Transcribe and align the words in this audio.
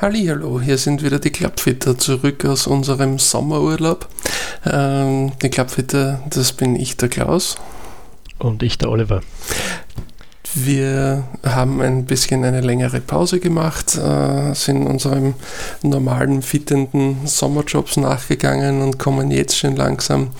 Hallo, 0.00 0.60
hier 0.60 0.76
sind 0.76 1.04
wieder 1.04 1.20
die 1.20 1.30
Klappfitter 1.30 1.96
zurück 1.96 2.44
aus 2.44 2.66
unserem 2.66 3.20
Sommerurlaub. 3.20 4.08
Ähm, 4.66 5.30
die 5.40 5.48
Klappfitter, 5.50 6.20
das 6.28 6.52
bin 6.52 6.74
ich, 6.74 6.96
der 6.96 7.08
Klaus. 7.08 7.54
Und 8.40 8.64
ich, 8.64 8.76
der 8.76 8.90
Oliver. 8.90 9.20
Wir 10.52 11.22
haben 11.44 11.80
ein 11.80 12.06
bisschen 12.06 12.44
eine 12.44 12.60
längere 12.60 13.00
Pause 13.00 13.38
gemacht, 13.38 13.96
äh, 13.96 14.52
sind 14.54 14.84
unserem 14.84 15.34
normalen, 15.82 16.42
fittenden 16.42 17.28
Sommerjobs 17.28 17.96
nachgegangen 17.96 18.82
und 18.82 18.98
kommen 18.98 19.30
jetzt 19.30 19.56
schon 19.56 19.76
langsam 19.76 20.30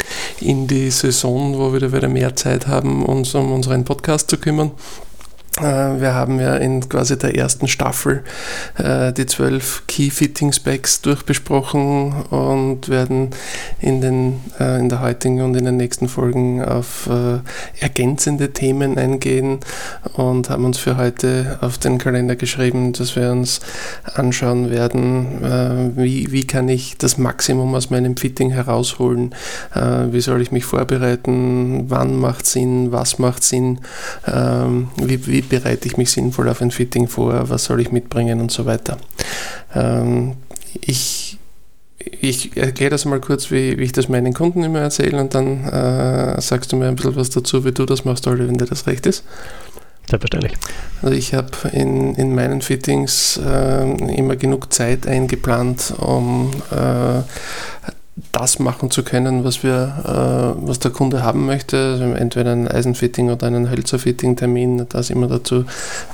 in 0.41 0.67
die 0.67 0.91
Saison, 0.91 1.57
wo 1.59 1.73
wir 1.73 1.93
wieder 1.93 2.09
mehr 2.09 2.35
Zeit 2.35 2.67
haben, 2.67 3.07
uns 3.07 3.33
um 3.37 3.53
unseren 3.53 3.85
Podcast 3.85 4.31
zu 4.31 4.37
kümmern. 4.37 4.73
Äh, 5.61 6.01
wir 6.01 6.15
haben 6.15 6.41
ja 6.41 6.57
in 6.57 6.89
quasi 6.89 7.17
der 7.17 7.37
ersten 7.37 7.69
Staffel 7.69 8.25
äh, 8.77 9.13
die 9.13 9.27
zwölf 9.27 9.85
Key 9.87 10.11
Fitting 10.11 10.53
Specs 10.53 11.01
durchbesprochen 11.01 12.13
und 12.31 12.89
werden 12.89 13.31
in, 13.81 14.01
den, 14.01 14.41
äh, 14.59 14.81
in 14.81 14.89
der 14.89 15.01
heutigen 15.01 15.43
und 15.43 15.57
in 15.57 15.65
den 15.65 15.77
nächsten 15.77 16.09
Folgen 16.09 16.65
auf 16.65 17.09
ergänzende 17.81 18.53
Themen 18.53 18.99
eingehen 18.99 19.61
und 20.15 20.51
haben 20.51 20.65
uns 20.65 20.79
für 20.79 20.97
heute 20.97 21.59
auf 21.61 21.79
den 21.79 21.99
Kalender 21.99 22.37
geschrieben, 22.37 22.93
dass 22.93 23.17
wir 23.17 23.31
uns 23.31 23.61
anschauen 24.15 24.71
werden, 24.71 25.93
wie, 25.97 26.31
wie 26.33 26.47
kann 26.47 26.69
ich 26.69 26.97
das 26.99 27.19
Maximum 27.19 27.75
aus 27.75 27.91
meinem 27.91 28.17
Fitting 28.17 28.51
herausholen, 28.51 29.35
wie 30.11 30.21
soll 30.21 30.41
ich 30.43 30.53
mich 30.53 30.65
vorbereiten, 30.65 31.85
wann 31.89 32.17
macht 32.19 32.47
Sinn, 32.47 32.93
was 32.93 33.19
macht 33.19 33.45
Sinn, 33.45 33.81
ähm, 34.27 34.89
wie, 34.97 35.27
wie 35.27 35.44
bereite 35.49 35.87
ich 35.87 35.97
mich 35.97 36.11
sinnvoll 36.11 36.49
auf 36.49 36.61
ein 36.61 36.71
Fitting 36.71 37.09
vor, 37.09 37.49
was 37.49 37.65
soll 37.65 37.81
ich 37.81 37.93
mitbringen 37.93 38.41
und 38.41 38.51
so 38.51 38.67
weiter. 38.67 38.99
Ähm, 39.75 40.35
ich 40.81 41.39
ich 42.21 42.57
erkläre 42.57 42.91
das 42.91 43.05
mal 43.05 43.21
kurz, 43.21 43.51
wie, 43.51 43.79
wie, 43.79 43.85
ich 43.85 43.93
das 43.93 44.09
meinen 44.09 44.35
Kunden 44.35 44.63
immer 44.63 44.81
erzähle 44.81 45.19
und 45.21 45.35
dann 45.35 45.65
äh, 45.65 46.41
sagst 46.41 46.73
du 46.73 46.77
mir 46.77 46.89
ein 46.89 46.97
bisschen 46.97 47.17
was 47.17 47.31
dazu, 47.31 47.65
wie 47.65 47.73
du 47.73 47.87
das 47.87 48.05
machst, 48.05 48.27
Olli, 48.27 48.47
wenn 48.47 48.59
dir 48.59 48.67
das 48.67 48.87
recht 48.87 49.07
ist. 49.07 49.25
Selbstverständlich. 50.09 50.53
Also 51.01 51.15
ich 51.15 51.33
habe 51.33 51.51
in, 51.73 52.15
in 52.15 52.35
meinen 52.35 52.61
Fittings 52.61 53.39
äh, 53.43 53.91
immer 54.15 54.37
genug 54.37 54.73
Zeit 54.73 55.07
eingeplant, 55.07 55.95
um 55.97 56.51
äh, 56.71 57.23
das 58.31 58.61
machen 58.61 58.91
zu 58.91 59.03
können, 59.03 59.45
was 59.45 59.65
wir, 59.65 60.55
äh, 60.57 60.67
was 60.67 60.79
der 60.79 60.93
Kunde 60.93 61.25
haben 61.25 61.47
möchte. 61.47 61.77
Also 61.77 62.05
entweder 62.05 62.53
ein 62.53 62.69
Eisenfitting 62.69 63.31
oder 63.31 63.49
einen 63.49 63.71
Hölzerfitting-Termin, 63.71 64.87
da 64.89 65.01
ist 65.01 65.11
immer 65.11 65.27
dazu 65.27 65.65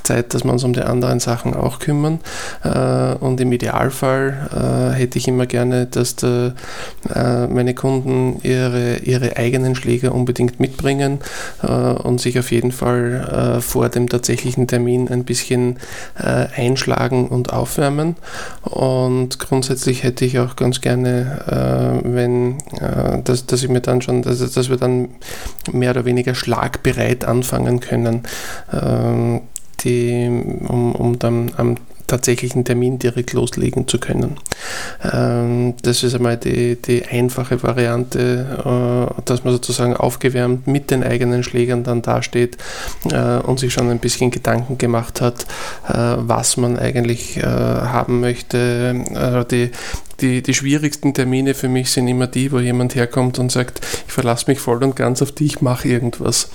Zeit, 0.03 0.33
dass 0.33 0.45
wir 0.45 0.53
uns 0.53 0.65
um 0.65 0.73
die 0.73 0.81
anderen 0.81 1.21
Sachen 1.21 1.55
auch 1.55 1.78
kümmern. 1.78 2.21
Äh, 2.65 3.15
und 3.17 3.39
im 3.41 3.53
Idealfall 3.53 4.93
äh, 4.95 4.97
hätte 4.97 5.19
ich 5.19 5.28
immer 5.28 5.45
gerne, 5.45 5.87
dass 5.87 6.17
der, 6.17 6.55
äh, 7.15 7.47
meine 7.47 7.75
Kunden 7.75 8.41
ihre, 8.43 8.97
ihre 8.98 9.37
eigenen 9.37 9.75
Schläger 9.75 10.15
unbedingt 10.15 10.59
mitbringen 10.59 11.19
äh, 11.62 11.67
und 11.67 12.19
sich 12.19 12.39
auf 12.39 12.51
jeden 12.51 12.73
Fall 12.73 13.56
äh, 13.59 13.61
vor 13.61 13.91
dem 13.91 14.09
tatsächlichen 14.09 14.67
Termin 14.67 15.09
ein 15.09 15.25
bisschen 15.25 15.77
einschlagen 16.15 17.28
und 17.28 17.53
aufwärmen. 17.53 18.17
Und 18.62 19.39
grundsätzlich 19.39 20.03
hätte 20.03 20.25
ich 20.25 20.39
auch 20.39 20.56
ganz 20.56 20.81
gerne 20.81 21.89
wenn, 22.02 22.58
äh, 22.80 23.22
dass, 23.22 23.46
dass 23.46 23.62
ich 23.62 23.69
mir 23.69 23.80
dann 23.80 24.02
schon, 24.02 24.22
dass, 24.22 24.38
dass 24.38 24.70
wir 24.70 24.77
dann 24.77 25.08
mehr 25.72 25.91
oder 25.91 26.05
weniger 26.05 26.34
schlagbereit 26.34 27.24
anfangen 27.24 27.80
können, 27.80 28.22
äh, 28.72 29.41
die, 29.80 30.27
um, 30.69 30.94
um 30.94 31.19
dann 31.19 31.52
am 31.56 31.77
tatsächlichen 32.11 32.64
Termin 32.64 32.98
direkt 32.98 33.33
loslegen 33.33 33.86
zu 33.86 33.98
können. 33.98 34.36
Ähm, 35.12 35.75
das 35.83 36.03
ist 36.03 36.14
einmal 36.14 36.36
die, 36.36 36.77
die 36.77 37.05
einfache 37.06 37.62
Variante, 37.62 39.08
äh, 39.16 39.22
dass 39.25 39.44
man 39.44 39.53
sozusagen 39.53 39.97
aufgewärmt 39.97 40.66
mit 40.66 40.91
den 40.91 41.04
eigenen 41.04 41.44
Schlägern 41.44 41.84
dann 41.84 42.03
dasteht 42.03 42.59
äh, 43.10 43.38
und 43.38 43.60
sich 43.60 43.72
schon 43.72 43.88
ein 43.91 44.00
bisschen 44.00 44.31
Gedanken 44.31 44.76
gemacht 44.76 45.21
hat, 45.21 45.47
äh, 45.88 46.16
was 46.19 46.56
man 46.56 46.78
eigentlich 46.78 47.41
haben 47.41 48.21
möchte. 48.21 49.04
Also 49.15 49.44
die, 49.44 49.71
die, 50.21 50.42
die 50.42 50.54
schwierigsten 50.54 51.15
Termine 51.15 51.54
für 51.54 51.69
mich 51.69 51.91
sind 51.91 52.09
immer 52.09 52.27
die, 52.27 52.50
wo 52.50 52.59
jemand 52.59 52.94
herkommt 52.94 53.38
und 53.38 53.53
sagt, 53.53 53.81
ich 54.06 54.12
verlasse 54.12 54.47
mich 54.48 54.59
voll 54.59 54.82
und 54.82 54.97
ganz 54.97 55.22
auf 55.22 55.32
dich, 55.32 55.54
ich 55.54 55.60
mache 55.60 55.88
irgendwas. 55.88 56.50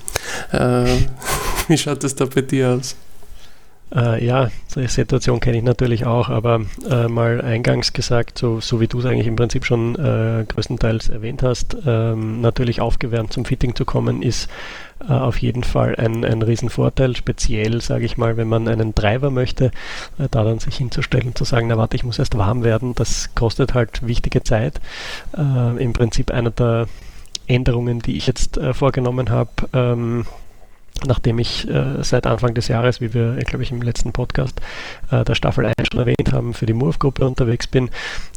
wie 1.68 1.78
schaut 1.78 2.04
das 2.04 2.16
da 2.16 2.26
bei 2.26 2.42
dir 2.42 2.70
aus? 2.70 2.96
Äh, 3.96 4.26
ja, 4.26 4.50
die 4.76 4.88
Situation 4.88 5.40
kenne 5.40 5.58
ich 5.58 5.64
natürlich 5.64 6.06
auch, 6.06 6.28
aber 6.28 6.62
äh, 6.90 7.08
mal 7.08 7.40
eingangs 7.40 7.94
gesagt, 7.94 8.38
so, 8.38 8.60
so 8.60 8.82
wie 8.82 8.88
du 8.88 9.00
es 9.00 9.06
eigentlich 9.06 9.28
im 9.28 9.38
Prinzip 9.38 9.66
schon 9.66 9.96
äh, 9.96 10.44
größtenteils 10.48 11.10
erwähnt 11.10 11.44
hast, 11.44 11.78
ähm, 11.86 12.42
natürlich 12.42 12.82
aufgewärmt 12.82 13.32
zum 13.32 13.46
Fitting 13.46 13.74
zu 13.74 13.86
kommen, 13.86 14.22
ist 14.22 14.50
äh, 15.08 15.14
auf 15.14 15.38
jeden 15.38 15.64
Fall 15.64 15.96
ein, 15.96 16.26
ein 16.26 16.42
Riesenvorteil, 16.42 17.16
speziell, 17.16 17.80
sage 17.80 18.04
ich 18.04 18.18
mal, 18.18 18.36
wenn 18.36 18.50
man 18.50 18.68
einen 18.68 18.94
Driver 18.94 19.32
möchte, 19.32 19.72
äh, 20.20 20.28
da 20.30 20.44
dann 20.44 20.60
sich 20.60 20.76
hinzustellen 20.76 21.34
zu 21.34 21.46
sagen, 21.46 21.68
na 21.68 21.78
warte, 21.78 21.96
ich 21.96 22.04
muss 22.04 22.20
erst 22.20 22.38
warm 22.38 22.66
werden, 22.66 22.96
das 22.96 23.34
kostet 23.34 23.74
halt 23.74 24.06
wichtige 24.06 24.44
Zeit. 24.44 24.82
Äh, 25.38 25.82
Im 25.82 25.94
Prinzip 25.94 26.32
einer 26.32 26.52
der 26.52 26.88
Änderungen, 27.48 28.00
die 28.00 28.18
ich 28.18 28.26
jetzt 28.28 28.60
vorgenommen 28.74 29.30
habe, 29.30 29.52
ähm, 29.72 30.26
nachdem 31.06 31.40
ich 31.40 31.68
äh, 31.70 32.04
seit 32.04 32.26
Anfang 32.26 32.54
des 32.54 32.68
Jahres, 32.68 33.02
wie 33.02 33.14
wir, 33.14 33.36
glaube 33.36 33.64
ich, 33.64 33.72
im 33.72 33.82
letzten 33.82 34.12
Podcast 34.12 34.60
äh, 35.12 35.24
der 35.24 35.36
Staffel 35.36 35.66
1 35.66 35.76
schon 35.92 36.00
erwähnt 36.00 36.32
haben, 36.32 36.54
für 36.54 36.66
die 36.66 36.74
Move-Gruppe 36.74 37.26
unterwegs 37.26 37.68
bin 37.68 37.90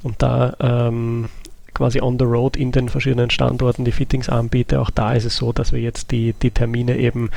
und 0.02 0.16
da 0.22 0.56
ähm, 0.60 1.28
quasi 1.74 2.00
on 2.00 2.18
the 2.18 2.24
road 2.24 2.56
in 2.56 2.72
den 2.72 2.88
verschiedenen 2.88 3.30
Standorten 3.30 3.84
die 3.84 3.92
Fittings 3.92 4.28
anbiete. 4.28 4.80
Auch 4.80 4.90
da 4.90 5.12
ist 5.12 5.24
es 5.24 5.36
so, 5.36 5.52
dass 5.52 5.72
wir 5.72 5.80
jetzt 5.80 6.10
die, 6.10 6.32
die 6.32 6.50
Termine 6.50 6.96
eben 6.96 7.30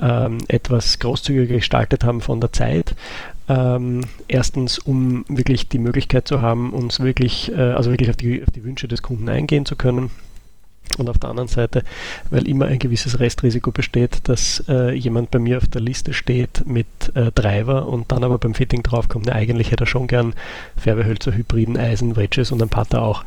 ähm, 0.00 0.38
etwas 0.48 0.98
großzügiger 0.98 1.54
gestaltet 1.54 2.04
haben 2.04 2.20
von 2.20 2.40
der 2.40 2.52
Zeit. 2.52 2.94
Ähm, 3.48 4.02
erstens, 4.28 4.78
um 4.78 5.24
wirklich 5.28 5.68
die 5.68 5.78
Möglichkeit 5.78 6.28
zu 6.28 6.42
haben, 6.42 6.72
uns 6.74 7.00
wirklich, 7.00 7.50
äh, 7.52 7.72
also 7.72 7.90
wirklich 7.90 8.10
auf 8.10 8.16
die, 8.16 8.42
auf 8.42 8.50
die 8.50 8.64
Wünsche 8.64 8.86
des 8.86 9.02
Kunden 9.02 9.28
eingehen 9.28 9.64
zu 9.64 9.76
können 9.76 10.10
und 10.98 11.10
auf 11.10 11.18
der 11.18 11.30
anderen 11.30 11.48
Seite, 11.48 11.82
weil 12.30 12.48
immer 12.48 12.66
ein 12.66 12.78
gewisses 12.78 13.20
Restrisiko 13.20 13.70
besteht, 13.70 14.28
dass 14.28 14.64
äh, 14.68 14.92
jemand 14.94 15.30
bei 15.30 15.38
mir 15.38 15.58
auf 15.58 15.66
der 15.66 15.80
Liste 15.80 16.12
steht 16.12 16.66
mit 16.66 16.86
äh, 17.14 17.30
Driver 17.32 17.86
und 17.88 18.12
dann 18.12 18.24
aber 18.24 18.38
beim 18.38 18.54
Fitting 18.54 18.82
draufkommt, 18.82 19.26
ne, 19.26 19.32
eigentlich 19.34 19.70
hätte 19.70 19.84
er 19.84 19.86
schon 19.86 20.06
gern 20.06 20.34
Färbehölzer, 20.76 21.34
Hybriden, 21.34 21.76
Eisen, 21.76 22.16
Wedges 22.16 22.52
und 22.52 22.62
ein 22.62 22.68
Putter 22.68 23.02
auch. 23.02 23.24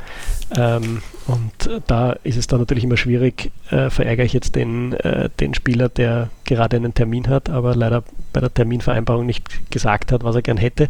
Ähm, 0.55 1.01
und 1.27 1.69
da 1.85 2.13
ist 2.23 2.37
es 2.37 2.47
dann 2.47 2.59
natürlich 2.59 2.83
immer 2.83 2.97
schwierig, 2.97 3.51
äh, 3.69 3.89
verärgere 3.89 4.25
ich 4.25 4.33
jetzt 4.33 4.55
den, 4.55 4.93
äh, 4.93 5.29
den 5.39 5.53
Spieler, 5.53 5.89
der 5.89 6.29
gerade 6.45 6.77
einen 6.77 6.95
Termin 6.95 7.27
hat, 7.27 7.49
aber 7.49 7.75
leider 7.75 8.03
bei 8.33 8.39
der 8.39 8.51
Terminvereinbarung 8.51 9.25
nicht 9.25 9.71
gesagt 9.71 10.11
hat, 10.11 10.23
was 10.23 10.35
er 10.35 10.41
gern 10.41 10.57
hätte. 10.57 10.89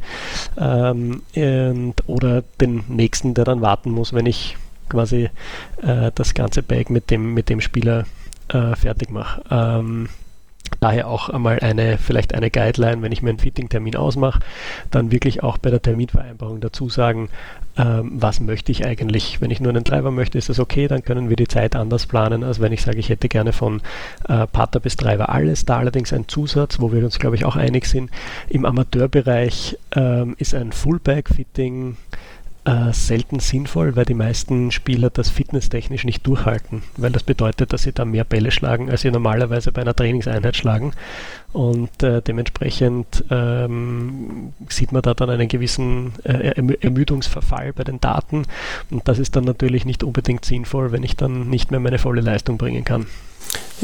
Ähm, 0.57 1.23
und, 1.35 1.95
oder 2.07 2.43
den 2.61 2.83
nächsten, 2.87 3.33
der 3.33 3.45
dann 3.45 3.61
warten 3.61 3.91
muss, 3.91 4.13
wenn 4.13 4.25
ich 4.25 4.55
quasi 4.89 5.29
äh, 5.81 6.11
das 6.13 6.33
ganze 6.33 6.63
Bag 6.63 6.89
mit 6.89 7.11
dem, 7.11 7.33
mit 7.33 7.49
dem 7.49 7.61
Spieler 7.61 8.05
äh, 8.49 8.75
fertig 8.75 9.11
mache. 9.11 9.41
Ähm, 9.49 10.09
daher 10.79 11.07
auch 11.07 11.29
einmal 11.29 11.59
eine, 11.59 11.97
vielleicht 11.97 12.33
eine 12.33 12.49
Guideline, 12.49 13.01
wenn 13.01 13.11
ich 13.11 13.21
mir 13.21 13.29
einen 13.29 13.39
Fitting-Termin 13.39 13.95
ausmache, 13.95 14.39
dann 14.91 15.11
wirklich 15.11 15.43
auch 15.43 15.57
bei 15.57 15.69
der 15.69 15.81
Terminvereinbarung 15.81 16.61
dazu 16.61 16.89
sagen, 16.89 17.29
ähm, 17.77 18.11
was 18.13 18.39
möchte 18.39 18.71
ich 18.71 18.85
eigentlich. 18.85 19.41
Wenn 19.41 19.51
ich 19.51 19.59
nur 19.59 19.71
einen 19.71 19.83
Treiber 19.83 20.11
möchte, 20.11 20.37
ist 20.37 20.49
das 20.49 20.59
okay, 20.59 20.87
dann 20.87 21.03
können 21.03 21.29
wir 21.29 21.35
die 21.35 21.47
Zeit 21.47 21.75
anders 21.75 22.05
planen, 22.05 22.43
als 22.43 22.59
wenn 22.59 22.71
ich 22.71 22.81
sage, 22.81 22.99
ich 22.99 23.09
hätte 23.09 23.29
gerne 23.29 23.53
von 23.53 23.81
äh, 24.27 24.47
Putter 24.47 24.79
bis 24.79 24.95
Treiber 24.95 25.29
alles. 25.29 25.65
Da 25.65 25.77
allerdings 25.77 26.13
ein 26.13 26.27
Zusatz, 26.27 26.79
wo 26.79 26.91
wir 26.91 27.03
uns, 27.03 27.19
glaube 27.19 27.35
ich, 27.35 27.45
auch 27.45 27.55
einig 27.55 27.85
sind. 27.85 28.09
Im 28.49 28.65
Amateurbereich 28.65 29.77
ähm, 29.95 30.35
ist 30.37 30.53
ein 30.55 30.71
Fullback-Fitting 30.71 31.97
äh, 32.65 32.91
selten 32.91 33.39
sinnvoll, 33.39 33.95
weil 33.95 34.05
die 34.05 34.13
meisten 34.13 34.71
Spieler 34.71 35.09
das 35.09 35.29
fitnesstechnisch 35.29 36.03
nicht 36.03 36.25
durchhalten, 36.27 36.83
weil 36.97 37.11
das 37.11 37.23
bedeutet, 37.23 37.73
dass 37.73 37.83
sie 37.83 37.93
da 37.93 38.05
mehr 38.05 38.23
Bälle 38.23 38.51
schlagen, 38.51 38.89
als 38.89 39.01
sie 39.01 39.11
normalerweise 39.11 39.71
bei 39.71 39.81
einer 39.81 39.95
Trainingseinheit 39.95 40.55
schlagen. 40.55 40.93
Und 41.53 42.03
äh, 42.03 42.21
dementsprechend 42.21 43.23
ähm, 43.31 44.53
sieht 44.67 44.91
man 44.91 45.01
da 45.01 45.13
dann 45.13 45.29
einen 45.29 45.47
gewissen 45.47 46.13
äh, 46.23 46.53
Ermüdungsverfall 46.81 47.73
bei 47.73 47.83
den 47.83 47.99
Daten. 47.99 48.43
Und 48.91 49.07
das 49.07 49.19
ist 49.19 49.35
dann 49.35 49.45
natürlich 49.45 49.85
nicht 49.85 50.03
unbedingt 50.03 50.45
sinnvoll, 50.45 50.91
wenn 50.91 51.03
ich 51.03 51.15
dann 51.15 51.49
nicht 51.49 51.71
mehr 51.71 51.79
meine 51.79 51.97
volle 51.97 52.21
Leistung 52.21 52.57
bringen 52.57 52.83
kann. 52.83 53.07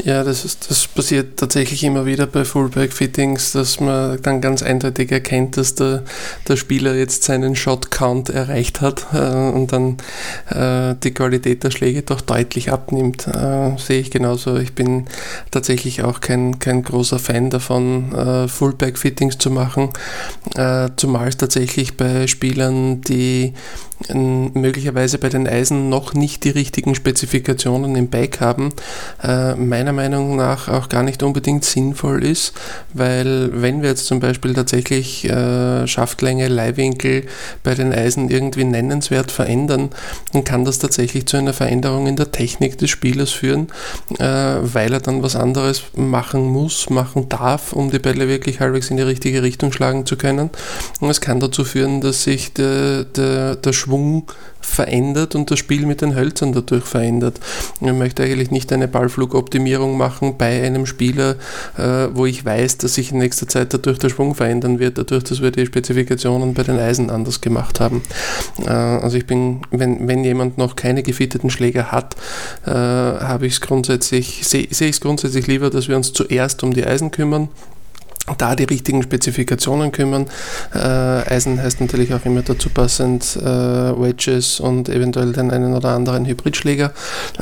Ja, 0.04 0.24
das, 0.24 0.44
ist, 0.44 0.70
das 0.70 0.86
passiert 0.86 1.38
tatsächlich 1.38 1.82
immer 1.82 2.04
wieder 2.04 2.26
bei 2.26 2.44
Fullback-Fittings, 2.44 3.52
dass 3.52 3.80
man 3.80 4.20
dann 4.20 4.40
ganz 4.40 4.62
eindeutig 4.62 5.10
erkennt, 5.10 5.56
dass 5.56 5.74
der, 5.74 6.02
der 6.46 6.56
Spieler 6.56 6.94
jetzt 6.94 7.22
seinen 7.22 7.56
Shot-Count 7.56 8.28
erreicht 8.28 8.82
hat 8.82 9.06
äh, 9.14 9.18
und 9.18 9.72
dann 9.72 9.96
äh, 10.50 10.94
die 11.02 11.12
Qualität 11.12 11.64
der 11.64 11.70
Schläge 11.70 12.02
doch 12.02 12.20
deutlich 12.20 12.70
abnimmt. 12.70 13.26
Äh, 13.26 13.78
sehe 13.78 14.00
ich 14.00 14.10
genauso. 14.10 14.56
Ich 14.58 14.74
bin 14.74 15.06
tatsächlich 15.50 16.02
auch 16.02 16.20
kein, 16.20 16.58
kein 16.58 16.82
großer 16.82 17.18
Fan 17.18 17.48
davon, 17.48 18.12
äh, 18.14 18.48
Fullback-Fittings 18.48 19.38
zu 19.38 19.50
machen, 19.50 19.90
äh, 20.56 20.90
zumal 20.96 21.28
es 21.28 21.38
tatsächlich 21.38 21.96
bei 21.96 22.26
Spielern, 22.26 23.00
die 23.00 23.54
möglicherweise 24.08 25.18
bei 25.18 25.28
den 25.28 25.48
Eisen 25.48 25.88
noch 25.88 26.14
nicht 26.14 26.44
die 26.44 26.50
richtigen 26.50 26.94
Spezifikationen 26.94 27.96
im 27.96 28.08
Bike 28.08 28.40
haben, 28.40 28.72
äh, 29.22 29.54
meiner 29.86 29.92
Meinung 29.92 30.34
nach 30.34 30.68
auch 30.68 30.88
gar 30.88 31.04
nicht 31.04 31.22
unbedingt 31.22 31.64
sinnvoll 31.64 32.24
ist, 32.24 32.54
weil 32.92 33.50
wenn 33.52 33.82
wir 33.82 33.90
jetzt 33.90 34.06
zum 34.06 34.18
Beispiel 34.18 34.52
tatsächlich 34.52 35.24
äh, 35.24 35.86
Schaftlänge, 35.86 36.48
Leihwinkel 36.48 37.26
bei 37.62 37.74
den 37.74 37.92
Eisen 37.92 38.28
irgendwie 38.28 38.64
nennenswert 38.64 39.30
verändern, 39.30 39.90
dann 40.32 40.42
kann 40.42 40.64
das 40.64 40.80
tatsächlich 40.80 41.26
zu 41.26 41.36
einer 41.36 41.52
Veränderung 41.52 42.08
in 42.08 42.16
der 42.16 42.32
Technik 42.32 42.78
des 42.78 42.90
Spielers 42.90 43.30
führen, 43.30 43.68
äh, 44.18 44.24
weil 44.24 44.92
er 44.92 45.00
dann 45.00 45.22
was 45.22 45.36
anderes 45.36 45.82
machen 45.94 46.44
muss, 46.44 46.90
machen 46.90 47.28
darf, 47.28 47.72
um 47.72 47.90
die 47.90 48.00
Bälle 48.00 48.28
wirklich 48.28 48.58
halbwegs 48.58 48.90
in 48.90 48.96
die 48.96 49.04
richtige 49.04 49.42
Richtung 49.42 49.72
schlagen 49.72 50.04
zu 50.04 50.16
können. 50.16 50.50
Und 51.00 51.10
es 51.10 51.20
kann 51.20 51.38
dazu 51.38 51.64
führen, 51.64 52.00
dass 52.00 52.24
sich 52.24 52.52
der, 52.54 53.04
der, 53.04 53.54
der 53.54 53.72
Schwung 53.72 54.32
verändert 54.66 55.34
und 55.34 55.50
das 55.50 55.58
Spiel 55.58 55.86
mit 55.86 56.02
den 56.02 56.14
Hölzern 56.14 56.52
dadurch 56.52 56.84
verändert. 56.84 57.40
Ich 57.80 57.92
möchte 57.92 58.22
eigentlich 58.22 58.50
nicht 58.50 58.72
eine 58.72 58.88
Ballflugoptimierung 58.88 59.96
machen 59.96 60.36
bei 60.36 60.62
einem 60.62 60.86
Spieler, 60.86 61.36
äh, 61.78 62.08
wo 62.12 62.26
ich 62.26 62.44
weiß, 62.44 62.78
dass 62.78 62.94
sich 62.94 63.12
in 63.12 63.18
nächster 63.18 63.48
Zeit 63.48 63.72
dadurch 63.72 63.98
der 63.98 64.10
Schwung 64.10 64.34
verändern 64.34 64.78
wird, 64.78 64.98
dadurch, 64.98 65.24
dass 65.24 65.40
wir 65.40 65.50
die 65.50 65.66
Spezifikationen 65.66 66.54
bei 66.54 66.62
den 66.62 66.78
Eisen 66.78 67.10
anders 67.10 67.40
gemacht 67.40 67.80
haben. 67.80 68.02
Äh, 68.64 68.70
also 68.70 69.16
ich 69.16 69.26
bin, 69.26 69.62
wenn, 69.70 70.06
wenn 70.08 70.24
jemand 70.24 70.58
noch 70.58 70.76
keine 70.76 71.02
gefitteten 71.02 71.50
Schläger 71.50 71.92
hat, 71.92 72.16
äh, 72.66 72.70
habe 72.70 73.46
ich 73.46 73.54
es 73.54 73.60
grundsätzlich, 73.60 74.46
sehe 74.46 74.66
seh 74.70 74.86
ich 74.86 74.96
es 74.96 75.00
grundsätzlich 75.00 75.46
lieber, 75.46 75.70
dass 75.70 75.88
wir 75.88 75.96
uns 75.96 76.12
zuerst 76.12 76.62
um 76.62 76.74
die 76.74 76.84
Eisen 76.84 77.10
kümmern 77.10 77.48
da 78.34 78.56
die 78.56 78.64
richtigen 78.64 79.02
Spezifikationen 79.02 79.92
kümmern. 79.92 80.26
Äh, 80.74 80.78
Eisen 80.78 81.60
heißt 81.62 81.80
natürlich 81.80 82.12
auch 82.12 82.24
immer 82.24 82.42
dazu 82.42 82.70
passend 82.70 83.36
äh, 83.36 83.44
Wedges 83.44 84.60
und 84.60 84.88
eventuell 84.88 85.32
den 85.32 85.50
einen 85.50 85.74
oder 85.74 85.90
anderen 85.90 86.26
Hybridschläger 86.26 86.92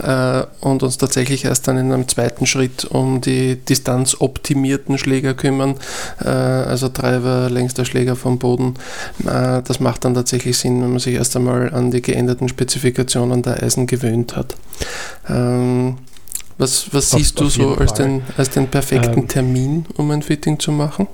äh, 0.03 0.43
und 0.61 0.83
uns 0.83 0.99
tatsächlich 0.99 1.45
erst 1.45 1.69
dann 1.69 1.79
in 1.79 1.93
einem 1.93 2.09
zweiten 2.09 2.47
Schritt 2.47 2.85
um 2.85 3.21
die 3.21 3.57
distanzoptimierten 3.57 4.99
Schläger 4.99 5.35
kümmern, 5.35 5.77
äh, 6.23 6.29
also 6.29 6.89
Treiber, 6.89 7.49
längster 7.51 7.85
Schläger 7.85 8.17
vom 8.17 8.39
Boden. 8.39 8.75
Äh, 9.27 9.63
das 9.63 9.81
macht 9.81 10.05
dann 10.05 10.15
tatsächlich 10.15 10.59
Sinn, 10.59 10.83
wenn 10.83 10.91
man 10.91 10.99
sich 10.99 11.15
erst 11.15 11.37
einmal 11.37 11.73
an 11.73 11.91
die 11.91 12.03
geänderten 12.03 12.49
Spezifikationen 12.49 13.43
der 13.43 13.63
Eisen 13.63 13.87
gewöhnt 13.87 14.37
hat. 14.37 14.55
Ähm, 15.29 15.97
was, 16.59 16.93
was 16.93 17.11
siehst 17.11 17.41
du 17.41 17.49
so 17.49 17.75
als 17.75 17.95
den, 17.95 18.23
als 18.37 18.51
den 18.51 18.69
perfekten 18.69 19.21
ähm, 19.21 19.29
Termin, 19.29 19.87
um 19.97 20.11
ein 20.11 20.23
Fitting 20.23 20.59
zu 20.59 20.73
machen? 20.73 21.09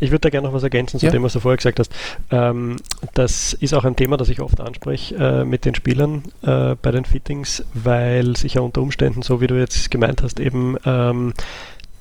Ich 0.00 0.10
würde 0.10 0.20
da 0.20 0.30
gerne 0.30 0.48
noch 0.48 0.54
was 0.54 0.62
ergänzen 0.62 0.98
zu 0.98 1.06
ja. 1.06 1.12
dem, 1.12 1.22
was 1.22 1.32
du 1.34 1.40
vorher 1.40 1.56
gesagt 1.56 1.78
hast. 1.78 1.92
Ähm, 2.30 2.76
das 3.14 3.52
ist 3.54 3.74
auch 3.74 3.84
ein 3.84 3.96
Thema, 3.96 4.16
das 4.16 4.28
ich 4.28 4.40
oft 4.40 4.60
anspreche 4.60 5.14
äh, 5.14 5.44
mit 5.44 5.64
den 5.64 5.74
Spielern 5.74 6.24
äh, 6.42 6.74
bei 6.80 6.90
den 6.90 7.04
Fittings, 7.04 7.64
weil 7.74 8.36
sich 8.36 8.54
ja 8.54 8.60
unter 8.60 8.82
Umständen, 8.82 9.22
so 9.22 9.40
wie 9.40 9.46
du 9.46 9.58
jetzt 9.58 9.90
gemeint 9.90 10.22
hast, 10.22 10.40
eben 10.40 10.76
ähm, 10.84 11.32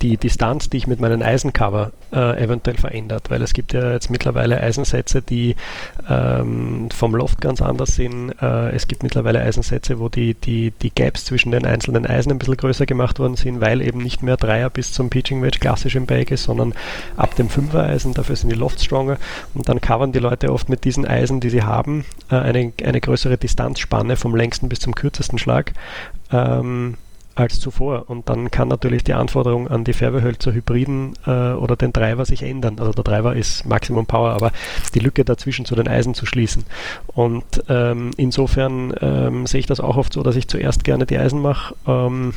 die 0.04 0.18
Distanz, 0.18 0.70
die 0.70 0.78
ich 0.78 0.88
mit 0.88 1.00
meinen 1.00 1.24
Eisencover 1.24 1.92
äh, 2.12 2.44
eventuell 2.44 2.78
verändert, 2.78 3.30
weil 3.30 3.42
es 3.42 3.54
gibt 3.54 3.72
ja 3.72 3.94
jetzt 3.94 4.12
mittlerweile 4.12 4.60
Eisensätze, 4.60 5.22
die 5.22 5.56
ähm, 6.10 6.90
vom 6.94 7.16
Loft 7.16 7.40
ganz 7.40 7.62
anders 7.62 7.96
sind. 7.96 8.32
Äh, 8.42 8.72
es 8.72 8.88
gibt 8.90 9.02
mittlerweile 9.02 9.40
Eisensätze, 9.40 10.00
wo 10.00 10.10
die, 10.10 10.34
die, 10.34 10.72
die 10.72 10.94
Gaps 10.94 11.24
zwischen 11.24 11.52
den 11.52 11.66
einzelnen 11.66 12.06
Eisen 12.06 12.34
ein 12.34 12.38
bisschen 12.38 12.58
größer 12.58 12.86
gemacht 12.86 13.20
worden 13.20 13.38
sind, 13.38 13.62
weil 13.62 13.82
eben 13.82 14.00
nicht 14.00 14.22
mehr 14.22 14.36
Dreier 14.36 14.70
bis 14.70 14.92
zum 14.92 15.10
Pitching 15.10 15.42
Wedge 15.42 15.60
klassisch 15.60 15.96
im 15.96 16.06
Bag 16.06 16.32
ist, 16.32 16.44
sondern 16.44 16.74
ab 17.16 17.36
dem 17.36 17.48
Fünfer 17.48 17.84
Eisen, 17.84 18.14
dafür 18.14 18.36
sind 18.36 18.52
die 18.52 18.58
Lofts 18.58 18.84
stronger 18.84 19.18
und 19.54 19.70
dann 19.70 19.80
covern 19.80 20.12
die 20.12 20.20
Leute 20.20 20.52
oft 20.52 20.68
mit 20.68 20.84
diesen 20.84 21.08
Eisen, 21.08 21.40
die 21.40 21.50
sie 21.50 21.64
haben, 21.64 22.04
äh, 22.30 22.36
eine, 22.36 22.74
eine 22.84 23.00
größere 23.00 23.38
Distanzspanne 23.38 24.18
vom 24.18 24.36
längsten 24.36 24.68
bis 24.68 24.82
zum 24.82 24.96
kürzesten 24.96 25.40
Schlag. 25.40 25.72
Ähm, 26.30 26.98
als 27.36 27.60
zuvor. 27.60 28.10
Und 28.10 28.30
dann 28.30 28.52
kann 28.52 28.68
natürlich 28.68 29.04
die 29.04 29.14
Anforderung 29.14 29.68
an 29.68 29.84
die 29.84 29.94
Färbehölzer 29.94 30.54
Hybriden 30.54 31.14
äh, 31.26 31.54
oder 31.54 31.76
den 31.76 31.94
Driver 31.94 32.26
sich 32.26 32.44
ändern. 32.44 32.80
Also 32.80 32.92
der 32.92 33.04
Driver 33.04 33.36
ist 33.36 33.66
Maximum 33.66 34.06
Power, 34.06 34.32
aber 34.32 34.52
die 34.94 35.00
Lücke 35.00 35.26
dazwischen 35.26 35.66
zu 35.66 35.76
den 35.76 35.88
Eisen 35.88 36.14
zu 36.14 36.26
schließen. 36.26 36.66
Und 37.08 37.64
ähm, 37.70 38.12
insofern 38.18 38.94
ähm, 39.02 39.48
sehe 39.48 39.60
ich 39.60 39.66
das 39.66 39.80
auch 39.80 39.98
oft 39.98 40.14
so, 40.14 40.24
dass 40.24 40.36
ich 40.36 40.48
zuerst 40.48 40.84
gerne 40.84 41.06
die 41.06 41.18
Eisen 41.18 41.42
mache. 41.42 41.76
Ähm, 41.88 42.34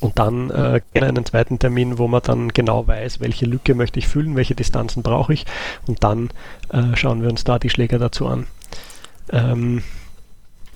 und 0.00 0.18
dann 0.18 0.50
äh, 0.50 0.80
gerne 0.92 1.08
einen 1.08 1.24
zweiten 1.24 1.58
Termin, 1.58 1.98
wo 1.98 2.06
man 2.06 2.22
dann 2.22 2.48
genau 2.50 2.86
weiß, 2.86 3.20
welche 3.20 3.46
Lücke 3.46 3.74
möchte 3.74 3.98
ich 3.98 4.06
füllen, 4.06 4.36
welche 4.36 4.54
Distanzen 4.54 5.02
brauche 5.02 5.32
ich. 5.32 5.44
Und 5.86 6.04
dann 6.04 6.30
äh, 6.70 6.94
schauen 6.96 7.22
wir 7.22 7.28
uns 7.28 7.42
da 7.44 7.58
die 7.58 7.70
Schläger 7.70 7.98
dazu 7.98 8.28
an. 8.28 8.46
Ähm, 9.30 9.82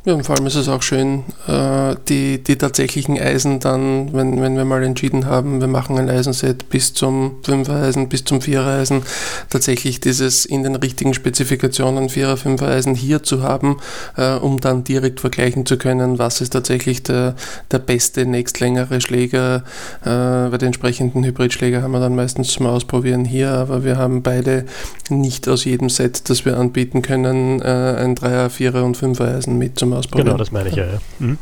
ja, 0.04 0.14
und 0.14 0.24
vor 0.26 0.34
allem 0.34 0.46
ist 0.46 0.56
es 0.56 0.68
auch 0.68 0.82
schön, 0.82 1.22
äh, 1.46 1.94
die, 2.08 2.42
die 2.42 2.56
tatsächlichen 2.56 3.16
Eisen 3.20 3.60
dann, 3.60 4.12
wenn, 4.12 4.42
wenn 4.42 4.56
wir 4.56 4.64
mal 4.64 4.82
entschieden 4.82 5.26
haben, 5.26 5.60
wir 5.60 5.68
machen 5.68 5.96
ein 5.96 6.10
Eisenset 6.10 6.68
bis 6.70 6.92
zum 6.92 7.36
5er 7.44 7.84
Eisen, 7.84 8.08
bis 8.08 8.24
zum 8.24 8.40
4er 8.40 8.80
Eisen, 8.80 9.02
tatsächlich 9.48 10.00
dieses 10.00 10.44
in 10.44 10.64
den 10.64 10.74
richtigen 10.74 11.14
Spezifikationen 11.14 12.08
4er, 12.08 12.34
5er 12.34 12.66
Eisen 12.66 12.96
hier 12.96 13.22
zu 13.22 13.44
haben, 13.44 13.76
äh, 14.16 14.34
um 14.34 14.58
dann 14.58 14.82
direkt 14.82 15.20
vergleichen 15.20 15.66
zu 15.66 15.78
können, 15.78 16.18
was 16.18 16.40
ist 16.40 16.50
tatsächlich 16.50 17.04
der, 17.04 17.36
der 17.70 17.78
beste 17.78 18.26
nächstlängere 18.26 19.00
Schläger. 19.00 19.62
Äh, 20.00 20.50
bei 20.50 20.58
den 20.58 20.66
entsprechenden 20.66 21.22
Hybridschläger 21.22 21.80
haben 21.80 21.92
wir 21.92 22.00
dann 22.00 22.16
meistens 22.16 22.48
zum 22.48 22.66
Ausprobieren 22.66 23.24
hier, 23.24 23.52
aber 23.52 23.84
wir 23.84 23.98
haben 23.98 24.24
beide 24.24 24.64
nicht 25.10 25.48
aus 25.48 25.64
jedem 25.64 25.90
Set, 25.90 26.28
das 26.28 26.44
wir 26.44 26.58
anbieten 26.58 27.02
können, 27.02 27.62
ein 27.62 28.16
3er, 28.16 28.48
4er 28.48 28.82
und 28.82 28.96
5er 28.96 29.36
Eisen 29.36 29.58
mit 29.58 29.78
zum 29.78 29.91
ausprobieren. 29.96 30.26
Genau, 30.26 30.38
das 30.38 30.52
meine 30.52 30.68
ich 30.68 30.76
ja. 30.76 30.84
ja. 30.84 30.98
Mhm. 31.18 31.38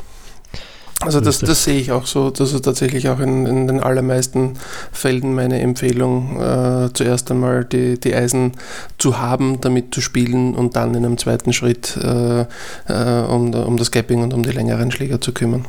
Also 1.01 1.19
das, 1.19 1.39
das 1.39 1.63
sehe 1.63 1.79
ich 1.79 1.91
auch 1.91 2.05
so. 2.05 2.29
Das 2.29 2.53
ist 2.53 2.61
tatsächlich 2.61 3.09
auch 3.09 3.19
in, 3.19 3.47
in 3.47 3.67
den 3.67 3.79
allermeisten 3.79 4.53
Fällen 4.91 5.33
meine 5.33 5.59
Empfehlung, 5.59 6.39
äh, 6.39 6.93
zuerst 6.93 7.31
einmal 7.31 7.65
die, 7.65 7.99
die 7.99 8.13
Eisen 8.13 8.53
zu 8.99 9.19
haben, 9.19 9.59
damit 9.61 9.95
zu 9.95 10.01
spielen 10.01 10.53
und 10.53 10.75
dann 10.75 10.93
in 10.93 11.03
einem 11.03 11.17
zweiten 11.17 11.53
Schritt 11.53 11.97
äh, 11.97 12.41
äh, 12.41 13.25
um, 13.27 13.53
um 13.53 13.77
das 13.77 13.89
Gapping 13.89 14.21
und 14.21 14.33
um 14.33 14.43
die 14.43 14.51
längeren 14.51 14.91
Schläger 14.91 15.19
zu 15.19 15.33
kümmern. 15.33 15.65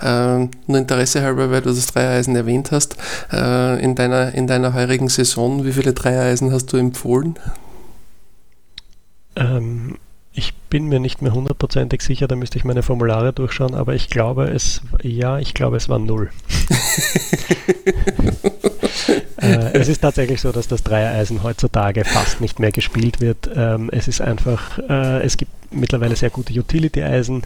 Äh, 0.00 0.48
nur 0.66 0.78
Interesse 0.78 1.22
halber, 1.22 1.50
weil 1.50 1.60
du 1.60 1.68
das 1.68 1.86
Dreiereisen 1.86 2.34
erwähnt 2.34 2.72
hast, 2.72 2.96
äh, 3.30 3.82
in, 3.82 3.94
deiner, 3.94 4.32
in 4.34 4.46
deiner 4.46 4.72
heurigen 4.72 5.08
Saison, 5.08 5.64
wie 5.64 5.72
viele 5.72 5.92
Dreiereisen 5.92 6.50
hast 6.50 6.72
du 6.72 6.78
empfohlen? 6.78 7.38
Ähm, 9.36 9.98
ich 10.34 10.54
bin 10.54 10.86
mir 10.86 11.00
nicht 11.00 11.20
mehr 11.20 11.34
hundertprozentig 11.34 12.00
sicher, 12.00 12.26
da 12.26 12.36
müsste 12.36 12.58
ich 12.58 12.64
meine 12.64 12.82
Formulare 12.82 13.32
durchschauen, 13.32 13.74
aber 13.74 13.94
ich 13.94 14.08
glaube 14.08 14.44
es, 14.44 14.80
ja, 15.02 15.38
ich 15.38 15.52
glaube 15.52 15.76
es 15.76 15.90
war 15.90 15.98
null. 15.98 16.30
äh, 19.36 19.72
es 19.74 19.88
ist 19.88 20.00
tatsächlich 20.00 20.40
so, 20.40 20.50
dass 20.52 20.68
das 20.68 20.82
Dreiereisen 20.82 21.42
heutzutage 21.42 22.04
fast 22.04 22.40
nicht 22.40 22.58
mehr 22.60 22.72
gespielt 22.72 23.20
wird. 23.20 23.50
Ähm, 23.54 23.90
es 23.92 24.08
ist 24.08 24.22
einfach, 24.22 24.78
äh, 24.78 25.20
es 25.22 25.36
gibt 25.36 25.52
mittlerweile 25.70 26.16
sehr 26.16 26.30
gute 26.30 26.58
Utility-Eisen, 26.58 27.42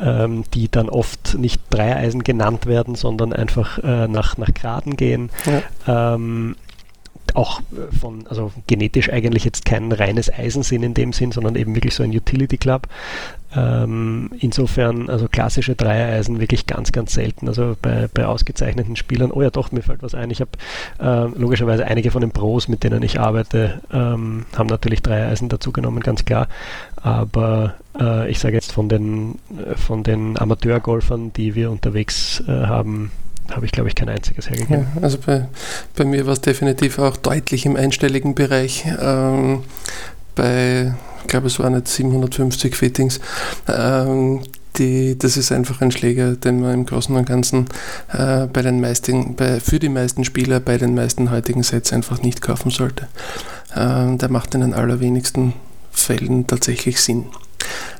ähm, 0.00 0.44
die 0.54 0.68
dann 0.68 0.88
oft 0.88 1.36
nicht 1.38 1.60
Dreiereisen 1.70 2.24
genannt 2.24 2.66
werden, 2.66 2.96
sondern 2.96 3.32
einfach 3.32 3.78
äh, 3.78 4.08
nach, 4.08 4.36
nach 4.38 4.52
Graden 4.52 4.96
gehen. 4.96 5.30
Ja. 5.86 6.14
Ähm, 6.14 6.56
auch 7.34 7.60
äh, 7.60 7.94
von, 7.94 8.26
also 8.28 8.52
genetisch 8.66 9.10
eigentlich 9.10 9.44
jetzt 9.44 9.64
kein 9.64 9.92
reines 9.92 10.32
Eisensinn 10.32 10.82
in 10.82 10.94
dem 10.94 11.12
Sinn, 11.12 11.32
sondern 11.32 11.56
eben 11.56 11.74
wirklich 11.74 11.94
so 11.94 12.02
ein 12.02 12.10
Utility 12.10 12.56
Club. 12.56 12.88
Ähm, 13.56 14.30
insofern, 14.38 15.08
also 15.08 15.28
klassische 15.28 15.74
Dreiereisen 15.76 16.40
wirklich 16.40 16.66
ganz, 16.66 16.90
ganz 16.90 17.12
selten. 17.12 17.46
Also 17.48 17.76
bei, 17.80 18.08
bei 18.12 18.26
ausgezeichneten 18.26 18.96
Spielern, 18.96 19.30
oh 19.30 19.42
ja 19.42 19.50
doch, 19.50 19.70
mir 19.70 19.82
fällt 19.82 20.02
was 20.02 20.14
ein. 20.14 20.30
Ich 20.30 20.40
habe 20.40 20.50
äh, 20.98 21.38
logischerweise 21.38 21.86
einige 21.86 22.10
von 22.10 22.20
den 22.20 22.30
Pros, 22.30 22.68
mit 22.68 22.82
denen 22.82 23.02
ich 23.02 23.20
arbeite, 23.20 23.80
ähm, 23.92 24.46
haben 24.56 24.66
natürlich 24.66 25.02
Dreiereisen 25.02 25.48
dazugenommen, 25.48 26.02
ganz 26.02 26.24
klar. 26.24 26.48
Aber 26.96 27.74
äh, 28.00 28.28
ich 28.30 28.38
sage 28.40 28.54
jetzt 28.54 28.72
von 28.72 28.88
den, 28.88 29.38
äh, 29.56 29.76
von 29.76 30.02
den 30.02 30.38
Amateurgolfern, 30.38 31.32
die 31.32 31.54
wir 31.54 31.70
unterwegs 31.70 32.42
äh, 32.48 32.66
haben, 32.66 33.12
habe 33.50 33.66
ich, 33.66 33.72
glaube 33.72 33.88
ich, 33.88 33.94
kein 33.94 34.08
einziges 34.08 34.48
hergegeben. 34.48 34.86
Ja, 34.96 35.02
also 35.02 35.18
bei, 35.24 35.48
bei 35.94 36.04
mir 36.04 36.26
war 36.26 36.32
es 36.32 36.40
definitiv 36.40 36.98
auch 36.98 37.16
deutlich 37.16 37.66
im 37.66 37.76
einstelligen 37.76 38.34
Bereich. 38.34 38.84
Ähm, 39.00 39.62
bei, 40.34 40.94
ich 41.22 41.28
glaube, 41.28 41.46
es 41.46 41.58
waren 41.58 41.74
jetzt 41.74 41.94
750 41.94 42.74
Fittings. 42.76 43.20
Ähm, 43.68 44.40
die, 44.76 45.16
das 45.16 45.36
ist 45.36 45.52
einfach 45.52 45.80
ein 45.80 45.92
Schläger, 45.92 46.32
den 46.32 46.60
man 46.60 46.74
im 46.74 46.86
Großen 46.86 47.14
und 47.14 47.26
Ganzen 47.26 47.66
äh, 48.12 48.46
bei 48.46 48.62
den 48.62 48.80
meisten, 48.80 49.36
bei, 49.36 49.60
für 49.60 49.78
die 49.78 49.88
meisten 49.88 50.24
Spieler 50.24 50.58
bei 50.60 50.78
den 50.78 50.94
meisten 50.94 51.30
heutigen 51.30 51.62
Sets 51.62 51.92
einfach 51.92 52.22
nicht 52.22 52.42
kaufen 52.42 52.70
sollte. 52.70 53.08
Äh, 53.74 54.16
der 54.16 54.30
macht 54.30 54.54
in 54.54 54.62
den 54.62 54.74
allerwenigsten 54.74 55.52
Fällen 55.92 56.46
tatsächlich 56.46 57.00
Sinn. 57.00 57.26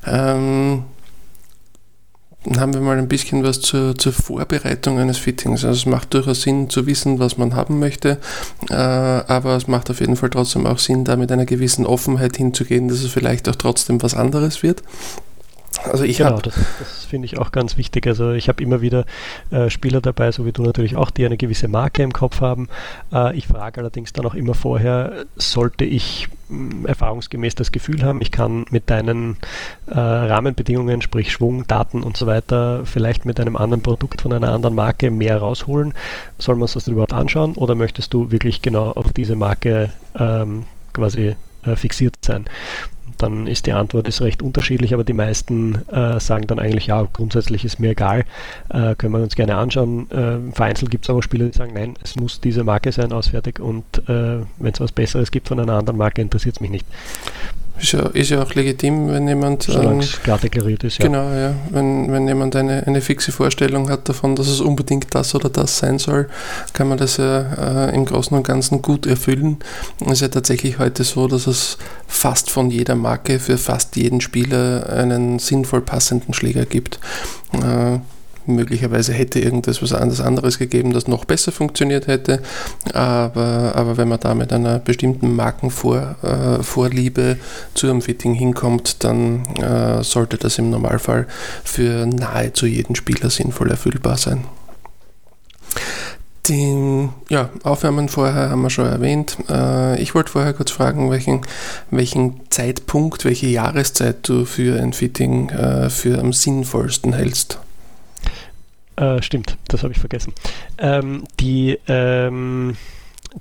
Ähm, 0.05 0.85
haben 2.59 2.75
wir 2.75 2.81
mal 2.81 2.99
ein 2.99 3.09
bisschen 3.09 3.43
was 3.43 3.61
zur, 3.61 3.97
zur, 3.97 4.13
Vorbereitung 4.13 4.99
eines 4.99 5.19
Fittings. 5.19 5.65
Also 5.65 5.79
es 5.79 5.87
macht 5.87 6.13
durchaus 6.13 6.43
Sinn 6.43 6.69
zu 6.69 6.87
wissen, 6.87 7.19
was 7.19 7.39
man 7.39 7.55
haben 7.55 7.79
möchte, 7.79 8.19
äh, 8.71 8.75
aber 8.75 9.57
es 9.57 9.67
macht 9.67 9.91
auf 9.91 10.01
jeden 10.01 10.17
Fall 10.17 10.31
trotzdem 10.31 10.67
auch 10.67 10.79
Sinn, 10.79 11.05
da 11.05 11.17
mit 11.17 11.33
einer 11.33 11.47
gewissen 11.47 11.87
Offenheit 11.87 12.37
hinzugehen, 12.37 12.89
dass 12.89 13.03
es 13.03 13.11
vielleicht 13.11 13.49
auch 13.49 13.57
trotzdem 13.57 14.03
was 14.03 14.15
anderes 14.15 14.63
wird. 14.63 14.83
Also 15.79 16.05
ich 16.05 16.19
genau, 16.19 16.39
das, 16.39 16.55
das 16.79 17.05
finde 17.05 17.27
ich 17.27 17.39
auch 17.39 17.53
ganz 17.53 17.77
wichtig. 17.77 18.07
Also 18.07 18.33
ich 18.33 18.49
habe 18.49 18.63
immer 18.63 18.81
wieder 18.81 19.05
äh, 19.51 19.71
Spieler 19.71 20.01
dabei, 20.01 20.33
so 20.33 20.47
wie 20.47 20.53
du 20.53 20.63
natürlich 20.63 20.97
auch, 20.97 21.11
die 21.11 21.25
eine 21.25 21.37
gewisse 21.37 21.69
Marke 21.69 22.03
im 22.03 22.13
Kopf 22.13 22.41
haben. 22.41 22.69
Äh, 23.13 23.37
ich 23.37 23.47
frage 23.47 23.81
allerdings 23.81 24.13
dann 24.13 24.27
auch 24.27 24.35
immer 24.35 24.55
vorher, 24.55 25.25
sollte 25.37 25.85
ich 25.85 26.29
mh, 26.49 26.57
mm, 26.57 26.87
erfahrungsgemäß 26.87 27.55
das 27.55 27.73
Gefühl 27.73 28.03
haben, 28.03 28.21
ich 28.21 28.31
kann 28.31 28.67
mit 28.71 28.91
deinen 28.91 29.37
äh, 29.87 29.99
Rahmenbedingungen, 29.99 31.03
sprich 31.03 31.33
Schwung, 31.33 31.67
Daten 31.67 32.03
und 32.03 32.17
so 32.17 32.27
weiter, 32.27 32.83
vielleicht 32.85 33.25
mit 33.25 33.41
einem 33.41 33.57
anderen 33.57 33.83
Produkt 33.83 34.23
von 34.23 34.33
einer 34.33 34.53
anderen 34.53 34.75
Marke 34.75 35.11
mehr 35.11 35.39
rausholen. 35.39 35.95
Soll 36.39 36.57
man 36.57 36.63
uns 36.63 36.75
das 36.75 36.89
überhaupt 36.89 37.13
anschauen 37.13 37.55
oder 37.55 37.75
möchtest 37.75 38.15
du 38.15 38.31
wirklich 38.31 38.63
genau 38.63 38.91
auf 38.93 39.13
diese 39.13 39.37
Marke 39.37 39.91
ähm, 40.19 40.65
quasi 40.93 41.37
äh, 41.65 41.77
fixiert 41.77 42.17
sein? 42.23 42.47
Dann 43.25 43.47
ist 43.47 43.67
die 43.67 43.73
Antwort 43.73 44.07
ist 44.07 44.21
recht 44.21 44.43
unterschiedlich, 44.43 44.93
aber 44.93 45.03
die 45.03 45.15
meisten 45.15 45.77
äh, 45.91 46.21
sagen 46.21 46.47
dann 46.47 46.59
eigentlich, 46.59 46.87
ja, 46.87 47.07
grundsätzlich 47.13 47.65
ist 47.65 47.81
mir 47.81 47.91
egal, 47.91 48.25
äh, 48.69 48.95
können 48.95 49.15
wir 49.15 49.23
uns 49.23 49.35
gerne 49.35 49.57
anschauen. 49.57 50.11
Äh, 50.11 50.53
vereinzelt 50.53 50.91
gibt 50.91 51.05
es 51.05 51.11
aber 51.11 51.23
Spieler, 51.23 51.47
die 51.47 51.57
sagen, 51.57 51.73
nein, 51.75 51.95
es 52.03 52.17
muss 52.17 52.41
diese 52.41 52.65
Marke 52.65 52.93
sein, 52.93 53.13
ausfertig 53.13 53.61
und 53.61 53.85
äh, 54.09 54.41
wenn 54.59 54.73
es 54.73 54.81
was 54.81 54.93
Besseres 54.93 55.31
gibt 55.31 55.49
von 55.49 55.59
einer 55.59 55.73
anderen 55.73 55.99
Marke, 55.99 56.21
interessiert 56.21 56.57
es 56.57 56.61
mich 56.61 56.71
nicht. 56.71 56.87
Ist 57.81 57.93
ja, 57.93 58.01
ist 58.07 58.31
ja 58.31 58.43
auch 58.43 58.55
legitim, 58.55 59.09
wenn 59.09 59.27
jemand. 59.27 59.69
Es 59.69 60.23
klar 60.23 60.39
deklariert 60.39 60.85
ist, 60.85 60.99
ja. 60.99 61.07
Genau, 61.07 61.29
ja. 61.33 61.55
Wenn, 61.71 62.11
wenn 62.13 62.29
jemand 62.29 62.55
eine, 62.55 62.87
eine 62.87 63.01
fixe 63.01 63.33
Vorstellung 63.33 63.91
hat 63.91 64.09
davon, 64.09 64.37
dass 64.37 64.47
es 64.47 64.61
unbedingt 64.61 65.13
das 65.15 65.35
oder 65.35 65.49
das 65.49 65.79
sein 65.79 65.99
soll, 65.99 66.29
kann 66.73 66.89
man 66.89 66.99
das 66.99 67.17
ja 67.17 67.89
äh, 67.89 67.95
im 67.95 68.05
Großen 68.05 68.37
und 68.37 68.47
Ganzen 68.47 68.81
gut 68.81 69.07
erfüllen. 69.07 69.59
Es 70.01 70.13
ist 70.13 70.21
ja 70.21 70.29
tatsächlich 70.29 70.79
heute 70.79 71.03
so, 71.03 71.27
dass 71.27 71.49
es 71.49 71.77
fast 72.07 72.49
von 72.49 72.71
jeder 72.71 72.95
Marke 72.95 73.41
für 73.41 73.59
fast 73.59 73.97
jeden 73.97 74.21
Spieler 74.21 74.89
einen 74.89 75.41
sinnvoll 75.41 75.81
passenden 75.81 76.33
Schläger 76.33 76.67
gibt. 76.67 77.01
Äh, 77.53 77.99
Möglicherweise 78.47 79.13
hätte 79.13 79.41
irgendwas 79.41 79.81
was 79.83 79.93
anderes 79.93 80.59
gegeben, 80.59 80.93
das 80.93 81.09
noch 81.09 81.25
besser 81.25 81.53
funktioniert 81.53 82.07
hätte. 82.07 82.41
Aber, 82.93 83.73
aber 83.75 83.97
wenn 83.97 84.09
man 84.09 84.21
da 84.21 84.35
mit 84.35 84.53
einer 84.53 84.79
bestimmten 84.79 85.35
Markenvorliebe 85.35 87.23
äh, 87.23 87.37
zu 87.75 87.89
einem 87.89 88.03
Fitting 88.03 88.35
hinkommt, 88.35 89.03
dann 89.05 89.47
äh, 89.57 90.03
sollte 90.03 90.37
das 90.37 90.59
im 90.59 90.71
Normalfall 90.71 91.27
für 91.65 92.07
nahezu 92.07 92.67
jeden 92.67 92.95
Spieler 92.95 93.31
sinnvoll 93.31 93.71
erfüllbar 93.71 94.19
sein. 94.19 94.45
Den 96.49 97.09
ja, 97.31 97.49
Aufwärmen 97.63 98.11
vorher 98.11 98.51
haben 98.51 98.61
wir 98.61 98.69
schon 98.69 98.87
erwähnt. 98.87 99.39
Äh, 99.49 100.01
ich 100.03 100.15
wollte 100.15 100.33
vorher 100.33 100.53
kurz 100.53 100.71
fragen, 100.71 101.11
welchen, 101.11 101.41
welchen 101.91 102.41
Zeitpunkt, 102.51 103.25
welche 103.25 103.47
Jahreszeit 103.47 104.29
du 104.29 104.45
für 104.45 104.79
ein 104.81 104.93
Fitting 104.93 105.49
äh, 105.49 105.89
für 105.89 106.19
am 106.19 106.35
sinnvollsten 106.35 107.15
hältst. 107.15 107.59
Äh, 108.97 109.23
stimmt, 109.23 109.57
das 109.69 109.83
habe 109.83 109.93
ich 109.93 109.99
vergessen. 109.99 110.33
Ähm, 110.79 111.25
die, 111.41 111.79
ähm, 111.89 112.77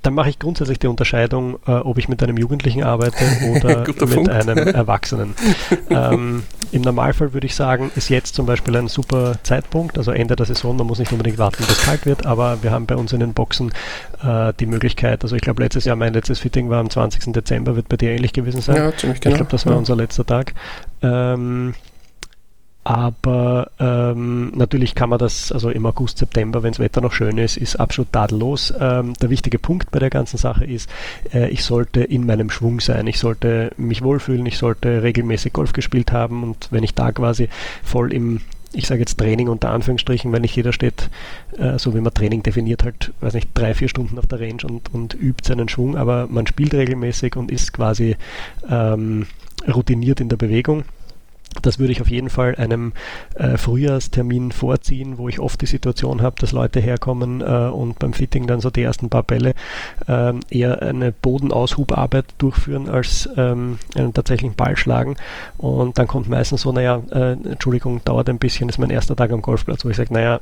dann 0.01 0.15
mache 0.15 0.29
ich 0.29 0.39
grundsätzlich 0.39 0.79
die 0.79 0.87
Unterscheidung, 0.87 1.59
äh, 1.67 1.71
ob 1.71 1.99
ich 1.99 2.09
mit 2.09 2.23
einem 2.23 2.37
Jugendlichen 2.37 2.83
arbeite 2.83 3.23
oder 3.55 3.85
mit 3.87 3.97
Punkt. 3.97 4.29
einem 4.29 4.57
Erwachsenen. 4.57 5.35
ähm, 5.91 6.43
Im 6.71 6.81
Normalfall 6.81 7.33
würde 7.33 7.45
ich 7.45 7.53
sagen, 7.53 7.91
ist 7.95 8.09
jetzt 8.09 8.33
zum 8.33 8.47
Beispiel 8.47 8.75
ein 8.75 8.87
super 8.87 9.35
Zeitpunkt, 9.43 9.99
also 9.99 10.11
Ende 10.11 10.35
der 10.35 10.47
Saison, 10.47 10.75
man 10.75 10.87
muss 10.87 10.97
nicht 10.97 11.11
unbedingt 11.11 11.37
warten, 11.37 11.57
bis 11.57 11.77
es 11.77 11.83
kalt 11.83 12.07
wird, 12.07 12.25
aber 12.25 12.63
wir 12.63 12.71
haben 12.71 12.87
bei 12.87 12.95
uns 12.95 13.13
in 13.13 13.19
den 13.19 13.33
Boxen 13.33 13.71
äh, 14.23 14.53
die 14.59 14.65
Möglichkeit, 14.65 15.21
also 15.21 15.35
ich 15.35 15.43
glaube 15.43 15.61
letztes 15.61 15.85
Jahr, 15.85 15.95
mein 15.95 16.13
letztes 16.13 16.39
Fitting 16.39 16.71
war 16.71 16.79
am 16.79 16.89
20. 16.89 17.31
Dezember, 17.31 17.75
wird 17.75 17.89
bei 17.89 17.97
dir 17.97 18.09
ähnlich 18.09 18.33
gewesen 18.33 18.61
sein. 18.61 18.77
Ja, 18.77 18.97
ziemlich 18.97 19.21
genau. 19.21 19.33
Ich 19.33 19.37
glaube, 19.37 19.51
das 19.51 19.67
war 19.67 19.73
ja. 19.73 19.79
unser 19.79 19.95
letzter 19.95 20.25
Tag. 20.25 20.55
Ähm, 21.03 21.75
aber 22.83 23.71
ähm, 23.79 24.51
natürlich 24.55 24.93
kann 24.93 25.09
man 25.09 25.19
das, 25.19 25.51
also 25.51 25.69
im 25.69 25.85
August, 25.85 26.17
September, 26.17 26.63
wenn 26.63 26.71
das 26.71 26.79
Wetter 26.79 26.99
noch 26.99 27.13
schön 27.13 27.37
ist, 27.37 27.55
ist 27.55 27.77
absolut 27.77 28.11
tadellos. 28.11 28.73
Ähm, 28.77 29.13
der 29.13 29.29
wichtige 29.29 29.57
Punkt 29.57 29.91
bei 29.91 29.99
der 29.99 30.09
ganzen 30.09 30.37
Sache 30.37 30.65
ist, 30.65 30.89
äh, 31.33 31.49
ich 31.49 31.63
sollte 31.63 32.01
in 32.03 32.25
meinem 32.25 32.49
Schwung 32.49 32.81
sein. 32.81 33.07
Ich 33.07 33.19
sollte 33.19 33.71
mich 33.77 34.01
wohlfühlen, 34.01 34.45
ich 34.45 34.57
sollte 34.57 35.01
regelmäßig 35.01 35.53
Golf 35.53 35.71
gespielt 35.71 36.11
haben 36.11 36.43
und 36.43 36.67
wenn 36.71 36.83
ich 36.83 36.93
da 36.93 37.11
quasi 37.11 37.49
voll 37.83 38.11
im 38.11 38.41
ich 38.75 38.87
sage 38.87 39.01
jetzt 39.01 39.19
Training 39.19 39.49
unter 39.49 39.69
Anführungsstrichen, 39.69 40.31
weil 40.31 40.39
nicht 40.39 40.55
jeder 40.55 40.73
steht, 40.73 41.11
äh, 41.59 41.77
so 41.77 41.93
wie 41.93 42.01
man 42.01 42.11
Training 42.11 42.41
definiert, 42.41 42.83
halt, 42.83 43.13
weiß 43.21 43.35
nicht, 43.35 43.49
drei, 43.53 43.75
vier 43.75 43.87
Stunden 43.87 44.17
auf 44.17 44.25
der 44.25 44.39
Range 44.39 44.63
und, 44.63 44.91
und 44.91 45.13
übt 45.13 45.47
seinen 45.47 45.69
Schwung, 45.69 45.95
aber 45.95 46.25
man 46.27 46.47
spielt 46.47 46.73
regelmäßig 46.73 47.35
und 47.35 47.51
ist 47.51 47.71
quasi 47.71 48.15
ähm, 48.67 49.27
routiniert 49.67 50.19
in 50.19 50.29
der 50.29 50.37
Bewegung 50.37 50.85
das 51.61 51.79
würde 51.79 51.91
ich 51.91 52.01
auf 52.01 52.09
jeden 52.09 52.29
Fall 52.29 52.55
einem 52.55 52.93
äh, 53.35 53.57
Frühjahrstermin 53.57 54.51
vorziehen, 54.51 55.17
wo 55.17 55.29
ich 55.29 55.39
oft 55.39 55.61
die 55.61 55.65
Situation 55.65 56.21
habe, 56.21 56.35
dass 56.39 56.51
Leute 56.51 56.79
herkommen 56.79 57.41
äh, 57.41 57.45
und 57.45 57.99
beim 57.99 58.13
Fitting 58.13 58.47
dann 58.47 58.59
so 58.59 58.69
die 58.69 58.83
ersten 58.83 59.09
paar 59.09 59.23
Bälle 59.23 59.53
äh, 60.07 60.33
eher 60.49 60.81
eine 60.81 61.11
Bodenaushubarbeit 61.11 62.25
durchführen 62.37 62.89
als 62.89 63.29
ähm, 63.37 63.77
einen 63.95 64.13
tatsächlichen 64.13 64.55
Ball 64.55 64.77
schlagen. 64.77 65.15
Und 65.57 65.97
dann 65.97 66.07
kommt 66.07 66.29
meistens 66.29 66.61
so, 66.61 66.71
naja, 66.71 67.01
äh, 67.11 67.33
Entschuldigung, 67.33 68.01
dauert 68.03 68.29
ein 68.29 68.39
bisschen, 68.39 68.69
ist 68.69 68.79
mein 68.79 68.89
erster 68.89 69.15
Tag 69.15 69.31
am 69.31 69.41
Golfplatz, 69.41 69.85
wo 69.85 69.89
ich 69.89 69.97
sage, 69.97 70.13
naja, 70.13 70.41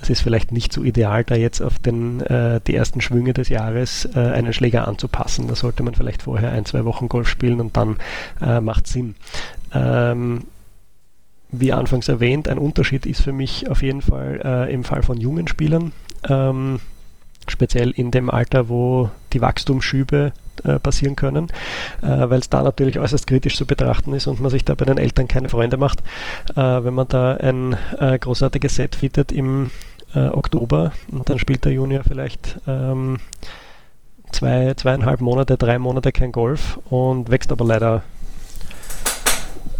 das 0.00 0.10
ist 0.10 0.20
vielleicht 0.20 0.52
nicht 0.52 0.72
so 0.72 0.84
ideal, 0.84 1.24
da 1.24 1.34
jetzt 1.34 1.60
auf 1.60 1.78
den, 1.78 2.20
äh, 2.20 2.60
die 2.66 2.74
ersten 2.74 3.00
Schwünge 3.00 3.32
des 3.32 3.48
Jahres 3.48 4.08
äh, 4.14 4.18
einen 4.18 4.52
Schläger 4.52 4.86
anzupassen. 4.86 5.48
Da 5.48 5.54
sollte 5.54 5.82
man 5.82 5.94
vielleicht 5.94 6.22
vorher 6.22 6.52
ein, 6.52 6.64
zwei 6.64 6.84
Wochen 6.84 7.08
Golf 7.08 7.28
spielen 7.28 7.60
und 7.60 7.76
dann 7.76 7.96
äh, 8.40 8.60
macht 8.60 8.86
Sinn. 8.86 9.16
Ähm, 9.72 10.44
wie 11.50 11.72
anfangs 11.72 12.08
erwähnt, 12.08 12.48
ein 12.48 12.58
Unterschied 12.58 13.06
ist 13.06 13.22
für 13.22 13.32
mich 13.32 13.70
auf 13.70 13.82
jeden 13.82 14.02
Fall 14.02 14.40
äh, 14.44 14.72
im 14.72 14.84
Fall 14.84 15.02
von 15.02 15.18
jungen 15.18 15.48
Spielern, 15.48 15.92
ähm, 16.28 16.80
speziell 17.48 17.90
in 17.90 18.10
dem 18.10 18.28
Alter, 18.28 18.68
wo 18.68 19.10
die 19.32 19.40
Wachstumsschübe 19.40 20.32
äh, 20.64 20.78
passieren 20.78 21.16
können, 21.16 21.48
äh, 22.02 22.28
weil 22.28 22.40
es 22.40 22.50
da 22.50 22.62
natürlich 22.62 22.98
äußerst 22.98 23.26
kritisch 23.26 23.56
zu 23.56 23.64
betrachten 23.64 24.12
ist 24.12 24.26
und 24.26 24.40
man 24.40 24.50
sich 24.50 24.64
da 24.64 24.74
bei 24.74 24.84
den 24.84 24.98
Eltern 24.98 25.28
keine 25.28 25.48
Freunde 25.48 25.78
macht. 25.78 26.00
Äh, 26.54 26.56
wenn 26.56 26.94
man 26.94 27.08
da 27.08 27.34
ein 27.34 27.76
äh, 27.98 28.18
großartiges 28.18 28.76
Set 28.76 28.96
fittet 28.96 29.32
im 29.32 29.70
äh, 30.14 30.28
Oktober. 30.28 30.92
Und 31.10 31.28
dann 31.28 31.38
spielt 31.38 31.64
der 31.64 31.72
Junior 31.72 32.04
vielleicht 32.04 32.60
ähm, 32.66 33.18
zwei, 34.32 34.74
zweieinhalb 34.74 35.20
Monate, 35.20 35.56
drei 35.56 35.78
Monate 35.78 36.12
kein 36.12 36.32
Golf 36.32 36.78
und 36.90 37.30
wächst 37.30 37.52
aber 37.52 37.64
leider 37.64 38.02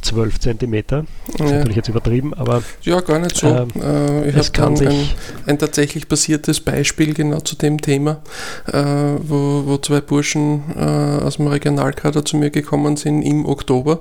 12 0.09 0.41
Zentimeter. 0.41 1.05
Das 1.27 1.35
ist 1.35 1.41
ja. 1.41 1.59
natürlich 1.59 1.77
jetzt 1.77 1.89
übertrieben, 1.89 2.33
aber. 2.35 2.63
Ja, 2.83 3.01
gar 3.01 3.19
nicht 3.19 3.37
so. 3.37 3.47
Ähm, 3.47 3.69
äh, 3.83 4.31
ich 4.31 4.37
habe 4.37 4.51
dann 4.53 4.89
ein, 4.89 5.09
ein, 5.47 5.59
tatsächlich 5.59 6.09
basiertes 6.09 6.61
Beispiel 6.61 7.13
genau 7.13 7.41
zu 7.41 7.57
dem 7.57 7.81
Thema, 7.81 8.23
äh, 8.67 8.73
wo, 8.73 9.65
wo 9.67 9.77
zwei 9.79 10.01
Burschen 10.01 10.63
äh, 10.77 10.81
aus 10.81 11.37
dem 11.37 11.47
Regionalkader 11.47 12.25
zu 12.25 12.39
mir 12.39 12.51
gekommen 12.51 12.97
sind 12.97 13.23
im 13.23 13.45
Oktober 13.45 14.01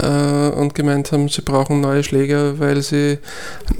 äh, 0.00 0.06
und 0.06 0.74
gemeint 0.74 1.12
haben, 1.12 1.28
sie 1.28 1.42
brauchen 1.42 1.80
neue 1.80 2.02
Schläger, 2.02 2.58
weil 2.58 2.82
sie 2.82 3.18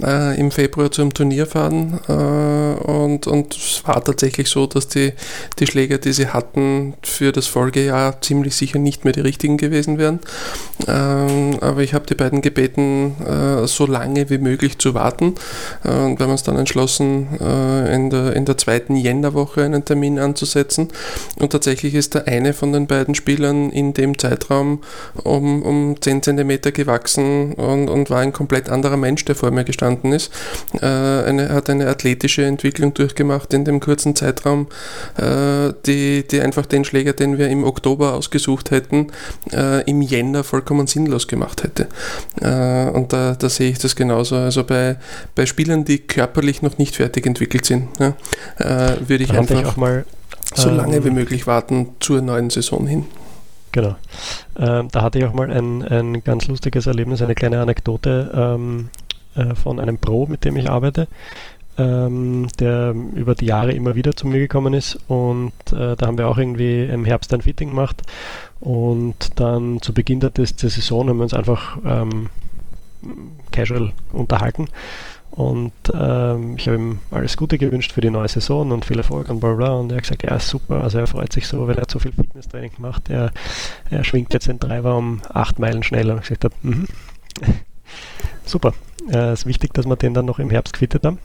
äh, 0.01 0.39
im 0.39 0.51
Februar 0.51 0.89
zum 0.91 1.13
Turnier 1.13 1.47
fahren. 1.47 1.99
Äh, 2.07 2.13
und, 2.13 3.27
und 3.27 3.55
es 3.55 3.81
war 3.85 4.01
tatsächlich 4.03 4.47
so, 4.47 4.67
dass 4.67 4.87
die, 4.87 5.11
die 5.59 5.67
Schläger, 5.67 5.97
die 5.97 6.13
sie 6.13 6.27
hatten, 6.27 6.93
für 7.03 7.33
das 7.33 7.47
Folgejahr 7.47 8.21
ziemlich 8.21 8.55
sicher 8.55 8.79
nicht 8.79 9.03
mehr 9.03 9.13
die 9.13 9.21
richtigen 9.21 9.57
gewesen 9.57 9.97
wären. 9.97 10.19
Ähm, 10.87 11.56
aber 11.61 11.81
ich 11.81 11.93
habe 11.93 12.05
die 12.05 12.15
beiden 12.15 12.41
gebeten, 12.41 13.15
äh, 13.25 13.67
so 13.67 13.85
lange 13.85 14.29
wie 14.29 14.37
möglich 14.37 14.77
zu 14.77 14.93
warten. 14.93 15.35
Äh, 15.83 15.89
und 15.89 16.19
wir 16.19 16.25
haben 16.25 16.31
uns 16.31 16.43
dann 16.43 16.57
entschlossen, 16.57 17.27
äh, 17.39 17.95
in, 17.95 18.09
der, 18.09 18.35
in 18.35 18.45
der 18.45 18.57
zweiten 18.57 18.95
Jännerwoche 18.95 19.63
einen 19.63 19.85
Termin 19.85 20.19
anzusetzen. 20.19 20.89
Und 21.39 21.51
tatsächlich 21.51 21.95
ist 21.95 22.13
der 22.13 22.27
eine 22.27 22.53
von 22.53 22.71
den 22.71 22.87
beiden 22.87 23.15
Spielern 23.15 23.69
in 23.69 23.93
dem 23.93 24.17
Zeitraum 24.17 24.81
um, 25.23 25.63
um 25.63 25.95
10 25.99 26.23
cm 26.23 26.73
gewachsen 26.73 27.53
und, 27.53 27.89
und 27.89 28.09
war 28.09 28.19
ein 28.19 28.33
komplett 28.33 28.69
anderer 28.69 28.97
Mensch, 28.97 29.25
der 29.25 29.35
vor 29.35 29.51
mir 29.51 29.63
gestanden 29.63 30.11
ist. 30.11 30.31
Äh, 30.81 30.85
eine, 30.85 31.49
hat 31.49 31.69
eine 31.69 31.87
athletische 31.87 32.45
Entwicklung 32.45 32.93
durchgemacht 32.93 33.53
in 33.53 33.65
dem 33.65 33.79
kurzen 33.79 34.15
Zeitraum, 34.15 34.67
äh, 35.17 35.73
die, 35.85 36.27
die 36.27 36.41
einfach 36.41 36.65
den 36.65 36.85
Schläger, 36.85 37.13
den 37.13 37.37
wir 37.37 37.47
im 37.49 37.63
Oktober 37.63 38.13
ausgesucht 38.13 38.71
hätten, 38.71 39.07
im 39.85 40.01
Jänner 40.01 40.43
vollkommen 40.43 40.87
sinnlos 40.87 41.27
gemacht 41.27 41.36
gemacht 41.37 41.63
hätte. 41.63 41.87
Äh, 42.41 42.89
und 42.89 43.13
da, 43.13 43.35
da, 43.35 43.49
sehe 43.49 43.69
ich 43.69 43.79
das 43.79 43.95
genauso. 43.95 44.35
Also 44.35 44.63
bei, 44.63 44.97
bei 45.35 45.45
Spielern, 45.45 45.85
die 45.85 45.99
körperlich 45.99 46.61
noch 46.61 46.77
nicht 46.77 46.95
fertig 46.95 47.25
entwickelt 47.25 47.65
sind, 47.65 47.87
ja, 47.99 48.13
äh, 48.57 48.97
würde 49.07 49.23
ich 49.23 49.31
da 49.31 49.39
einfach 49.39 49.71
ich 49.71 49.77
mal, 49.77 50.05
so 50.53 50.69
lange 50.69 50.97
ähm, 50.97 51.05
wie 51.05 51.11
möglich 51.11 51.47
warten 51.47 51.89
zur 51.99 52.21
neuen 52.21 52.49
Saison 52.49 52.87
hin. 52.87 53.05
Genau. 53.71 53.95
Ähm, 54.57 54.87
da 54.91 55.01
hatte 55.01 55.19
ich 55.19 55.25
auch 55.25 55.33
mal 55.33 55.51
ein, 55.51 55.83
ein 55.83 56.23
ganz 56.23 56.47
lustiges 56.47 56.87
Erlebnis, 56.87 57.21
eine 57.21 57.35
kleine 57.35 57.61
Anekdote 57.61 58.31
ähm, 58.33 58.89
äh, 59.35 59.55
von 59.55 59.79
einem 59.79 59.97
Pro, 59.97 60.25
mit 60.25 60.45
dem 60.45 60.57
ich 60.57 60.69
arbeite 60.69 61.07
ähm, 61.77 62.47
der 62.59 62.93
über 63.13 63.35
die 63.35 63.45
Jahre 63.45 63.71
immer 63.71 63.95
wieder 63.95 64.15
zu 64.15 64.27
mir 64.27 64.39
gekommen 64.39 64.73
ist 64.73 64.97
und 65.07 65.53
äh, 65.71 65.95
da 65.95 66.07
haben 66.07 66.17
wir 66.17 66.27
auch 66.27 66.37
irgendwie 66.37 66.85
im 66.85 67.05
Herbst 67.05 67.33
ein 67.33 67.41
Fitting 67.41 67.69
gemacht 67.69 68.01
und 68.59 69.39
dann 69.39 69.81
zu 69.81 69.93
Beginn 69.93 70.19
der, 70.19 70.31
der 70.31 70.45
Saison 70.45 71.09
haben 71.09 71.17
wir 71.17 71.23
uns 71.23 71.33
einfach 71.33 71.77
ähm, 71.85 72.29
casual 73.51 73.93
unterhalten 74.11 74.67
und 75.37 75.71
ähm, 75.93 76.55
ich 76.57 76.67
habe 76.67 76.77
ihm 76.77 76.99
alles 77.11 77.37
Gute 77.37 77.59
gewünscht 77.59 77.91
für 77.91 78.01
die 78.01 78.09
neue 78.09 78.27
Saison 78.27 78.71
und 78.71 78.85
viel 78.85 78.97
Erfolg 78.97 79.29
und 79.29 79.39
bla 79.39 79.53
bla. 79.53 79.73
Und 79.73 79.91
er 79.91 79.97
hat 79.97 80.03
gesagt, 80.03 80.23
ja 80.23 80.39
super, 80.39 80.81
also 80.81 80.97
er 80.97 81.05
freut 81.05 81.31
sich 81.31 81.47
so, 81.47 81.67
weil 81.67 81.75
er 81.75 81.83
hat 81.83 81.91
so 81.91 81.99
viel 81.99 82.11
Fitnesstraining 82.11 82.73
gemacht. 82.73 83.07
Er, 83.07 83.31
er 83.91 84.03
schwingt 84.03 84.33
jetzt 84.33 84.47
den 84.47 84.59
Treiber 84.59 84.97
um 84.97 85.21
acht 85.29 85.59
Meilen 85.59 85.83
schneller. 85.83 86.15
Und 86.15 86.21
ich 86.21 86.29
gesagt 86.29 86.45
habe, 86.45 86.55
mhm. 86.63 86.87
super. 88.45 88.73
Äh, 89.11 89.33
es 89.33 89.41
ist 89.41 89.45
wichtig, 89.45 89.75
dass 89.75 89.85
wir 89.85 89.95
den 89.95 90.15
dann 90.15 90.25
noch 90.25 90.39
im 90.39 90.49
Herbst 90.49 90.73
quittet 90.73 91.05
haben. 91.05 91.19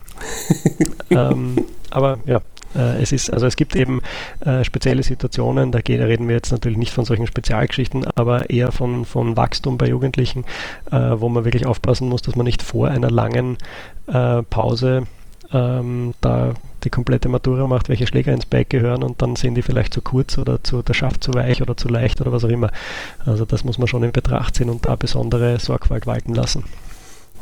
ähm, 1.11 1.65
aber 1.89 2.19
ja, 2.27 2.43
äh, 2.75 3.03
es 3.03 3.13
ist, 3.13 3.33
also 3.33 3.47
es 3.47 3.57
gibt 3.57 3.77
eben 3.77 4.01
äh, 4.41 4.65
spezielle 4.65 5.03
Situationen, 5.03 5.73
da 5.73 5.79
reden 5.79 6.29
wir 6.29 6.37
jetzt 6.37 6.53
natürlich 6.53 6.79
nicht 6.79 6.93
von 6.93 7.05
solchen 7.05 7.27
Spezialgeschichten, 7.27 8.07
aber 8.15 8.51
eher 8.51 8.73
von, 8.73 9.05
von 9.05 9.37
Wachstum 9.37 9.79
bei 9.79 9.89
Jugendlichen, 9.89 10.45
äh, 10.91 10.97
wo 10.97 11.29
man 11.29 11.45
wirklich 11.45 11.67
aufpassen 11.67 12.09
muss, 12.09 12.23
dass 12.23 12.37
man 12.37 12.45
nicht 12.45 12.63
vor 12.63 12.89
einer 12.89 13.11
langen 13.11 13.59
Pause 14.51 15.07
ähm, 15.53 16.15
da 16.21 16.55
die 16.85 16.91
komplette 16.91 17.29
Matura 17.29 17.67
macht, 17.67 17.89
welche 17.89 18.07
Schläger 18.07 18.33
ins 18.33 18.47
Bike 18.47 18.71
gehören 18.71 19.03
und 19.03 19.23
dann 19.23 19.37
sind 19.37 19.55
die 19.55 19.63
vielleicht 19.63 19.95
zu 19.95 20.01
kurz 20.01 20.39
oder 20.39 20.63
zu, 20.63 20.83
der 20.83 20.95
Schaft 20.95 21.23
zu 21.23 21.33
weich 21.35 21.63
oder 21.63 21.77
zu 21.77 21.89
leicht 21.89 22.21
oder 22.21 22.33
was 22.33 22.45
auch 22.45 22.49
immer. 22.49 22.71
Also 23.25 23.45
das 23.45 23.65
muss 23.65 23.79
man 23.79 23.89
schon 23.89 24.03
in 24.03 24.13
Betracht 24.13 24.57
ziehen 24.57 24.71
und 24.71 24.87
da 24.87 24.97
besondere 24.97 25.59
Sorgfalt 25.61 26.07
walten 26.07 26.35
lassen. 26.35 26.65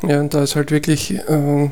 Ja, 0.07 0.19
und 0.19 0.33
da 0.33 0.43
ist 0.43 0.55
halt 0.55 0.71
wirklich 0.71 1.11
äh, 1.11 1.69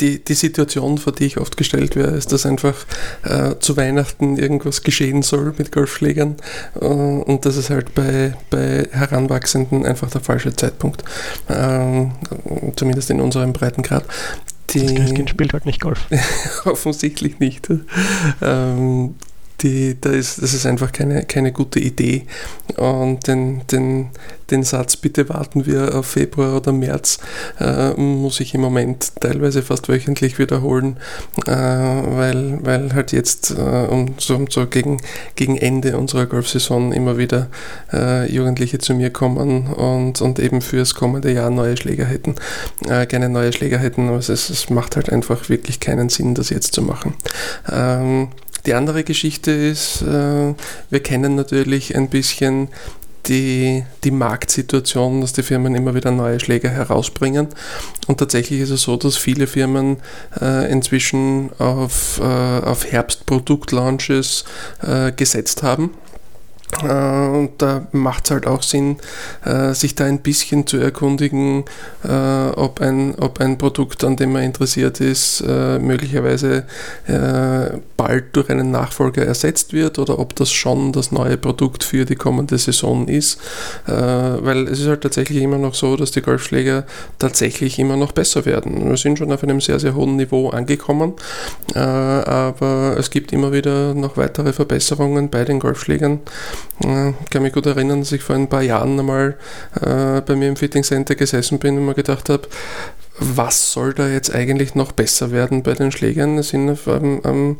die, 0.00 0.24
die 0.24 0.34
Situation, 0.34 0.96
vor 0.96 1.12
die 1.12 1.26
ich 1.26 1.38
oft 1.38 1.56
gestellt 1.56 1.94
werde, 1.94 2.16
ist, 2.16 2.32
dass 2.32 2.46
einfach 2.46 2.74
äh, 3.22 3.56
zu 3.58 3.76
Weihnachten 3.76 4.38
irgendwas 4.38 4.82
geschehen 4.82 5.22
soll 5.22 5.52
mit 5.58 5.72
Golfschlägern 5.72 6.36
äh, 6.80 6.84
und 6.86 7.44
das 7.44 7.56
ist 7.56 7.70
halt 7.70 7.94
bei, 7.94 8.34
bei 8.50 8.88
Heranwachsenden 8.90 9.84
einfach 9.84 10.10
der 10.10 10.22
falsche 10.22 10.54
Zeitpunkt. 10.56 11.04
Ähm, 11.48 12.12
zumindest 12.76 13.10
in 13.10 13.20
unserem 13.20 13.52
Breitengrad. 13.52 14.04
Die, 14.70 14.80
das 14.80 14.94
Christkind 14.94 15.30
spielt 15.30 15.52
halt 15.52 15.66
nicht 15.66 15.80
Golf. 15.80 16.06
offensichtlich 16.64 17.38
nicht. 17.38 17.68
Ähm, 18.42 19.14
die, 19.62 19.96
da 20.00 20.10
ist, 20.10 20.42
das 20.42 20.52
ist 20.52 20.66
einfach 20.66 20.92
keine, 20.92 21.24
keine 21.24 21.52
gute 21.52 21.80
Idee. 21.80 22.26
Und 22.76 23.26
den, 23.26 23.62
den, 23.70 24.10
den 24.50 24.62
Satz, 24.62 24.96
bitte 24.96 25.28
warten 25.28 25.66
wir 25.66 25.94
auf 25.94 26.06
Februar 26.06 26.56
oder 26.56 26.72
März, 26.72 27.18
äh, 27.58 27.92
muss 27.94 28.40
ich 28.40 28.54
im 28.54 28.60
Moment 28.60 29.12
teilweise 29.20 29.62
fast 29.62 29.88
wöchentlich 29.88 30.38
wiederholen, 30.38 30.98
äh, 31.46 31.50
weil, 31.50 32.58
weil 32.62 32.94
halt 32.94 33.12
jetzt 33.12 33.50
äh, 33.50 33.86
um, 33.88 34.14
so, 34.18 34.44
so 34.48 34.66
gegen, 34.66 35.00
gegen 35.34 35.56
Ende 35.56 35.96
unserer 35.96 36.26
Golfsaison 36.26 36.92
immer 36.92 37.18
wieder 37.18 37.48
äh, 37.92 38.30
Jugendliche 38.30 38.78
zu 38.78 38.94
mir 38.94 39.10
kommen 39.10 39.68
und, 39.68 40.20
und 40.20 40.38
eben 40.38 40.60
fürs 40.60 40.94
kommende 40.94 41.32
Jahr 41.32 41.50
neue 41.50 41.76
Schläger 41.76 42.04
hätten. 42.04 42.36
Äh, 42.88 43.06
gerne 43.06 43.28
neue 43.28 43.52
Schläger 43.52 43.78
hätten, 43.78 44.08
aber 44.08 44.18
es, 44.18 44.28
es 44.28 44.70
macht 44.70 44.96
halt 44.96 45.10
einfach 45.10 45.48
wirklich 45.48 45.80
keinen 45.80 46.08
Sinn, 46.08 46.34
das 46.34 46.50
jetzt 46.50 46.74
zu 46.74 46.82
machen. 46.82 47.14
Ähm, 47.70 48.28
die 48.66 48.74
andere 48.74 49.04
Geschichte 49.04 49.52
ist, 49.52 50.02
äh, 50.02 50.54
wir 50.90 51.00
kennen 51.02 51.34
natürlich 51.34 51.96
ein 51.96 52.08
bisschen 52.08 52.68
die, 53.28 53.84
die 54.04 54.10
Marktsituation, 54.10 55.20
dass 55.20 55.32
die 55.32 55.42
Firmen 55.42 55.74
immer 55.74 55.94
wieder 55.94 56.10
neue 56.10 56.40
Schläger 56.40 56.70
herausbringen. 56.70 57.48
Und 58.06 58.18
tatsächlich 58.18 58.60
ist 58.60 58.70
es 58.70 58.82
so, 58.82 58.96
dass 58.96 59.16
viele 59.16 59.46
Firmen 59.46 59.98
äh, 60.40 60.70
inzwischen 60.70 61.50
auf, 61.58 62.20
äh, 62.20 62.24
auf 62.24 62.90
Herbstproduktlaunches 62.90 64.44
äh, 64.82 65.12
gesetzt 65.12 65.62
haben. 65.62 65.90
Äh, 66.82 67.28
und 67.28 67.50
da 67.58 67.86
macht 67.92 68.24
es 68.24 68.30
halt 68.32 68.46
auch 68.46 68.62
Sinn, 68.62 68.96
äh, 69.44 69.72
sich 69.72 69.94
da 69.94 70.04
ein 70.04 70.20
bisschen 70.20 70.66
zu 70.66 70.78
erkundigen, 70.78 71.64
äh, 72.04 72.48
ob 72.56 72.80
ein, 72.80 73.14
ob 73.16 73.40
ein 73.40 73.56
Produkt, 73.58 74.04
an 74.04 74.16
dem 74.16 74.32
man 74.32 74.42
interessiert 74.42 75.00
ist, 75.00 75.44
möglicherweise 75.46 76.64
bald 77.96 78.36
durch 78.36 78.50
einen 78.50 78.70
Nachfolger 78.70 79.24
ersetzt 79.24 79.72
wird 79.72 79.98
oder 79.98 80.18
ob 80.18 80.34
das 80.34 80.50
schon 80.50 80.92
das 80.92 81.12
neue 81.12 81.36
Produkt 81.36 81.84
für 81.84 82.04
die 82.04 82.16
kommende 82.16 82.58
Saison 82.58 83.06
ist. 83.08 83.38
Weil 83.86 84.68
es 84.68 84.80
ist 84.80 84.88
halt 84.88 85.02
tatsächlich 85.02 85.42
immer 85.42 85.58
noch 85.58 85.74
so, 85.74 85.96
dass 85.96 86.10
die 86.10 86.22
Golfschläger 86.22 86.84
tatsächlich 87.18 87.78
immer 87.78 87.96
noch 87.96 88.12
besser 88.12 88.44
werden. 88.44 88.88
Wir 88.88 88.96
sind 88.96 89.18
schon 89.18 89.32
auf 89.32 89.42
einem 89.42 89.60
sehr, 89.60 89.78
sehr 89.78 89.94
hohen 89.94 90.16
Niveau 90.16 90.50
angekommen, 90.50 91.14
aber 91.74 92.96
es 92.98 93.10
gibt 93.10 93.32
immer 93.32 93.52
wieder 93.52 93.94
noch 93.94 94.16
weitere 94.16 94.52
Verbesserungen 94.52 95.30
bei 95.30 95.44
den 95.44 95.60
Golfschlägern. 95.60 96.20
Ich 96.78 97.30
kann 97.30 97.42
mich 97.42 97.54
gut 97.54 97.66
erinnern, 97.66 98.00
dass 98.00 98.12
ich 98.12 98.22
vor 98.22 98.36
ein 98.36 98.48
paar 98.48 98.62
Jahren 98.62 98.98
einmal 98.98 99.36
äh, 99.80 100.20
bei 100.20 100.36
mir 100.36 100.48
im 100.48 100.56
Fitting 100.56 100.82
Center 100.82 101.14
gesessen 101.14 101.58
bin 101.58 101.78
und 101.78 101.86
mir 101.86 101.94
gedacht 101.94 102.28
habe, 102.28 102.48
was 103.18 103.72
soll 103.72 103.94
da 103.94 104.08
jetzt 104.08 104.34
eigentlich 104.34 104.74
noch 104.74 104.92
besser 104.92 105.30
werden 105.30 105.62
bei 105.62 105.72
den 105.72 105.90
Schlägern? 105.90 106.36
Wir 106.36 106.42
sind 106.42 106.68
auf 106.68 106.86
einem, 106.86 107.56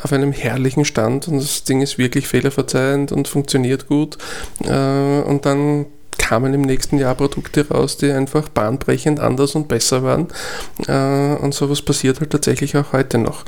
auf 0.00 0.12
einem 0.12 0.30
herrlichen 0.30 0.84
Stand 0.84 1.26
und 1.26 1.38
das 1.38 1.64
Ding 1.64 1.82
ist 1.82 1.98
wirklich 1.98 2.28
fehlerverzeihend 2.28 3.10
und 3.10 3.26
funktioniert 3.26 3.88
gut. 3.88 4.18
Äh, 4.64 5.20
und 5.22 5.46
dann 5.46 5.86
kamen 6.16 6.54
im 6.54 6.62
nächsten 6.62 6.98
Jahr 6.98 7.16
Produkte 7.16 7.68
raus, 7.68 7.96
die 7.96 8.12
einfach 8.12 8.48
bahnbrechend 8.50 9.18
anders 9.18 9.56
und 9.56 9.66
besser 9.66 10.04
waren. 10.04 10.28
Äh, 10.86 11.42
und 11.42 11.54
sowas 11.54 11.82
passiert 11.82 12.20
halt 12.20 12.30
tatsächlich 12.30 12.76
auch 12.76 12.92
heute 12.92 13.18
noch. 13.18 13.44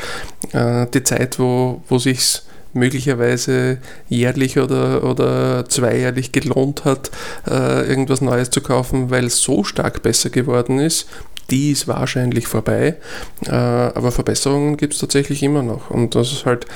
Die 0.53 1.03
Zeit, 1.05 1.39
wo, 1.39 1.83
wo 1.89 1.99
sich's 1.99 2.45
möglicherweise 2.73 3.79
jährlich 4.09 4.59
oder, 4.59 5.05
oder 5.05 5.69
zweijährlich 5.69 6.33
gelohnt 6.33 6.85
hat, 6.85 7.11
äh, 7.47 7.89
irgendwas 7.89 8.21
Neues 8.21 8.51
zu 8.51 8.61
kaufen, 8.61 9.11
weil 9.11 9.27
es 9.27 9.43
so 9.43 9.65
stark 9.65 10.03
besser 10.03 10.31
geworden 10.31 10.79
ist, 10.79 11.07
die 11.51 11.71
ist 11.71 11.87
wahrscheinlich 11.87 12.47
vorbei, 12.47 12.97
äh, 13.47 13.51
aber 13.51 14.11
Verbesserungen 14.11 14.77
gibt 14.77 14.95
es 14.95 15.01
tatsächlich 15.01 15.43
immer 15.43 15.63
noch. 15.63 15.91
Und 15.91 16.15
das 16.15 16.33
ist 16.33 16.47
halt, 16.47 16.67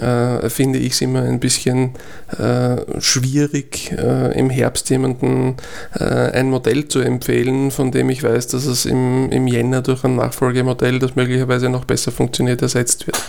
äh, 0.00 0.48
finde 0.48 0.78
ich, 0.78 0.94
es 0.94 1.00
immer 1.02 1.22
ein 1.22 1.38
bisschen 1.38 1.90
äh, 2.38 2.76
schwierig, 2.98 3.92
äh, 3.92 4.38
im 4.38 4.48
Herbst 4.48 4.88
jemanden 4.90 5.56
äh, 5.94 6.04
ein 6.04 6.48
Modell 6.48 6.88
zu 6.88 7.00
empfehlen, 7.00 7.70
von 7.70 7.90
dem 7.90 8.08
ich 8.10 8.22
weiß, 8.22 8.46
dass 8.48 8.64
es 8.64 8.86
im, 8.86 9.30
im 9.30 9.46
Jänner 9.46 9.82
durch 9.82 10.02
ein 10.04 10.16
Nachfolgemodell, 10.16 10.98
das 10.98 11.14
möglicherweise 11.14 11.68
noch 11.68 11.84
besser 11.84 12.10
funktioniert, 12.10 12.62
ersetzt 12.62 13.06
wird. 13.06 13.20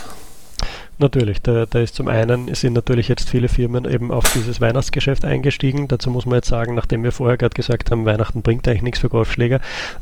Natürlich, 0.98 1.42
da, 1.42 1.66
da 1.66 1.80
ist 1.80 1.94
zum 1.94 2.08
einen 2.08 2.54
sind 2.54 2.72
natürlich 2.72 3.08
jetzt 3.08 3.28
viele 3.28 3.48
Firmen 3.48 3.84
eben 3.84 4.10
auf 4.10 4.32
dieses 4.32 4.60
Weihnachtsgeschäft 4.60 5.24
eingestiegen. 5.24 5.88
Dazu 5.88 6.10
muss 6.10 6.26
man 6.26 6.36
jetzt 6.36 6.48
sagen, 6.48 6.74
nachdem 6.74 7.02
wir 7.02 7.12
vorher 7.12 7.36
gerade 7.36 7.54
gesagt 7.54 7.90
haben, 7.90 8.04
Weihnachten 8.04 8.42
bringt 8.42 8.68
eigentlich 8.68 8.82
nichts 8.82 9.00
für 9.00 9.08
Golfschläger, 9.08 9.60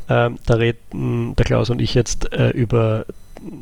ähm, 0.08 0.38
da 0.46 0.54
reden 0.54 1.34
der 1.36 1.44
Klaus 1.44 1.70
und 1.70 1.80
ich 1.80 1.94
jetzt 1.94 2.32
äh, 2.32 2.50
über 2.50 3.06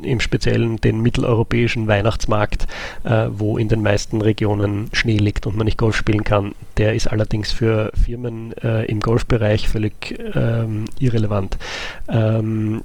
im 0.03 0.19
Speziellen 0.19 0.77
den 0.77 1.01
mitteleuropäischen 1.01 1.87
Weihnachtsmarkt, 1.87 2.67
äh, 3.03 3.27
wo 3.31 3.57
in 3.57 3.67
den 3.67 3.81
meisten 3.81 4.21
Regionen 4.21 4.89
Schnee 4.93 5.17
liegt 5.17 5.47
und 5.47 5.55
man 5.55 5.65
nicht 5.65 5.77
Golf 5.77 5.95
spielen 5.95 6.23
kann. 6.23 6.53
Der 6.77 6.93
ist 6.93 7.07
allerdings 7.07 7.51
für 7.51 7.91
Firmen 7.93 8.53
äh, 8.63 8.85
im 8.85 8.99
Golfbereich 8.99 9.67
völlig 9.67 10.19
ähm, 10.35 10.85
irrelevant. 10.99 11.57
Ähm, 12.07 12.83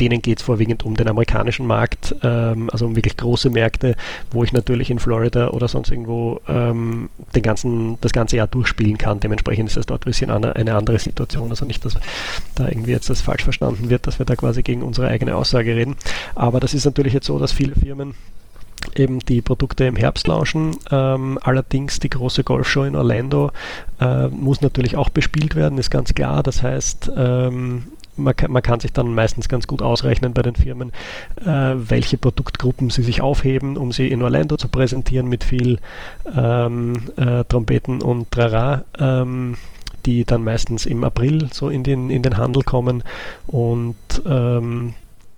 denen 0.00 0.22
geht 0.22 0.38
es 0.38 0.44
vorwiegend 0.44 0.84
um 0.84 0.96
den 0.96 1.08
amerikanischen 1.08 1.66
Markt, 1.66 2.14
ähm, 2.22 2.70
also 2.70 2.86
um 2.86 2.96
wirklich 2.96 3.16
große 3.16 3.50
Märkte, 3.50 3.96
wo 4.30 4.44
ich 4.44 4.52
natürlich 4.52 4.90
in 4.90 4.98
Florida 4.98 5.48
oder 5.48 5.68
sonst 5.68 5.90
irgendwo 5.90 6.40
ähm, 6.48 7.08
den 7.34 7.42
ganzen, 7.42 7.98
das 8.00 8.12
ganze 8.12 8.36
Jahr 8.36 8.46
durchspielen 8.46 8.98
kann. 8.98 9.20
Dementsprechend 9.20 9.68
ist 9.68 9.76
das 9.76 9.86
dort 9.86 10.02
ein 10.02 10.10
bisschen 10.10 10.30
eine 10.30 10.74
andere 10.74 10.98
Situation. 10.98 11.50
Also 11.50 11.64
nicht, 11.64 11.84
dass 11.84 11.96
da 12.54 12.68
irgendwie 12.68 12.92
jetzt 12.92 13.10
das 13.10 13.20
falsch 13.20 13.44
verstanden 13.44 13.90
wird, 13.90 14.06
dass 14.06 14.18
wir 14.18 14.26
da 14.26 14.36
quasi 14.36 14.62
gegen 14.62 14.82
unsere 14.82 15.08
eigene 15.08 15.36
Aussage 15.36 15.74
reden. 15.74 15.96
Aber 16.34 16.60
das 16.60 16.74
ist 16.74 16.84
natürlich 16.84 17.12
jetzt 17.12 17.26
so, 17.26 17.38
dass 17.38 17.52
viele 17.52 17.74
Firmen 17.74 18.14
eben 18.96 19.20
die 19.20 19.42
Produkte 19.42 19.84
im 19.84 19.96
Herbst 19.96 20.26
launchen. 20.26 20.76
Ähm, 20.90 21.38
allerdings 21.42 22.00
die 22.00 22.10
große 22.10 22.44
Golfshow 22.44 22.84
in 22.84 22.96
Orlando 22.96 23.50
äh, 24.00 24.28
muss 24.28 24.60
natürlich 24.60 24.96
auch 24.96 25.08
bespielt 25.08 25.56
werden, 25.56 25.78
ist 25.78 25.90
ganz 25.90 26.14
klar. 26.14 26.42
Das 26.42 26.62
heißt, 26.62 27.10
ähm, 27.16 27.84
man 28.18 28.36
kann, 28.36 28.52
man 28.52 28.62
kann 28.62 28.80
sich 28.80 28.92
dann 28.92 29.14
meistens 29.14 29.48
ganz 29.48 29.66
gut 29.66 29.82
ausrechnen 29.82 30.32
bei 30.32 30.42
den 30.42 30.54
Firmen, 30.54 30.92
äh, 31.40 31.74
welche 31.76 32.18
Produktgruppen 32.18 32.90
sie 32.90 33.02
sich 33.02 33.20
aufheben, 33.20 33.76
um 33.76 33.92
sie 33.92 34.08
in 34.08 34.22
Orlando 34.22 34.56
zu 34.56 34.68
präsentieren 34.68 35.28
mit 35.28 35.44
viel 35.44 35.78
ähm, 36.36 36.94
äh, 37.16 37.44
Trompeten 37.44 38.02
und 38.02 38.30
Trara. 38.30 38.84
Ähm, 38.98 39.56
die 40.06 40.24
dann 40.24 40.42
meistens 40.42 40.86
im 40.86 41.04
April 41.04 41.48
so 41.52 41.68
in 41.68 41.82
den, 41.82 42.08
in 42.08 42.22
den 42.22 42.38
Handel 42.38 42.62
kommen 42.62 43.02
und 43.46 43.96
ähm, 44.24 44.94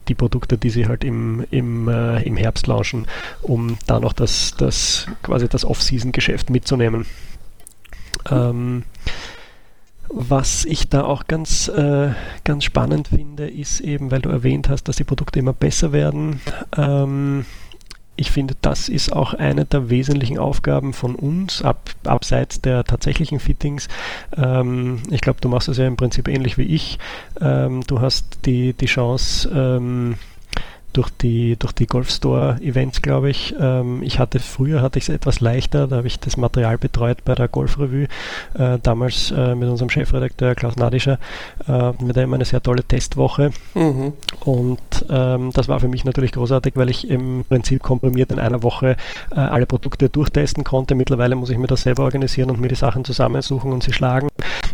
die 0.08 0.14
Produkte, 0.14 0.58
die 0.58 0.70
sie 0.70 0.86
halt 0.86 1.02
im, 1.02 1.44
im, 1.50 1.88
äh, 1.88 2.22
im 2.22 2.36
Herbst 2.36 2.66
launchen, 2.66 3.06
um 3.42 3.78
da 3.86 4.00
noch 4.00 4.12
das, 4.12 4.54
das 4.56 5.06
quasi 5.22 5.48
das 5.48 5.64
Off-Season-Geschäft 5.64 6.50
mitzunehmen. 6.50 7.06
Ähm, 8.30 8.84
was 10.12 10.64
ich 10.64 10.88
da 10.88 11.04
auch 11.04 11.26
ganz, 11.26 11.68
äh, 11.68 12.10
ganz 12.44 12.64
spannend 12.64 13.08
finde, 13.08 13.48
ist 13.48 13.80
eben, 13.80 14.10
weil 14.10 14.20
du 14.20 14.28
erwähnt 14.28 14.68
hast, 14.68 14.84
dass 14.84 14.96
die 14.96 15.04
Produkte 15.04 15.38
immer 15.38 15.52
besser 15.52 15.92
werden. 15.92 16.40
Ähm, 16.76 17.46
ich 18.16 18.30
finde, 18.30 18.54
das 18.60 18.90
ist 18.90 19.12
auch 19.12 19.32
eine 19.32 19.64
der 19.64 19.88
wesentlichen 19.88 20.38
Aufgaben 20.38 20.92
von 20.92 21.14
uns, 21.14 21.62
ab, 21.62 21.90
abseits 22.04 22.60
der 22.60 22.84
tatsächlichen 22.84 23.40
Fittings. 23.40 23.88
Ähm, 24.36 25.02
ich 25.10 25.22
glaube, 25.22 25.40
du 25.40 25.48
machst 25.48 25.68
es 25.68 25.78
ja 25.78 25.86
im 25.86 25.96
Prinzip 25.96 26.28
ähnlich 26.28 26.58
wie 26.58 26.64
ich. 26.64 26.98
Ähm, 27.40 27.82
du 27.86 28.00
hast 28.00 28.40
die, 28.44 28.74
die 28.74 28.86
Chance, 28.86 29.48
ähm, 29.54 30.16
durch 30.92 31.10
die, 31.10 31.56
durch 31.56 31.72
die 31.72 31.86
Golf 31.86 32.10
Store 32.10 32.58
Events, 32.60 33.02
glaube 33.02 33.30
ich. 33.30 33.54
Ähm, 33.60 34.02
ich 34.02 34.18
hatte 34.18 34.40
früher 34.40 34.82
hatte 34.82 34.98
ich 34.98 35.04
es 35.04 35.08
etwas 35.08 35.40
leichter, 35.40 35.86
da 35.86 35.96
habe 35.96 36.06
ich 36.06 36.18
das 36.18 36.36
Material 36.36 36.78
betreut 36.78 37.24
bei 37.24 37.34
der 37.34 37.48
Golf 37.48 37.78
Revue, 37.78 38.08
äh, 38.54 38.78
damals 38.82 39.30
äh, 39.30 39.54
mit 39.54 39.68
unserem 39.68 39.90
Chefredakteur 39.90 40.54
Klaus 40.54 40.76
Nadischer, 40.76 41.18
äh, 41.66 41.92
mit 42.02 42.16
dem 42.16 42.32
eine 42.32 42.44
sehr 42.44 42.62
tolle 42.62 42.84
Testwoche. 42.84 43.50
Mhm. 43.74 44.12
Und 44.44 44.80
ähm, 45.08 45.50
das 45.52 45.68
war 45.68 45.80
für 45.80 45.88
mich 45.88 46.04
natürlich 46.04 46.32
großartig, 46.32 46.74
weil 46.76 46.90
ich 46.90 47.08
im 47.08 47.44
Prinzip 47.48 47.82
komprimiert 47.82 48.32
in 48.32 48.38
einer 48.38 48.62
Woche 48.62 48.96
äh, 49.30 49.40
alle 49.40 49.66
Produkte 49.66 50.08
durchtesten 50.08 50.64
konnte. 50.64 50.94
Mittlerweile 50.94 51.36
muss 51.36 51.50
ich 51.50 51.58
mir 51.58 51.66
das 51.66 51.82
selber 51.82 52.04
organisieren 52.04 52.50
und 52.50 52.60
mir 52.60 52.68
die 52.68 52.74
Sachen 52.74 53.04
zusammensuchen 53.04 53.72
und 53.72 53.82
sie 53.82 53.92
schlagen. 53.92 54.28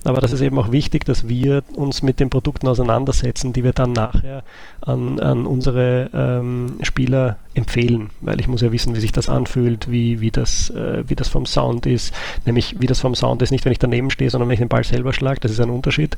Aber 0.07 0.21
das 0.21 0.33
ist 0.33 0.41
eben 0.41 0.59
auch 0.59 0.71
wichtig, 0.71 1.05
dass 1.05 1.29
wir 1.29 1.63
uns 1.75 2.03
mit 2.03 2.21
den 2.21 2.31
Produkten 2.31 2.69
auseinandersetzen, 2.69 3.53
die 3.53 3.65
wir 3.65 3.73
dann 3.73 3.93
nachher 3.93 4.45
an, 4.81 5.19
an 5.21 5.47
unsere 5.47 6.11
ähm, 6.15 6.79
Spieler 6.83 7.39
empfehlen, 7.55 8.11
weil 8.21 8.39
ich 8.41 8.47
muss 8.47 8.61
ja 8.61 8.71
wissen, 8.71 8.95
wie 8.95 9.01
sich 9.01 9.13
das 9.13 9.29
anfühlt, 9.29 9.91
wie, 9.91 10.21
wie, 10.21 10.31
das, 10.31 10.71
äh, 10.71 11.05
wie 11.09 11.17
das 11.17 11.29
vom 11.29 11.47
Sound 11.47 11.87
ist. 11.87 12.15
Nämlich, 12.45 12.77
wie 12.79 12.87
das 12.87 13.01
vom 13.01 13.15
Sound 13.15 13.43
ist, 13.43 13.51
nicht 13.51 13.65
wenn 13.65 13.73
ich 13.73 13.79
daneben 13.79 14.11
stehe, 14.11 14.31
sondern 14.31 14.49
wenn 14.49 14.55
ich 14.55 14.61
den 14.61 14.69
Ball 14.69 14.85
selber 14.85 15.13
schlage. 15.13 15.41
Das 15.41 15.51
ist 15.51 15.61
ein 15.61 15.71
Unterschied. 15.71 16.17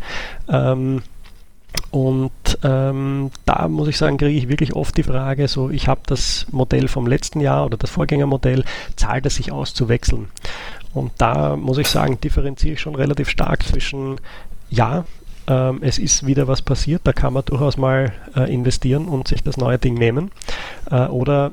Ähm, 0.48 1.02
und 1.90 2.32
ähm, 2.64 3.30
da 3.46 3.68
muss 3.68 3.88
ich 3.88 3.96
sagen, 3.96 4.18
kriege 4.18 4.38
ich 4.38 4.48
wirklich 4.48 4.74
oft 4.74 4.96
die 4.96 5.02
Frage, 5.02 5.48
so 5.48 5.70
ich 5.70 5.88
habe 5.88 6.00
das 6.06 6.46
Modell 6.50 6.88
vom 6.88 7.06
letzten 7.06 7.40
Jahr 7.40 7.64
oder 7.64 7.78
das 7.78 7.90
Vorgängermodell, 7.90 8.64
zahlt 8.96 9.24
es 9.24 9.36
sich 9.36 9.52
aus 9.52 9.72
zu 9.72 9.88
wechseln? 9.88 10.28
Und 10.94 11.12
da 11.18 11.56
muss 11.56 11.78
ich 11.78 11.88
sagen, 11.88 12.20
differenziere 12.20 12.74
ich 12.74 12.80
schon 12.80 12.94
relativ 12.94 13.28
stark 13.28 13.62
zwischen 13.62 14.20
ja, 14.70 15.04
ähm, 15.48 15.78
es 15.82 15.98
ist 15.98 16.26
wieder 16.26 16.46
was 16.46 16.62
passiert, 16.62 17.02
da 17.04 17.12
kann 17.12 17.32
man 17.32 17.44
durchaus 17.44 17.76
mal 17.76 18.12
äh, 18.36 18.52
investieren 18.52 19.06
und 19.06 19.28
sich 19.28 19.42
das 19.42 19.56
neue 19.56 19.78
Ding 19.78 19.94
nehmen. 19.94 20.30
Äh, 20.90 21.06
oder 21.06 21.52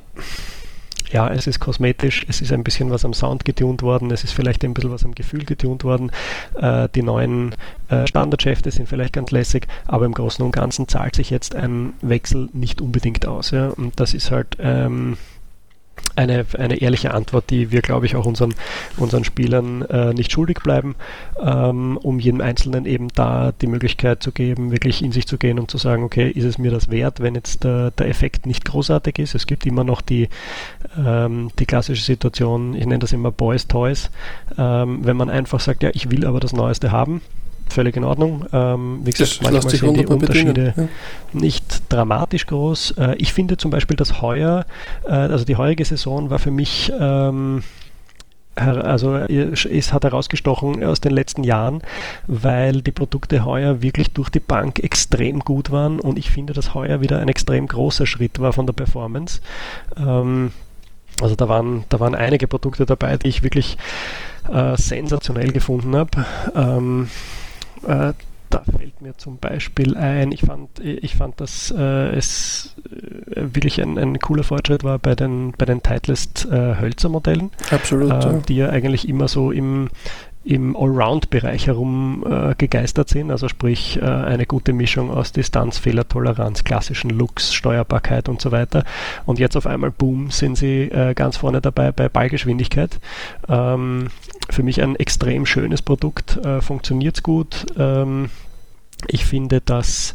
ja, 1.11 1.29
es 1.29 1.47
ist 1.47 1.59
kosmetisch, 1.59 2.25
es 2.27 2.41
ist 2.41 2.51
ein 2.51 2.63
bisschen 2.63 2.91
was 2.91 3.05
am 3.05 3.13
Sound 3.13 3.45
getunt 3.45 3.83
worden, 3.83 4.11
es 4.11 4.23
ist 4.23 4.33
vielleicht 4.33 4.65
ein 4.65 4.73
bisschen 4.73 4.91
was 4.91 5.05
am 5.05 5.15
Gefühl 5.15 5.45
getunt 5.45 5.83
worden. 5.83 6.11
Äh, 6.59 6.89
die 6.93 7.03
neuen 7.03 7.55
äh, 7.89 8.05
Standardschäfte 8.07 8.71
sind 8.71 8.89
vielleicht 8.89 9.13
ganz 9.13 9.31
lässig, 9.31 9.67
aber 9.85 10.05
im 10.05 10.13
Großen 10.13 10.43
und 10.43 10.51
Ganzen 10.51 10.87
zahlt 10.87 11.15
sich 11.15 11.29
jetzt 11.29 11.55
ein 11.55 11.93
Wechsel 12.01 12.49
nicht 12.53 12.81
unbedingt 12.81 13.25
aus. 13.25 13.51
Ja? 13.51 13.69
Und 13.69 13.99
das 13.99 14.13
ist 14.13 14.31
halt 14.31 14.57
ähm, 14.59 15.17
eine, 16.15 16.45
eine 16.57 16.77
ehrliche 16.77 17.13
Antwort, 17.13 17.49
die 17.49 17.71
wir, 17.71 17.81
glaube 17.81 18.05
ich, 18.05 18.15
auch 18.15 18.25
unseren, 18.25 18.53
unseren 18.97 19.23
Spielern 19.23 19.81
äh, 19.83 20.13
nicht 20.13 20.31
schuldig 20.31 20.59
bleiben, 20.63 20.95
ähm, 21.41 21.97
um 21.97 22.19
jedem 22.19 22.41
Einzelnen 22.41 22.85
eben 22.85 23.09
da 23.09 23.51
die 23.61 23.67
Möglichkeit 23.67 24.23
zu 24.23 24.31
geben, 24.31 24.71
wirklich 24.71 25.03
in 25.03 25.11
sich 25.11 25.27
zu 25.27 25.37
gehen 25.37 25.59
und 25.59 25.69
zu 25.69 25.77
sagen, 25.77 26.03
okay, 26.03 26.29
ist 26.29 26.45
es 26.45 26.57
mir 26.57 26.71
das 26.71 26.89
wert, 26.89 27.19
wenn 27.19 27.35
jetzt 27.35 27.63
der, 27.63 27.91
der 27.91 28.07
Effekt 28.07 28.45
nicht 28.45 28.65
großartig 28.65 29.19
ist. 29.19 29.35
Es 29.35 29.47
gibt 29.47 29.65
immer 29.65 29.83
noch 29.83 30.01
die, 30.01 30.29
ähm, 30.97 31.51
die 31.59 31.65
klassische 31.65 32.03
Situation, 32.03 32.73
ich 32.73 32.85
nenne 32.85 32.99
das 32.99 33.13
immer 33.13 33.31
Boys 33.31 33.67
Toys, 33.67 34.09
ähm, 34.57 34.99
wenn 35.03 35.17
man 35.17 35.29
einfach 35.29 35.59
sagt, 35.59 35.83
ja, 35.83 35.89
ich 35.93 36.11
will 36.11 36.25
aber 36.25 36.39
das 36.39 36.53
Neueste 36.53 36.91
haben, 36.91 37.21
völlig 37.69 37.97
in 37.97 38.03
Ordnung. 38.03 38.45
Ähm, 38.53 39.01
wie 39.03 39.11
gesagt, 39.11 39.41
das 39.41 39.41
manchmal 39.41 39.75
sind 39.75 39.97
die 39.97 40.05
Unterschiede 40.05 40.73
ja. 40.75 40.87
nicht 41.33 41.83
dramatisch 41.89 42.45
groß. 42.45 42.91
Äh, 42.97 43.15
ich 43.17 43.33
finde 43.33 43.57
zum 43.57 43.71
Beispiel, 43.71 43.97
dass 43.97 44.21
heuer, 44.21 44.65
äh, 45.05 45.11
also 45.11 45.45
die 45.45 45.55
heurige 45.55 45.85
Saison 45.85 46.29
war 46.29 46.39
für 46.39 46.51
mich 46.51 46.91
ähm, 46.99 47.63
also 48.55 49.17
es 49.17 49.91
hat 49.91 50.05
herausgestochen 50.05 50.83
aus 50.83 51.01
den 51.01 51.11
letzten 51.11 51.43
Jahren, 51.43 51.81
weil 52.27 52.81
die 52.81 52.91
Produkte 52.91 53.43
heuer 53.43 53.81
wirklich 53.81 54.11
durch 54.11 54.29
die 54.29 54.39
Bank 54.39 54.79
extrem 54.79 55.39
gut 55.39 55.71
waren 55.71 55.99
und 55.99 56.17
ich 56.17 56.29
finde, 56.29 56.53
dass 56.53 56.73
heuer 56.73 57.01
wieder 57.01 57.19
ein 57.19 57.27
extrem 57.27 57.67
großer 57.67 58.05
Schritt 58.05 58.39
war 58.39 58.53
von 58.53 58.65
der 58.65 58.73
Performance. 58.73 59.41
Ähm, 59.97 60.51
also 61.21 61.35
da 61.35 61.49
waren, 61.49 61.83
da 61.89 61.99
waren 61.99 62.15
einige 62.15 62.47
Produkte 62.47 62.85
dabei, 62.85 63.17
die 63.17 63.27
ich 63.27 63.43
wirklich 63.43 63.77
äh, 64.51 64.77
sensationell 64.77 65.51
gefunden 65.51 65.95
habe. 65.95 66.25
Ähm, 66.55 67.09
äh, 67.85 68.13
da 68.49 68.63
fällt 68.77 69.01
mir 69.01 69.17
zum 69.17 69.37
Beispiel 69.37 69.97
ein, 69.97 70.31
ich 70.31 70.41
fand, 70.41 70.79
ich 70.79 71.15
fand 71.15 71.41
dass 71.41 71.73
äh, 71.75 72.15
es 72.15 72.75
äh, 72.89 73.41
wirklich 73.53 73.81
ein, 73.81 73.97
ein, 73.97 74.19
cooler 74.19 74.43
Fortschritt 74.43 74.83
war 74.83 74.99
bei 74.99 75.15
den, 75.15 75.53
bei 75.57 75.65
den 75.65 75.81
Titleist 75.83 76.45
äh. 76.45 77.51
Absolut. 77.71 78.11
Äh, 78.11 78.13
ja. 78.13 78.33
Die 78.47 78.55
ja 78.55 78.69
eigentlich 78.69 79.09
immer 79.09 79.27
so 79.27 79.51
im, 79.51 79.89
im 80.45 80.77
Allround-Bereich 80.77 81.65
herum 81.65 82.23
äh, 82.29 82.53
gegeistert 82.55 83.09
sind, 83.09 83.31
also 83.31 83.49
sprich 83.49 83.97
äh, 83.99 84.05
eine 84.05 84.45
gute 84.45 84.73
Mischung 84.73 85.09
aus 85.09 85.31
Distanz, 85.31 85.79
Fehlertoleranz, 85.79 86.63
klassischen 86.63 87.09
Looks, 87.09 87.51
Steuerbarkeit 87.53 88.29
und 88.29 88.39
so 88.39 88.51
weiter. 88.51 88.85
Und 89.25 89.39
jetzt 89.39 89.57
auf 89.57 89.65
einmal, 89.65 89.89
boom, 89.89 90.29
sind 90.29 90.55
sie 90.55 90.83
äh, 90.83 91.15
ganz 91.15 91.37
vorne 91.37 91.61
dabei 91.61 91.91
bei 91.91 92.09
Ballgeschwindigkeit. 92.09 92.99
Ähm, 93.49 94.07
für 94.51 94.61
mich 94.61 94.83
ein 94.83 94.95
extrem 94.95 95.47
schönes 95.47 95.81
Produkt, 95.81 96.37
äh, 96.37 96.61
funktioniert 96.61 97.23
gut. 97.23 97.65
Ähm, 97.77 98.29
ich 99.07 99.25
finde, 99.25 99.61
dass 99.61 100.13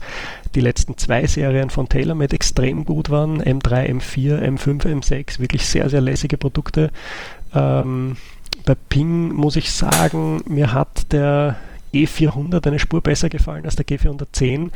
die 0.54 0.60
letzten 0.60 0.96
zwei 0.96 1.26
Serien 1.26 1.70
von 1.70 1.88
TaylorMade 1.88 2.34
extrem 2.34 2.84
gut 2.84 3.10
waren. 3.10 3.42
M3, 3.42 3.88
M4, 3.98 4.40
M5, 4.42 4.86
M6, 4.86 5.40
wirklich 5.40 5.66
sehr, 5.66 5.88
sehr 5.90 6.00
lässige 6.00 6.38
Produkte. 6.38 6.90
Ähm, 7.52 8.16
bei 8.70 8.76
Ping 8.88 9.32
muss 9.32 9.56
ich 9.56 9.72
sagen, 9.72 10.42
mir 10.46 10.72
hat 10.72 11.12
der 11.12 11.56
G400 11.92 12.66
eine 12.66 12.78
Spur 12.78 13.00
besser 13.00 13.28
gefallen 13.28 13.64
als 13.64 13.76
der 13.76 13.86
G410, 13.86 14.70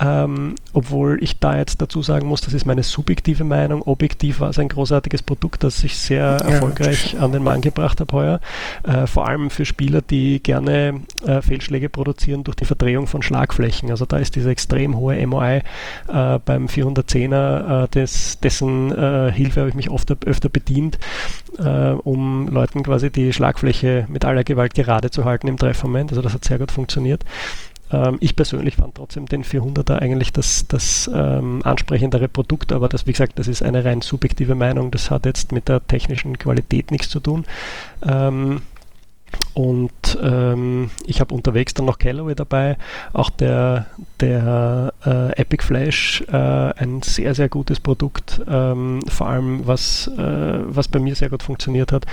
ähm, 0.00 0.54
obwohl 0.72 1.22
ich 1.22 1.38
da 1.38 1.56
jetzt 1.56 1.80
dazu 1.80 2.02
sagen 2.02 2.26
muss, 2.26 2.40
das 2.40 2.54
ist 2.54 2.66
meine 2.66 2.82
subjektive 2.82 3.44
Meinung. 3.44 3.82
Objektiv 3.82 4.40
war 4.40 4.50
es 4.50 4.58
ein 4.58 4.68
großartiges 4.68 5.22
Produkt, 5.22 5.64
das 5.64 5.82
ich 5.84 5.96
sehr 5.96 6.38
ja. 6.40 6.48
erfolgreich 6.48 7.16
an 7.20 7.32
den 7.32 7.42
Mann 7.42 7.60
gebracht 7.60 8.00
habe 8.00 8.12
heuer. 8.12 8.40
Äh, 8.82 9.06
vor 9.06 9.28
allem 9.28 9.50
für 9.50 9.64
Spieler, 9.64 10.02
die 10.02 10.42
gerne 10.42 11.02
äh, 11.24 11.42
Fehlschläge 11.42 11.88
produzieren 11.88 12.44
durch 12.44 12.56
die 12.56 12.64
Verdrehung 12.64 13.06
von 13.06 13.22
Schlagflächen. 13.22 13.90
Also 13.90 14.06
da 14.06 14.18
ist 14.18 14.36
diese 14.36 14.50
extrem 14.50 14.96
hohe 14.96 15.26
MOI 15.26 15.62
äh, 16.08 16.38
beim 16.44 16.66
410er, 16.66 17.84
äh, 17.84 17.88
des, 17.88 18.40
dessen 18.40 18.92
äh, 18.92 19.32
Hilfe 19.32 19.60
habe 19.60 19.68
ich 19.70 19.74
mich 19.74 19.90
oft 19.90 20.10
öfter 20.26 20.48
bedient, 20.48 20.98
äh, 21.58 21.90
um 21.90 22.48
Leuten 22.48 22.82
quasi 22.82 23.10
die 23.10 23.32
Schlagfläche 23.32 24.06
mit 24.08 24.24
aller 24.24 24.44
Gewalt 24.44 24.74
gerade 24.74 25.10
zu 25.10 25.24
halten 25.24 25.48
im 25.48 25.56
Treffmoment. 25.56 26.10
Also 26.10 26.22
das 26.22 26.34
hat 26.34 26.44
sehr 26.44 26.55
sehr 26.56 26.66
gut 26.66 26.72
funktioniert. 26.72 27.24
Ähm, 27.92 28.16
ich 28.20 28.34
persönlich 28.34 28.76
fand 28.76 28.96
trotzdem 28.96 29.26
den 29.26 29.44
400er 29.44 29.98
eigentlich 29.98 30.32
das, 30.32 30.66
das 30.66 31.10
ähm, 31.12 31.60
ansprechendere 31.64 32.28
Produkt, 32.28 32.72
aber 32.72 32.88
das, 32.88 33.06
wie 33.06 33.12
gesagt, 33.12 33.38
das 33.38 33.46
ist 33.46 33.62
eine 33.62 33.84
rein 33.84 34.00
subjektive 34.00 34.54
Meinung. 34.54 34.90
Das 34.90 35.10
hat 35.10 35.26
jetzt 35.26 35.52
mit 35.52 35.68
der 35.68 35.86
technischen 35.86 36.38
Qualität 36.38 36.90
nichts 36.90 37.10
zu 37.10 37.20
tun. 37.20 37.44
Ähm, 38.06 38.62
und 39.54 40.18
ähm, 40.22 40.90
ich 41.06 41.20
habe 41.20 41.34
unterwegs 41.34 41.72
dann 41.72 41.86
noch 41.86 41.98
Callaway 41.98 42.34
dabei, 42.34 42.76
auch 43.14 43.30
der, 43.30 43.86
der 44.20 44.92
äh, 45.04 45.40
Epic 45.40 45.64
Flash, 45.64 46.22
äh, 46.28 46.36
ein 46.36 47.00
sehr, 47.02 47.34
sehr 47.34 47.48
gutes 47.48 47.80
Produkt. 47.80 48.42
Ähm, 48.46 49.00
vor 49.08 49.28
allem, 49.28 49.66
was, 49.66 50.08
äh, 50.08 50.58
was 50.66 50.88
bei 50.88 50.98
mir 50.98 51.14
sehr 51.14 51.30
gut 51.30 51.42
funktioniert 51.42 51.90
hat, 51.90 52.04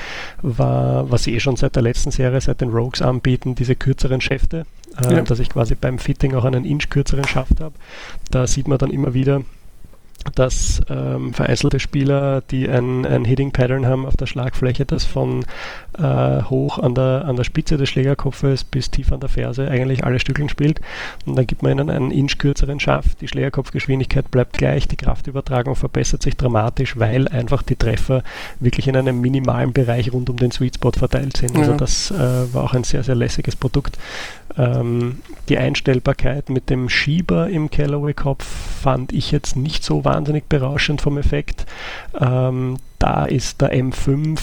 war, 0.41 1.11
was 1.11 1.23
sie 1.23 1.35
eh 1.35 1.41
schon 1.41 1.57
seit 1.57 1.75
der 1.75 1.83
letzten 1.83 2.11
Serie, 2.11 2.39
seit 2.39 2.61
den 2.61 2.69
Rogues 2.69 3.01
anbieten, 3.01 3.55
diese 3.55 3.75
kürzeren 3.75 4.21
Schäfte, 4.21 4.65
äh, 5.03 5.13
ja. 5.13 5.21
dass 5.21 5.39
ich 5.39 5.49
quasi 5.49 5.75
beim 5.75 5.99
Fitting 5.99 6.35
auch 6.35 6.45
einen 6.45 6.63
Inch 6.63 6.89
kürzeren 6.89 7.27
Schaft 7.27 7.59
habe. 7.59 7.75
Da 8.31 8.47
sieht 8.47 8.69
man 8.69 8.77
dann 8.77 8.89
immer 8.89 9.13
wieder, 9.13 9.41
dass 10.35 10.81
ähm, 10.89 11.33
vereinzelte 11.33 11.79
Spieler, 11.79 12.41
die 12.51 12.69
ein, 12.69 13.05
ein 13.05 13.25
Hitting 13.25 13.51
Pattern 13.51 13.85
haben 13.85 14.05
auf 14.05 14.15
der 14.17 14.25
Schlagfläche, 14.25 14.85
das 14.85 15.05
von 15.05 15.45
äh, 15.97 16.43
hoch 16.43 16.79
an 16.79 16.95
der, 16.95 17.25
an 17.25 17.35
der 17.35 17.43
Spitze 17.43 17.77
des 17.77 17.89
Schlägerkopfes 17.89 18.63
bis 18.63 18.91
tief 18.91 19.11
an 19.11 19.19
der 19.19 19.29
Ferse 19.29 19.69
eigentlich 19.69 20.03
alle 20.03 20.19
Stückeln 20.19 20.49
spielt. 20.49 20.81
Und 21.25 21.35
dann 21.35 21.47
gibt 21.47 21.63
man 21.63 21.73
ihnen 21.73 21.89
einen 21.89 22.11
inch 22.11 22.37
kürzeren 22.37 22.79
Schaft, 22.79 23.21
die 23.21 23.27
Schlägerkopfgeschwindigkeit 23.27 24.31
bleibt 24.31 24.57
gleich, 24.57 24.87
die 24.87 24.97
Kraftübertragung 24.97 25.75
verbessert 25.75 26.23
sich 26.23 26.37
dramatisch, 26.37 26.97
weil 26.97 27.27
einfach 27.27 27.63
die 27.63 27.75
Treffer 27.75 28.23
wirklich 28.59 28.87
in 28.87 28.95
einem 28.95 29.21
minimalen 29.21 29.73
Bereich 29.73 30.11
rund 30.11 30.29
um 30.29 30.37
den 30.37 30.51
Sweet 30.51 30.75
Spot 30.75 30.91
verteilt 30.91 31.37
sind. 31.37 31.57
Also 31.57 31.73
das 31.73 32.11
äh, 32.11 32.53
war 32.53 32.63
auch 32.63 32.73
ein 32.73 32.83
sehr, 32.83 33.03
sehr 33.03 33.15
lässiges 33.15 33.55
Produkt. 33.55 33.97
Ähm, 34.57 35.19
die 35.49 35.57
Einstellbarkeit 35.57 36.49
mit 36.49 36.69
dem 36.69 36.89
Schieber 36.89 37.49
im 37.49 37.69
Callaway-Kopf 37.69 38.45
fand 38.45 39.11
ich 39.11 39.31
jetzt 39.31 39.55
nicht 39.55 39.83
so 39.83 40.05
wahnsinnig 40.05 40.12
berauschend 40.49 41.01
vom 41.01 41.17
Effekt. 41.17 41.65
Ähm, 42.19 42.77
da 42.99 43.25
ist 43.25 43.61
der 43.61 43.73
M5 43.73 44.39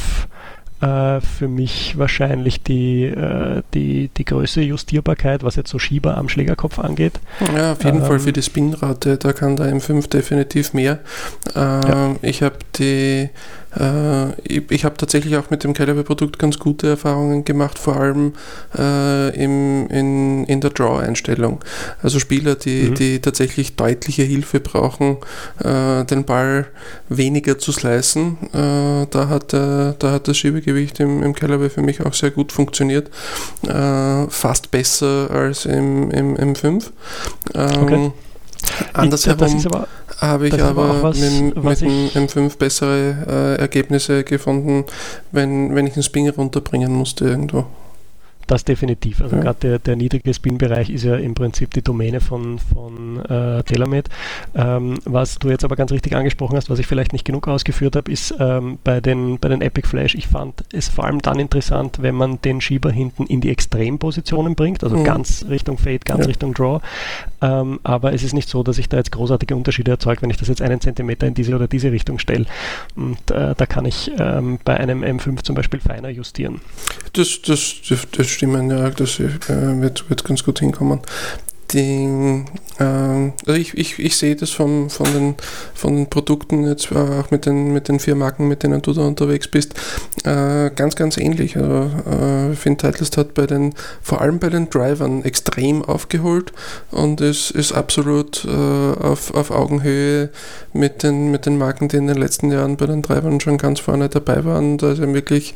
äh, 0.80 1.20
für 1.20 1.48
mich 1.48 1.98
wahrscheinlich 1.98 2.62
die, 2.62 3.04
äh, 3.04 3.62
die, 3.74 4.08
die 4.16 4.24
größte 4.24 4.62
Justierbarkeit, 4.62 5.42
was 5.42 5.56
jetzt 5.56 5.70
so 5.70 5.78
Schieber 5.78 6.16
am 6.16 6.28
Schlägerkopf 6.28 6.78
angeht. 6.78 7.20
Ja, 7.54 7.72
auf 7.72 7.84
jeden 7.84 7.98
ähm, 7.98 8.04
Fall 8.06 8.18
für 8.18 8.32
die 8.32 8.42
Spinrate, 8.42 9.18
da 9.18 9.32
kann 9.32 9.56
der 9.56 9.74
M5 9.74 10.08
definitiv 10.08 10.72
mehr. 10.72 11.00
Äh, 11.54 11.58
ja. 11.58 12.16
Ich 12.22 12.42
habe 12.42 12.56
die 12.78 13.28
äh, 13.78 14.32
ich, 14.42 14.70
ich 14.70 14.84
habe 14.84 14.96
tatsächlich 14.96 15.36
auch 15.36 15.50
mit 15.50 15.64
dem 15.64 15.74
Calibre-Produkt 15.74 16.38
ganz 16.38 16.58
gute 16.58 16.88
Erfahrungen 16.88 17.44
gemacht, 17.44 17.78
vor 17.78 17.96
allem 17.96 18.34
äh, 18.76 19.34
im, 19.42 19.88
in, 19.88 20.44
in 20.44 20.60
der 20.60 20.70
Draw-Einstellung. 20.70 21.60
Also 22.02 22.18
Spieler, 22.18 22.54
die, 22.54 22.90
mhm. 22.90 22.94
die 22.94 23.20
tatsächlich 23.20 23.76
deutliche 23.76 24.22
Hilfe 24.22 24.60
brauchen, 24.60 25.18
äh, 25.62 26.04
den 26.04 26.24
Ball 26.24 26.66
weniger 27.08 27.58
zu 27.58 27.72
slicen. 27.72 28.38
Äh, 28.52 29.06
da, 29.10 29.28
hat, 29.28 29.52
da 29.52 29.94
hat 30.02 30.28
das 30.28 30.36
Schiebegewicht 30.36 31.00
im, 31.00 31.22
im 31.22 31.34
Calibre 31.34 31.70
für 31.70 31.82
mich 31.82 32.04
auch 32.04 32.14
sehr 32.14 32.30
gut 32.30 32.52
funktioniert. 32.52 33.10
Äh, 33.66 34.26
fast 34.28 34.70
besser 34.70 35.30
als 35.30 35.66
im, 35.66 36.10
im 36.10 36.36
M5. 36.36 36.86
Ähm, 37.54 37.82
okay. 37.82 38.12
Andersherum 38.92 39.86
habe 40.20 40.48
ich 40.48 40.62
aber, 40.62 41.02
was, 41.02 41.18
mit, 41.18 41.62
mit 41.62 41.80
dem 41.80 42.08
M5 42.08 42.58
bessere 42.58 43.56
äh, 43.56 43.60
Ergebnisse 43.60 44.24
gefunden, 44.24 44.84
wenn, 45.32 45.74
wenn 45.74 45.86
ich 45.86 45.94
einen 45.94 46.02
Spin 46.02 46.28
runterbringen 46.28 46.92
musste 46.92 47.26
irgendwo. 47.26 47.66
Das 48.50 48.64
definitiv. 48.64 49.20
Also 49.22 49.36
ja. 49.36 49.42
gerade 49.42 49.58
der, 49.60 49.78
der 49.78 49.94
niedrige 49.94 50.34
Spin-Bereich 50.34 50.90
ist 50.90 51.04
ja 51.04 51.14
im 51.14 51.36
Prinzip 51.36 51.72
die 51.72 51.82
Domäne 51.82 52.20
von, 52.20 52.58
von 52.58 53.24
äh, 53.24 53.62
Telemed. 53.62 54.08
Ähm, 54.56 54.98
was 55.04 55.38
du 55.38 55.50
jetzt 55.50 55.62
aber 55.62 55.76
ganz 55.76 55.92
richtig 55.92 56.16
angesprochen 56.16 56.56
hast, 56.56 56.68
was 56.68 56.80
ich 56.80 56.88
vielleicht 56.88 57.12
nicht 57.12 57.24
genug 57.24 57.46
ausgeführt 57.46 57.94
habe, 57.94 58.10
ist 58.10 58.34
ähm, 58.40 58.80
bei, 58.82 59.00
den, 59.00 59.38
bei 59.38 59.48
den 59.48 59.60
Epic 59.60 59.86
Flash, 59.86 60.16
ich 60.16 60.26
fand 60.26 60.64
es 60.72 60.88
vor 60.88 61.04
allem 61.04 61.22
dann 61.22 61.38
interessant, 61.38 61.98
wenn 62.02 62.16
man 62.16 62.42
den 62.42 62.60
Schieber 62.60 62.90
hinten 62.90 63.24
in 63.26 63.40
die 63.40 63.50
Extrempositionen 63.50 64.56
bringt, 64.56 64.82
also 64.82 64.96
mhm. 64.96 65.04
ganz 65.04 65.44
Richtung 65.48 65.78
Fade, 65.78 66.00
ganz 66.00 66.22
ja. 66.22 66.26
Richtung 66.26 66.52
Draw. 66.52 66.80
Ähm, 67.42 67.78
aber 67.84 68.12
es 68.14 68.24
ist 68.24 68.32
nicht 68.32 68.48
so, 68.48 68.64
dass 68.64 68.78
ich 68.78 68.88
da 68.88 68.96
jetzt 68.96 69.12
großartige 69.12 69.54
Unterschiede 69.54 69.92
erzeuge, 69.92 70.22
wenn 70.22 70.30
ich 70.30 70.38
das 70.38 70.48
jetzt 70.48 70.60
einen 70.60 70.80
Zentimeter 70.80 71.28
in 71.28 71.34
diese 71.34 71.54
oder 71.54 71.68
diese 71.68 71.92
Richtung 71.92 72.18
stelle. 72.18 72.46
Und 72.96 73.30
äh, 73.30 73.54
da 73.56 73.66
kann 73.66 73.84
ich 73.84 74.10
ähm, 74.18 74.58
bei 74.64 74.76
einem 74.76 75.04
M5 75.04 75.44
zum 75.44 75.54
Beispiel 75.54 75.78
feiner 75.78 76.08
justieren. 76.08 76.60
Das, 77.12 77.40
das, 77.42 77.76
das, 77.88 78.08
das 78.10 78.39
stimmen, 78.40 78.70
ja, 78.70 78.88
das 78.88 79.20
äh, 79.20 79.28
wird, 79.48 80.08
wird 80.08 80.24
ganz 80.24 80.42
gut 80.42 80.60
hinkommen 80.60 81.00
die, 81.72 82.44
äh, 82.78 82.82
also 82.82 83.52
ich, 83.52 83.76
ich, 83.76 83.98
ich 83.98 84.16
sehe 84.16 84.36
das 84.36 84.50
vom, 84.50 84.90
von, 84.90 85.06
den, 85.12 85.34
von 85.74 85.96
den 85.96 86.10
Produkten 86.10 86.66
jetzt 86.66 86.90
auch 86.92 87.30
mit 87.30 87.46
den, 87.46 87.72
mit 87.72 87.88
den 87.88 88.00
vier 88.00 88.14
Marken, 88.14 88.48
mit 88.48 88.62
denen 88.62 88.82
du 88.82 88.92
da 88.92 89.02
unterwegs 89.02 89.48
bist, 89.48 89.74
äh, 90.24 90.70
ganz, 90.70 90.96
ganz 90.96 91.16
ähnlich. 91.16 91.56
Also, 91.56 91.90
äh, 92.10 92.52
ich 92.52 92.58
finde, 92.58 92.78
Titleist 92.78 93.16
hat 93.16 93.34
bei 93.34 93.46
den, 93.46 93.74
vor 94.02 94.20
allem 94.20 94.38
bei 94.38 94.48
den 94.48 94.70
Drivern 94.70 95.24
extrem 95.24 95.84
aufgeholt 95.84 96.52
und 96.90 97.20
ist, 97.20 97.50
ist 97.50 97.72
absolut 97.72 98.44
äh, 98.44 98.50
auf, 98.50 99.34
auf 99.34 99.50
Augenhöhe 99.50 100.30
mit 100.72 101.02
den, 101.02 101.30
mit 101.30 101.46
den 101.46 101.58
Marken, 101.58 101.88
die 101.88 101.96
in 101.96 102.06
den 102.06 102.16
letzten 102.16 102.50
Jahren 102.50 102.76
bei 102.76 102.86
den 102.86 103.02
Drivern 103.02 103.40
schon 103.40 103.58
ganz 103.58 103.80
vorne 103.80 104.08
dabei 104.08 104.44
waren. 104.44 104.78
Da 104.78 104.92
ist 104.92 104.98
ja 104.98 105.12
wirklich 105.12 105.54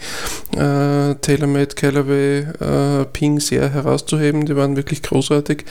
äh, 0.52 1.14
TaylorMade, 1.14 1.74
Callaway, 1.74 2.38
äh, 2.40 3.04
Ping 3.12 3.40
sehr 3.40 3.72
herauszuheben. 3.72 4.46
Die 4.46 4.56
waren 4.56 4.76
wirklich 4.76 5.02
großartig. 5.02 5.64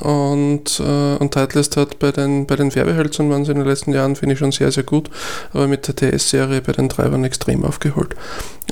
Und, 0.00 0.80
äh, 0.80 1.16
und 1.16 1.32
Titleist 1.32 1.76
hat 1.76 1.98
bei 1.98 2.12
den, 2.12 2.46
bei 2.46 2.56
den 2.56 2.74
Werbehölzern 2.74 3.30
waren 3.30 3.44
sie 3.44 3.52
in 3.52 3.58
den 3.58 3.66
letzten 3.66 3.92
Jahren, 3.92 4.16
finde 4.16 4.34
ich, 4.34 4.38
schon 4.38 4.52
sehr, 4.52 4.70
sehr 4.70 4.84
gut, 4.84 5.10
aber 5.52 5.66
mit 5.66 5.88
der 5.88 5.96
TS-Serie 5.96 6.60
bei 6.60 6.72
den 6.72 6.88
Treibern 6.88 7.24
extrem 7.24 7.64
aufgeholt. 7.64 8.14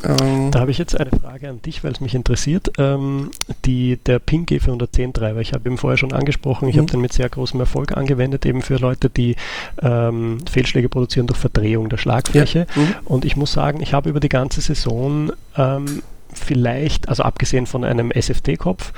Ähm, 0.05 0.51
da 0.51 0.61
habe 0.61 0.71
ich 0.71 0.79
jetzt 0.79 0.99
eine 0.99 1.11
Frage 1.11 1.49
an 1.49 1.63
dich, 1.63 1.83
weil 1.83 1.93
es 1.93 2.01
mich 2.01 2.15
interessiert. 2.15 2.71
Ähm, 2.79 3.31
die, 3.65 3.97
der 3.97 4.19
Ping 4.19 4.45
G410 4.45 5.15
Treiber, 5.15 5.41
ich 5.41 5.53
habe 5.53 5.69
ihn 5.69 5.79
vorher 5.79 5.97
schon 5.97 6.13
angesprochen, 6.13 6.69
ich 6.69 6.77
habe 6.77 6.85
mhm. 6.85 6.93
den 6.93 7.01
mit 7.01 7.13
sehr 7.13 7.29
großem 7.29 7.59
Erfolg 7.59 7.97
angewendet, 7.97 8.47
eben 8.47 8.63
für 8.63 8.77
Leute, 8.77 9.11
die 9.11 9.37
ähm, 9.83 10.39
Fehlschläge 10.51 10.89
produzieren 10.89 11.27
durch 11.27 11.39
Verdrehung 11.39 11.89
der 11.89 11.97
Schlagfläche. 11.97 12.67
Ja. 12.75 12.83
Mhm. 12.83 12.95
Und 13.05 13.25
ich 13.25 13.37
muss 13.37 13.53
sagen, 13.53 13.81
ich 13.81 13.95
habe 13.95 14.11
über 14.11 14.21
die 14.21 14.29
ganze 14.29 14.61
Saison 14.61 15.33
ähm, 15.57 16.03
vielleicht, 16.33 17.09
also 17.09 17.23
abgesehen 17.23 17.67
von 17.67 17.85
einem 17.85 18.11
SFT-Kopf, 18.11 18.93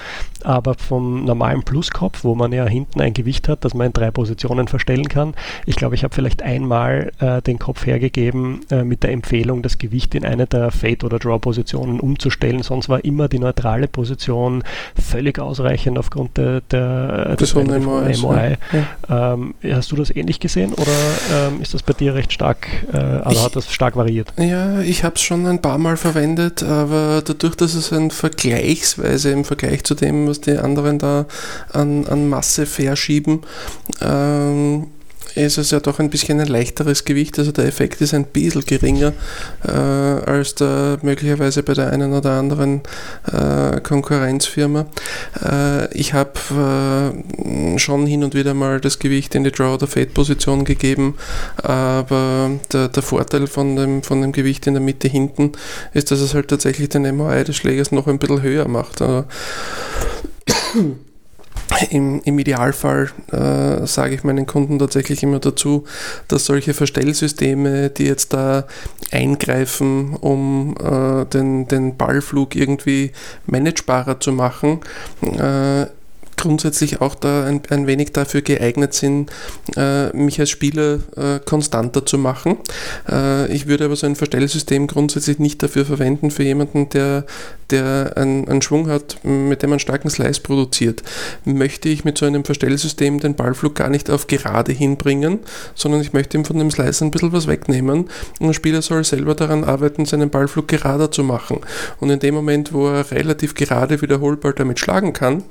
aber 0.44 0.74
vom 0.74 1.24
normalen 1.24 1.62
Plus-Kopf, 1.62 2.24
wo 2.24 2.34
man 2.34 2.52
ja 2.52 2.66
hinten 2.66 3.00
ein 3.00 3.14
Gewicht 3.14 3.48
hat, 3.48 3.64
das 3.64 3.74
man 3.74 3.88
in 3.88 3.92
drei 3.92 4.10
Positionen 4.10 4.68
verstellen 4.68 5.08
kann. 5.08 5.34
Ich 5.66 5.76
glaube, 5.76 5.94
ich 5.94 6.04
habe 6.04 6.14
vielleicht 6.14 6.42
einmal 6.42 7.12
äh, 7.18 7.42
den 7.42 7.58
Kopf 7.58 7.86
hergegeben 7.86 8.60
äh, 8.70 8.84
mit 8.84 9.02
der 9.02 9.12
Empfehlung, 9.12 9.62
das 9.62 9.78
Gewicht 9.78 10.14
in 10.14 10.24
eine 10.24 10.46
der 10.46 10.70
Fade- 10.70 11.06
oder 11.06 11.18
Draw-Positionen 11.18 12.00
umzustellen. 12.00 12.62
Sonst 12.62 12.88
war 12.88 13.04
immer 13.04 13.28
die 13.28 13.38
neutrale 13.38 13.88
Position 13.88 14.62
völlig 15.00 15.38
ausreichend 15.38 15.98
aufgrund 15.98 16.36
der, 16.36 16.60
der, 16.62 17.36
des 17.36 17.54
MOI. 17.54 18.16
MOI. 18.18 18.56
Ja. 19.08 19.34
Ähm, 19.34 19.54
hast 19.64 19.90
du 19.92 19.96
das 19.96 20.14
ähnlich 20.14 20.40
gesehen 20.40 20.72
oder 20.72 20.92
ähm, 21.32 21.60
ist 21.60 21.74
das 21.74 21.82
bei 21.82 21.92
dir 21.92 22.14
recht 22.14 22.32
stark, 22.32 22.68
äh, 22.92 22.96
also 22.96 23.30
ich, 23.38 23.44
hat 23.44 23.56
das 23.56 23.72
stark 23.72 23.96
variiert? 23.96 24.32
Ja, 24.36 24.80
ich 24.80 25.04
habe 25.04 25.16
es 25.16 25.22
schon 25.22 25.46
ein 25.46 25.60
paar 25.60 25.78
Mal 25.78 25.96
verwendet, 25.96 26.62
aber 26.62 27.17
dadurch, 27.22 27.54
dass 27.54 27.74
es 27.74 27.92
ein 27.92 28.10
vergleichsweise 28.10 29.30
im 29.30 29.44
Vergleich 29.44 29.84
zu 29.84 29.94
dem, 29.94 30.26
was 30.26 30.40
die 30.40 30.58
anderen 30.58 30.98
da 30.98 31.26
an, 31.72 32.06
an 32.06 32.28
Masse 32.28 32.66
verschieben, 32.66 33.42
ähm, 34.00 34.88
ist 35.34 35.58
es 35.58 35.70
ja 35.70 35.80
doch 35.80 35.98
ein 35.98 36.10
bisschen 36.10 36.40
ein 36.40 36.46
leichteres 36.46 37.04
Gewicht, 37.04 37.38
also 37.38 37.52
der 37.52 37.66
Effekt 37.66 38.00
ist 38.00 38.14
ein 38.14 38.24
bisschen 38.24 38.64
geringer 38.64 39.12
äh, 39.66 39.70
als 39.70 40.54
da 40.54 40.98
möglicherweise 41.02 41.62
bei 41.62 41.74
der 41.74 41.92
einen 41.92 42.12
oder 42.12 42.32
anderen 42.32 42.82
äh, 43.32 43.80
Konkurrenzfirma. 43.80 44.86
Äh, 45.44 45.94
ich 45.94 46.14
habe 46.14 46.32
äh, 46.50 47.78
schon 47.78 48.06
hin 48.06 48.24
und 48.24 48.34
wieder 48.34 48.54
mal 48.54 48.80
das 48.80 48.98
Gewicht 48.98 49.34
in 49.34 49.44
die 49.44 49.52
Draw- 49.52 49.74
oder 49.74 49.86
Fade-Position 49.86 50.64
gegeben, 50.64 51.16
aber 51.56 52.50
der, 52.72 52.88
der, 52.88 53.02
Vorteil 53.02 53.46
von 53.46 53.76
dem, 53.76 54.02
von 54.02 54.20
dem 54.22 54.32
Gewicht 54.32 54.66
in 54.66 54.74
der 54.74 54.82
Mitte 54.82 55.08
hinten 55.08 55.52
ist, 55.94 56.10
dass 56.10 56.20
es 56.20 56.34
halt 56.34 56.48
tatsächlich 56.48 56.88
den 56.88 57.16
MOI 57.16 57.44
des 57.44 57.56
Schlägers 57.56 57.92
noch 57.92 58.06
ein 58.06 58.18
bisschen 58.18 58.42
höher 58.42 58.68
macht. 58.68 59.02
Also 59.02 59.24
im, 61.90 62.20
Im, 62.24 62.38
Idealfall 62.38 63.10
äh, 63.30 63.86
sage 63.86 64.14
ich 64.14 64.24
meinen 64.24 64.46
Kunden 64.46 64.78
tatsächlich 64.78 65.22
immer 65.22 65.38
dazu, 65.38 65.84
dass 66.28 66.44
solche 66.44 66.74
Verstellsysteme, 66.74 67.90
die 67.90 68.06
jetzt 68.06 68.32
da 68.32 68.66
eingreifen, 69.10 70.14
um 70.14 70.74
äh, 70.82 71.24
den, 71.26 71.68
den 71.68 71.96
Ballflug 71.96 72.54
irgendwie 72.54 73.12
managebarer 73.46 74.20
zu 74.20 74.32
machen, 74.32 74.80
äh, 75.22 75.86
grundsätzlich 76.38 77.00
auch 77.02 77.14
da 77.14 77.44
ein, 77.44 77.60
ein 77.68 77.86
wenig 77.86 78.12
dafür 78.12 78.40
geeignet 78.40 78.94
sind, 78.94 79.30
äh, 79.76 80.16
mich 80.16 80.40
als 80.40 80.50
Spieler 80.50 81.00
äh, 81.16 81.40
konstanter 81.44 82.06
zu 82.06 82.16
machen. 82.16 82.56
Äh, 83.08 83.52
ich 83.52 83.66
würde 83.66 83.84
aber 83.84 83.96
so 83.96 84.06
ein 84.06 84.16
Verstellsystem 84.16 84.86
grundsätzlich 84.86 85.38
nicht 85.38 85.62
dafür 85.62 85.84
verwenden 85.84 86.30
für 86.30 86.44
jemanden, 86.44 86.88
der, 86.88 87.26
der 87.70 88.12
einen, 88.16 88.48
einen 88.48 88.62
Schwung 88.62 88.88
hat, 88.88 89.18
mit 89.24 89.62
dem 89.62 89.70
man 89.70 89.78
starken 89.78 90.08
Slice 90.08 90.40
produziert. 90.40 91.02
Möchte 91.44 91.88
ich 91.88 92.04
mit 92.04 92.16
so 92.16 92.26
einem 92.26 92.44
Verstellsystem 92.44 93.20
den 93.20 93.34
Ballflug 93.34 93.74
gar 93.74 93.90
nicht 93.90 94.08
auf 94.08 94.26
gerade 94.26 94.72
hinbringen, 94.72 95.40
sondern 95.74 96.00
ich 96.00 96.12
möchte 96.12 96.38
ihm 96.38 96.44
von 96.44 96.58
dem 96.58 96.70
Slice 96.70 97.04
ein 97.04 97.10
bisschen 97.10 97.32
was 97.32 97.46
wegnehmen 97.46 98.08
und 98.40 98.46
der 98.46 98.54
Spieler 98.54 98.82
soll 98.82 99.04
selber 99.04 99.34
daran 99.34 99.64
arbeiten, 99.64 100.06
seinen 100.06 100.30
Ballflug 100.30 100.68
gerader 100.68 101.10
zu 101.10 101.24
machen. 101.24 101.60
Und 102.00 102.10
in 102.10 102.20
dem 102.20 102.34
Moment, 102.34 102.72
wo 102.72 102.88
er 102.88 103.10
relativ 103.10 103.54
gerade 103.54 104.00
wiederholbar 104.00 104.52
damit 104.52 104.78
schlagen 104.78 105.12
kann, 105.12 105.42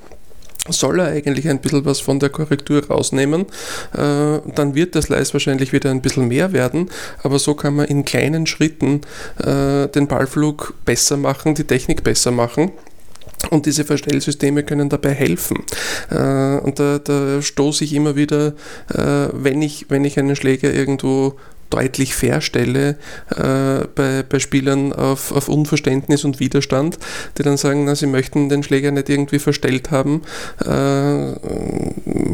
soll 0.70 1.00
er 1.00 1.08
eigentlich 1.08 1.48
ein 1.50 1.60
bisschen 1.60 1.86
was 1.86 2.00
von 2.00 2.20
der 2.20 2.30
Korrektur 2.30 2.86
rausnehmen. 2.88 3.44
Äh, 3.94 4.40
dann 4.56 4.76
wird 4.76 4.96
das 4.96 5.06
Slice 5.06 5.34
wahrscheinlich 5.34 5.74
wieder 5.74 5.92
ein 5.92 6.02
bisschen 6.02 6.28
mehr 6.28 6.54
werden, 6.54 6.90
aber 7.24 7.40
so 7.40 7.54
kann 7.56 7.76
man 7.76 7.88
in 7.88 8.06
kleinen 8.06 8.48
Schritten 8.48 9.02
äh, 9.40 9.88
den 9.88 10.08
Ballflug 10.08 10.74
besser 10.86 11.18
machen, 11.18 11.56
die 11.56 11.64
Technik 11.64 12.04
besser 12.04 12.32
machen 12.32 12.72
Und 13.52 13.66
diese 13.66 13.86
Verstellsysteme 13.86 14.64
können 14.64 14.90
dabei 14.90 15.14
helfen. 15.14 15.64
Äh, 16.10 16.58
und 16.58 16.80
da, 16.80 17.00
da 17.00 17.42
stoße 17.42 17.84
ich 17.84 17.94
immer 17.94 18.16
wieder, 18.16 18.54
äh, 18.94 19.30
wenn, 19.34 19.62
ich, 19.62 19.86
wenn 19.90 20.06
ich 20.06 20.18
einen 20.20 20.36
Schläger 20.36 20.74
irgendwo 20.74 21.36
deutlich 21.70 22.16
fair 22.16 22.40
äh, 22.54 22.94
bei, 23.96 24.24
bei 24.28 24.40
Spielern 24.40 24.94
auf, 24.94 25.32
auf 25.32 25.50
Unverständnis 25.50 26.24
und 26.24 26.40
Widerstand, 26.40 26.98
die 27.38 27.44
dann 27.44 27.58
sagen, 27.58 27.86
na, 27.86 27.96
sie 27.96 28.08
möchten 28.08 28.50
den 28.50 28.64
Schläger 28.64 28.92
nicht 28.92 29.10
irgendwie 29.10 29.40
verstellt 29.40 29.92
haben, 29.92 30.22
äh, 30.64 30.68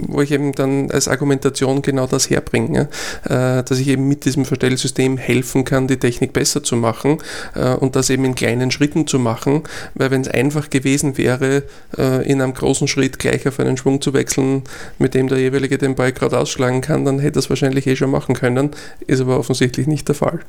wo 0.08 0.22
ich 0.22 0.32
eben 0.32 0.52
dann 0.52 0.92
als 0.92 1.08
Argumentation 1.08 1.82
genau 1.82 2.08
das 2.08 2.30
herbringe, 2.30 2.90
äh, 3.26 3.64
dass 3.64 3.80
ich 3.80 3.88
eben 3.88 4.08
mit 4.08 4.26
diesem 4.26 4.46
Verstellsystem 4.46 5.18
helfen 5.18 5.66
kann, 5.66 5.88
die 5.88 5.98
Technik 5.98 6.34
besser 6.34 6.64
zu 6.64 6.76
machen 6.76 7.18
äh, 7.56 7.74
und 7.74 7.96
das 7.96 8.10
eben 8.10 8.26
in 8.26 8.36
kleinen 8.36 8.72
Schritten 8.72 9.08
zu 9.08 9.20
machen, 9.20 9.64
weil 9.96 10.12
wenn 10.12 10.22
es 10.22 10.28
einfach 10.28 10.70
gewesen 10.70 11.18
wäre, 11.18 11.64
äh, 11.98 12.30
in 12.30 12.42
einem 12.42 12.54
großen 12.54 12.88
Schritt 12.88 13.20
gleich 13.20 13.48
auf 13.48 13.60
einen 13.60 13.78
Schwung 13.78 14.02
zu 14.02 14.14
wechseln, 14.14 14.64
mit 15.00 15.14
dem 15.14 15.28
der 15.28 15.40
jeweilige 15.40 15.78
den 15.78 15.96
Ball 15.96 16.12
gerade 16.12 16.38
ausschlagen 16.38 16.82
kann, 16.82 17.06
dann 17.06 17.20
hätte 17.20 17.40
es 17.40 17.50
wahrscheinlich 17.50 17.88
eh 17.88 17.96
schon 17.96 18.12
machen 18.12 18.36
können. 18.36 18.72
Ist 19.08 19.23
aber 19.24 19.40
offensichtlich 19.40 19.88
nicht 19.88 20.08
der 20.08 20.16
Fall. 20.16 20.40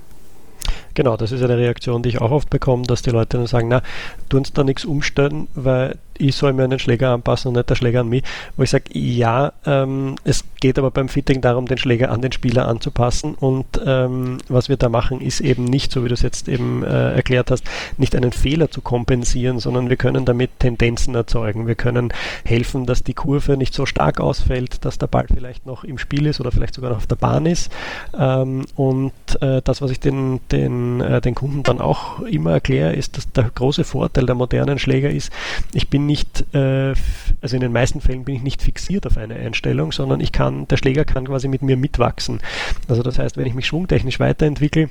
Genau, 0.95 1.17
das 1.17 1.33
ist 1.33 1.43
eine 1.43 1.59
Reaktion, 1.59 2.03
die 2.03 2.11
ich 2.11 2.21
auch 2.21 2.31
oft 2.31 2.51
bekomme, 2.51 2.85
dass 2.85 3.03
die 3.03 3.11
Leute 3.11 3.37
dann 3.39 3.47
sagen, 3.47 3.69
na, 3.69 3.83
tu 4.29 4.37
uns 4.37 4.53
da 4.53 4.63
nichts 4.63 4.85
umstellen, 4.85 5.49
weil 5.55 5.99
ich 6.19 6.37
soll 6.37 6.53
mir 6.53 6.69
den 6.69 6.79
Schläger 6.79 7.11
anpassen 7.11 7.49
und 7.49 7.55
nicht 7.55 7.71
der 7.71 7.75
Schläger 7.75 8.01
an 8.01 8.09
mich. 8.09 8.23
Wo 8.57 8.63
ich 8.63 8.71
sage, 8.71 8.85
ja, 8.93 9.53
ähm, 9.67 10.17
es 10.25 10.45
geht 10.61 10.79
aber 10.79 10.91
beim 10.91 11.09
Fitting 11.09 11.41
darum, 11.41 11.67
den 11.67 11.79
Schläger 11.79 12.11
an 12.11 12.21
den 12.21 12.33
Spieler 12.33 12.69
anzupassen. 12.69 13.35
Und 13.35 13.67
ähm, 13.85 14.39
was 14.49 14.69
wir 14.69 14.77
da 14.77 14.89
machen, 14.89 15.21
ist 15.21 15.41
eben 15.41 15.65
nicht, 15.65 15.93
so 15.93 16.05
wie 16.05 16.09
du 16.09 16.15
es 16.15 16.23
jetzt 16.23 16.49
eben 16.49 16.83
äh, 16.83 17.13
erklärt 17.15 17.51
hast, 17.51 17.65
nicht 17.99 18.17
einen 18.17 18.33
Fehler 18.33 18.71
zu 18.71 18.81
kompensieren, 18.81 19.59
sondern 19.59 19.89
wir 19.89 19.97
können 19.97 20.25
damit 20.25 20.59
Tendenzen 20.59 21.15
erzeugen. 21.15 21.67
Wir 21.67 21.75
können 21.75 22.13
helfen, 22.45 22.87
dass 22.87 23.03
die 23.03 23.15
Kurve 23.15 23.57
nicht 23.57 23.75
so 23.75 23.87
stark 23.87 24.21
ausfällt, 24.21 24.85
dass 24.85 24.99
der 24.99 25.07
Ball 25.07 25.27
vielleicht 25.33 25.67
noch 25.67 25.85
im 25.85 25.99
Spiel 25.99 26.27
ist 26.27 26.41
oder 26.41 26.53
vielleicht 26.53 26.75
sogar 26.75 26.91
noch 26.91 26.99
auf 26.99 27.07
der 27.07 27.17
Bahn 27.17 27.47
ist. 27.47 27.71
Ähm, 28.19 28.65
und 28.77 29.13
äh, 29.41 29.61
das, 29.63 29.83
was 29.83 29.91
ich 29.91 30.01
den, 30.01 30.41
den, 30.51 31.01
äh, 31.01 31.21
den 31.21 31.35
Kunden 31.35 31.63
dann 31.63 31.81
auch 31.81 32.21
immer 32.21 32.53
erkläre, 32.53 32.93
ist, 32.95 33.17
dass 33.17 33.31
der 33.33 33.51
große 33.55 33.85
Vorteil 33.85 34.27
der 34.27 34.35
modernen 34.35 34.79
Schläger 34.79 35.11
ist, 35.11 35.33
ich 35.73 35.89
bin 35.89 36.04
nicht, 36.07 36.45
äh, 36.55 36.95
also 37.41 37.57
in 37.57 37.61
den 37.61 37.73
meisten 37.73 38.01
Fällen 38.01 38.25
bin 38.25 38.37
ich 38.37 38.43
nicht 38.43 38.63
fixiert 38.63 39.07
auf 39.07 39.17
eine 39.17 39.35
Einstellung, 39.35 39.93
sondern 39.93 40.21
ich 40.21 40.33
kann, 40.33 40.69
der 40.69 40.77
Schläger 40.77 41.05
kann 41.05 41.27
quasi 41.27 41.49
mit 41.49 41.63
mir 41.63 41.77
mitwachsen. 41.77 42.41
Also 42.89 43.03
das 43.03 43.19
heißt, 43.19 43.37
wenn 43.37 43.47
ich 43.47 43.55
mich 43.55 43.67
schwungtechnisch 43.67 44.21
weiterentwickle, 44.21 44.91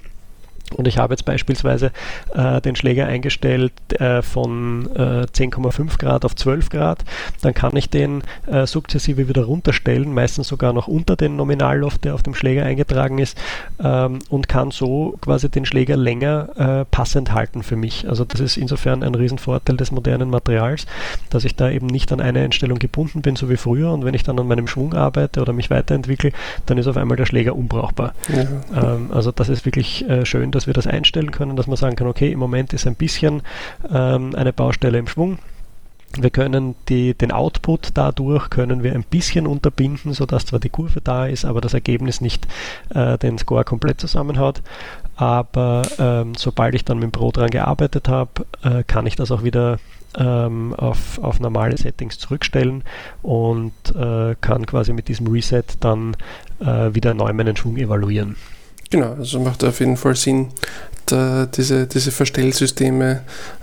und 0.76 0.88
ich 0.88 0.98
habe 0.98 1.14
jetzt 1.14 1.26
beispielsweise 1.26 1.92
äh, 2.34 2.62
den 2.62 2.76
Schläger 2.76 3.06
eingestellt 3.06 3.74
äh, 4.00 4.22
von 4.22 4.90
äh, 4.96 5.26
10,5 5.26 6.00
Grad 6.00 6.26
auf 6.26 6.36
12 6.36 6.70
Grad. 6.70 7.04
Dann 7.42 7.54
kann 7.54 7.76
ich 7.76 7.90
den 7.90 8.24
äh, 8.48 8.66
sukzessive 8.66 9.28
wieder 9.28 9.44
runterstellen, 9.44 10.14
meistens 10.14 10.48
sogar 10.48 10.74
noch 10.74 10.88
unter 10.88 11.16
den 11.16 11.36
Nominalloft, 11.36 12.06
der 12.06 12.16
auf 12.16 12.24
dem 12.24 12.34
Schläger 12.34 12.66
eingetragen 12.66 13.20
ist, 13.20 13.38
ähm, 13.84 14.20
und 14.30 14.48
kann 14.48 14.72
so 14.72 15.16
quasi 15.22 15.50
den 15.50 15.66
Schläger 15.66 15.98
länger 15.98 16.50
äh, 16.82 16.86
passend 16.86 17.34
halten 17.34 17.64
für 17.64 17.76
mich. 17.76 18.08
Also 18.10 18.26
das 18.26 18.40
ist 18.40 18.58
insofern 18.58 19.04
ein 19.04 19.16
Riesenvorteil 19.16 19.78
des 19.78 19.92
modernen 19.92 20.30
Materials, 20.30 20.86
dass 21.30 21.46
ich 21.46 21.56
da 21.56 21.70
eben 21.70 21.88
nicht 21.88 22.12
an 22.12 22.20
eine 22.20 22.40
Einstellung 22.42 22.80
gebunden 22.80 23.22
bin, 23.22 23.36
so 23.36 23.50
wie 23.50 23.58
früher. 23.58 23.92
Und 23.94 24.06
wenn 24.06 24.14
ich 24.14 24.24
dann 24.24 24.40
an 24.40 24.48
meinem 24.48 24.68
Schwung 24.68 24.94
arbeite 24.94 25.42
oder 25.42 25.54
mich 25.54 25.70
weiterentwickle, 25.70 26.32
dann 26.66 26.78
ist 26.78 26.88
auf 26.88 26.98
einmal 26.98 27.18
der 27.18 27.26
Schläger 27.26 27.56
unbrauchbar. 27.56 28.14
Ja. 28.30 28.96
Ähm, 28.96 29.12
also 29.12 29.32
das 29.32 29.50
ist 29.50 29.66
wirklich 29.66 30.08
äh, 30.10 30.26
schön, 30.26 30.52
dass 30.56 30.68
wir 30.68 30.74
das 30.74 30.88
einstellen 30.88 31.32
können, 31.32 31.56
dass 31.56 31.68
man 31.68 31.78
sagen 31.78 31.96
kann, 31.96 32.08
okay, 32.08 32.32
im 32.32 32.40
Moment 32.40 32.74
ist 32.74 32.88
ein 32.88 32.96
bisschen 32.96 33.42
ähm, 33.92 34.36
eine 34.36 34.54
Baustelle 34.54 34.98
im 34.98 35.08
Schwung. 35.08 35.40
Wir 36.16 36.30
können 36.30 36.76
die, 36.90 37.16
den 37.16 37.32
Output 37.32 37.90
dadurch 37.96 38.52
können 38.52 38.84
wir 38.84 38.94
ein 38.94 39.04
bisschen 39.04 39.48
unterbinden, 39.48 40.14
sodass 40.14 40.46
zwar 40.46 40.60
die 40.60 40.70
Kurve 40.70 41.02
da 41.02 41.26
ist, 41.26 41.44
aber 41.44 41.60
das 41.60 41.74
Ergebnis 41.74 42.22
nicht 42.22 42.48
äh, 42.94 43.18
den 43.18 43.40
Score 43.40 43.64
komplett 43.64 44.00
zusammenhaut. 44.00 44.62
Aber 45.16 45.82
ähm, 45.98 46.34
sobald 46.36 46.76
ich 46.76 46.86
dann 46.86 46.98
mit 47.00 47.06
dem 47.06 47.12
Pro 47.12 47.32
dran 47.32 47.50
gearbeitet 47.50 48.10
habe, 48.10 48.46
äh, 48.64 48.84
kann 48.84 49.08
ich 49.08 49.16
das 49.16 49.32
auch 49.32 49.44
wieder 49.44 49.80
ähm, 50.16 50.76
auf, 50.76 51.18
auf 51.18 51.40
normale 51.40 51.78
Settings 51.78 52.20
zurückstellen 52.20 52.84
und 53.24 53.74
äh, 53.96 54.36
kann 54.40 54.68
quasi 54.68 54.94
mit 54.94 55.08
diesem 55.08 55.28
Reset 55.28 55.64
dann 55.80 56.16
äh, 56.60 56.94
wieder 56.94 57.16
neu 57.16 57.34
meinen 57.34 57.56
Schwung 57.56 57.78
evaluieren. 57.78 58.36
Genau, 58.94 59.16
also 59.16 59.40
macht 59.40 59.64
auf 59.64 59.80
jeden 59.80 59.98
Fall 59.98 60.16
Sinn, 60.16 60.50
da 61.06 61.46
diese, 61.46 61.88
diese 61.88 62.12
Verstellsysteme 62.12 63.22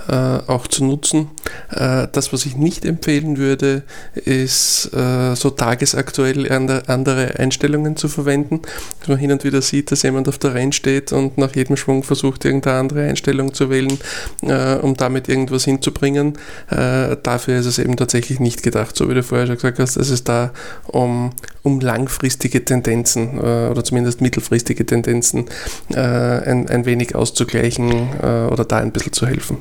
äh, 0.09 0.39
auch 0.47 0.67
zu 0.67 0.85
nutzen. 0.85 1.31
Äh, 1.71 2.09
das, 2.13 2.33
was 2.33 2.47
ich 2.47 2.57
nicht 2.57 2.85
empfehlen 2.85 3.37
würde, 3.37 3.83
ist 4.15 4.91
äh, 4.93 5.35
so 5.37 5.51
tagesaktuell 5.51 6.51
andere 6.87 7.39
Einstellungen 7.39 7.97
zu 7.97 8.09
verwenden. 8.09 8.61
Dass 9.01 9.09
man 9.09 9.19
hin 9.19 9.33
und 9.33 9.45
wieder 9.45 9.63
sieht, 9.63 9.93
dass 9.93 10.03
jemand 10.03 10.29
auf 10.29 10.39
der 10.39 10.55
Renn 10.55 10.73
steht 10.73 11.13
und 11.13 11.39
nach 11.39 11.55
jedem 11.55 11.77
Schwung 11.77 12.03
versucht, 12.03 12.45
irgendeine 12.45 12.79
andere 12.79 13.09
Einstellung 13.09 13.55
zu 13.55 13.71
wählen, 13.71 13.99
äh, 14.43 14.77
um 14.77 14.97
damit 14.97 15.29
irgendwas 15.29 15.65
hinzubringen. 15.65 16.39
Äh, 16.71 17.17
dafür 17.23 17.59
ist 17.59 17.67
es 17.67 17.79
eben 17.79 17.97
tatsächlich 17.97 18.41
nicht 18.41 18.63
gedacht, 18.63 18.97
so 18.97 19.09
wie 19.09 19.15
du 19.15 19.23
vorher 19.23 19.47
schon 19.47 19.57
gesagt 19.57 19.79
hast. 19.79 19.97
Es 19.97 20.11
ist 20.11 20.29
da, 20.29 20.53
um, 20.87 21.31
um 21.63 21.81
langfristige 21.81 22.65
Tendenzen 22.65 23.39
äh, 23.39 23.69
oder 23.69 23.85
zumindest 23.85 24.21
mittelfristige 24.21 24.85
Tendenzen 24.87 25.47
ein, 25.91 26.69
ein 26.69 26.85
wenig 26.85 27.15
auszugleichen 27.31 28.11
oder 28.51 28.65
da 28.65 28.79
ein 28.79 28.93
bisschen 28.93 29.13
zu 29.13 29.27
helfen. 29.27 29.59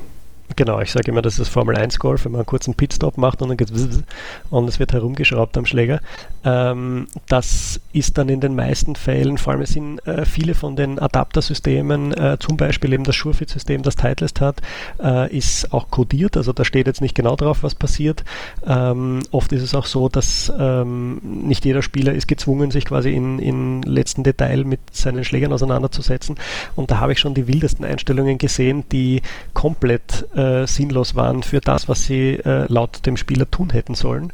Genau, 0.56 0.80
ich 0.80 0.90
sage 0.90 1.10
immer, 1.10 1.22
das 1.22 1.38
ist 1.38 1.48
Formel 1.48 1.76
1 1.76 1.98
Golf, 1.98 2.24
wenn 2.24 2.32
man 2.32 2.40
einen 2.40 2.46
kurzen 2.46 2.74
Pitstop 2.74 3.18
macht 3.18 3.40
und 3.40 3.48
dann 3.48 3.56
geht 3.56 3.70
es 3.70 4.02
und 4.50 4.68
es 4.68 4.78
wird 4.78 4.92
herumgeschraubt 4.92 5.56
am 5.56 5.64
Schläger. 5.64 6.00
Ähm, 6.44 7.06
das 7.28 7.80
ist 7.92 8.18
dann 8.18 8.28
in 8.28 8.40
den 8.40 8.54
meisten 8.54 8.96
Fällen, 8.96 9.38
vor 9.38 9.52
allem 9.52 9.64
sind 9.66 10.06
äh, 10.06 10.24
viele 10.24 10.54
von 10.54 10.76
den 10.76 10.98
Adaptersystemen, 10.98 12.12
äh, 12.12 12.36
zum 12.40 12.56
Beispiel 12.56 12.92
eben 12.92 13.04
das 13.04 13.16
Surefit-System, 13.16 13.82
das 13.82 13.96
Titleist 13.96 14.40
hat, 14.40 14.60
äh, 15.02 15.34
ist 15.36 15.72
auch 15.72 15.90
codiert, 15.90 16.36
also 16.36 16.52
da 16.52 16.64
steht 16.64 16.86
jetzt 16.86 17.00
nicht 17.00 17.14
genau 17.14 17.36
drauf, 17.36 17.62
was 17.62 17.74
passiert. 17.74 18.24
Ähm, 18.66 19.20
oft 19.30 19.52
ist 19.52 19.62
es 19.62 19.74
auch 19.74 19.86
so, 19.86 20.08
dass 20.08 20.52
ähm, 20.58 21.20
nicht 21.22 21.64
jeder 21.64 21.82
Spieler 21.82 22.12
ist 22.12 22.26
gezwungen, 22.26 22.70
sich 22.70 22.84
quasi 22.86 23.14
in, 23.14 23.38
in 23.38 23.82
letzten 23.82 24.24
Detail 24.24 24.64
mit 24.64 24.80
seinen 24.92 25.24
Schlägern 25.24 25.52
auseinanderzusetzen 25.52 26.36
und 26.74 26.90
da 26.90 26.98
habe 26.98 27.12
ich 27.12 27.20
schon 27.20 27.34
die 27.34 27.46
wildesten 27.46 27.84
Einstellungen 27.84 28.38
gesehen, 28.38 28.84
die 28.90 29.22
komplett 29.54 30.26
äh, 30.40 30.66
sinnlos 30.66 31.14
waren 31.14 31.42
für 31.42 31.60
das, 31.60 31.88
was 31.88 32.04
sie 32.04 32.34
äh, 32.34 32.66
laut 32.68 33.04
dem 33.06 33.16
Spieler 33.16 33.50
tun 33.50 33.70
hätten 33.70 33.94
sollen. 33.94 34.32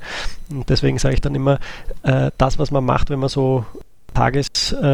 Und 0.50 0.68
deswegen 0.68 0.98
sage 0.98 1.14
ich 1.14 1.20
dann 1.20 1.34
immer, 1.34 1.58
äh, 2.02 2.30
das, 2.38 2.58
was 2.58 2.70
man 2.70 2.84
macht, 2.84 3.10
wenn 3.10 3.18
man 3.18 3.28
so 3.28 3.64
Tages, 4.14 4.72
äh, 4.72 4.92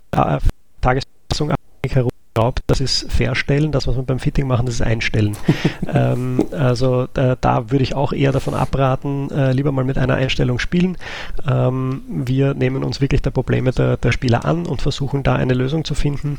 Tagesfassung 0.81 1.53
herumschraubt, 1.87 2.61
das 2.67 2.81
ist 2.81 3.13
Verstellen, 3.13 3.73
das, 3.73 3.87
was 3.87 3.97
man 3.97 4.07
beim 4.07 4.19
Fitting 4.19 4.47
machen, 4.47 4.67
das 4.67 4.77
ist 4.77 4.83
Einstellen. 4.83 5.37
ähm, 5.93 6.45
also 6.53 7.07
äh, 7.15 7.37
da 7.41 7.71
würde 7.71 7.83
ich 7.83 7.95
auch 7.95 8.13
eher 8.13 8.33
davon 8.33 8.55
abraten, 8.55 9.31
äh, 9.31 9.53
lieber 9.53 9.73
mal 9.73 9.85
mit 9.85 9.99
einer 9.99 10.15
Einstellung 10.15 10.59
spielen. 10.59 10.97
Ähm, 11.49 12.03
wir 12.09 12.55
nehmen 12.55 12.85
uns 12.85 13.01
wirklich 13.01 13.23
der 13.23 13.31
Probleme 13.31 13.73
der, 13.73 13.97
der 13.97 14.13
Spieler 14.13 14.45
an 14.45 14.67
und 14.67 14.83
versuchen 14.83 15.23
da 15.23 15.35
eine 15.35 15.55
Lösung 15.55 15.85
zu 15.85 15.95
finden 15.95 16.39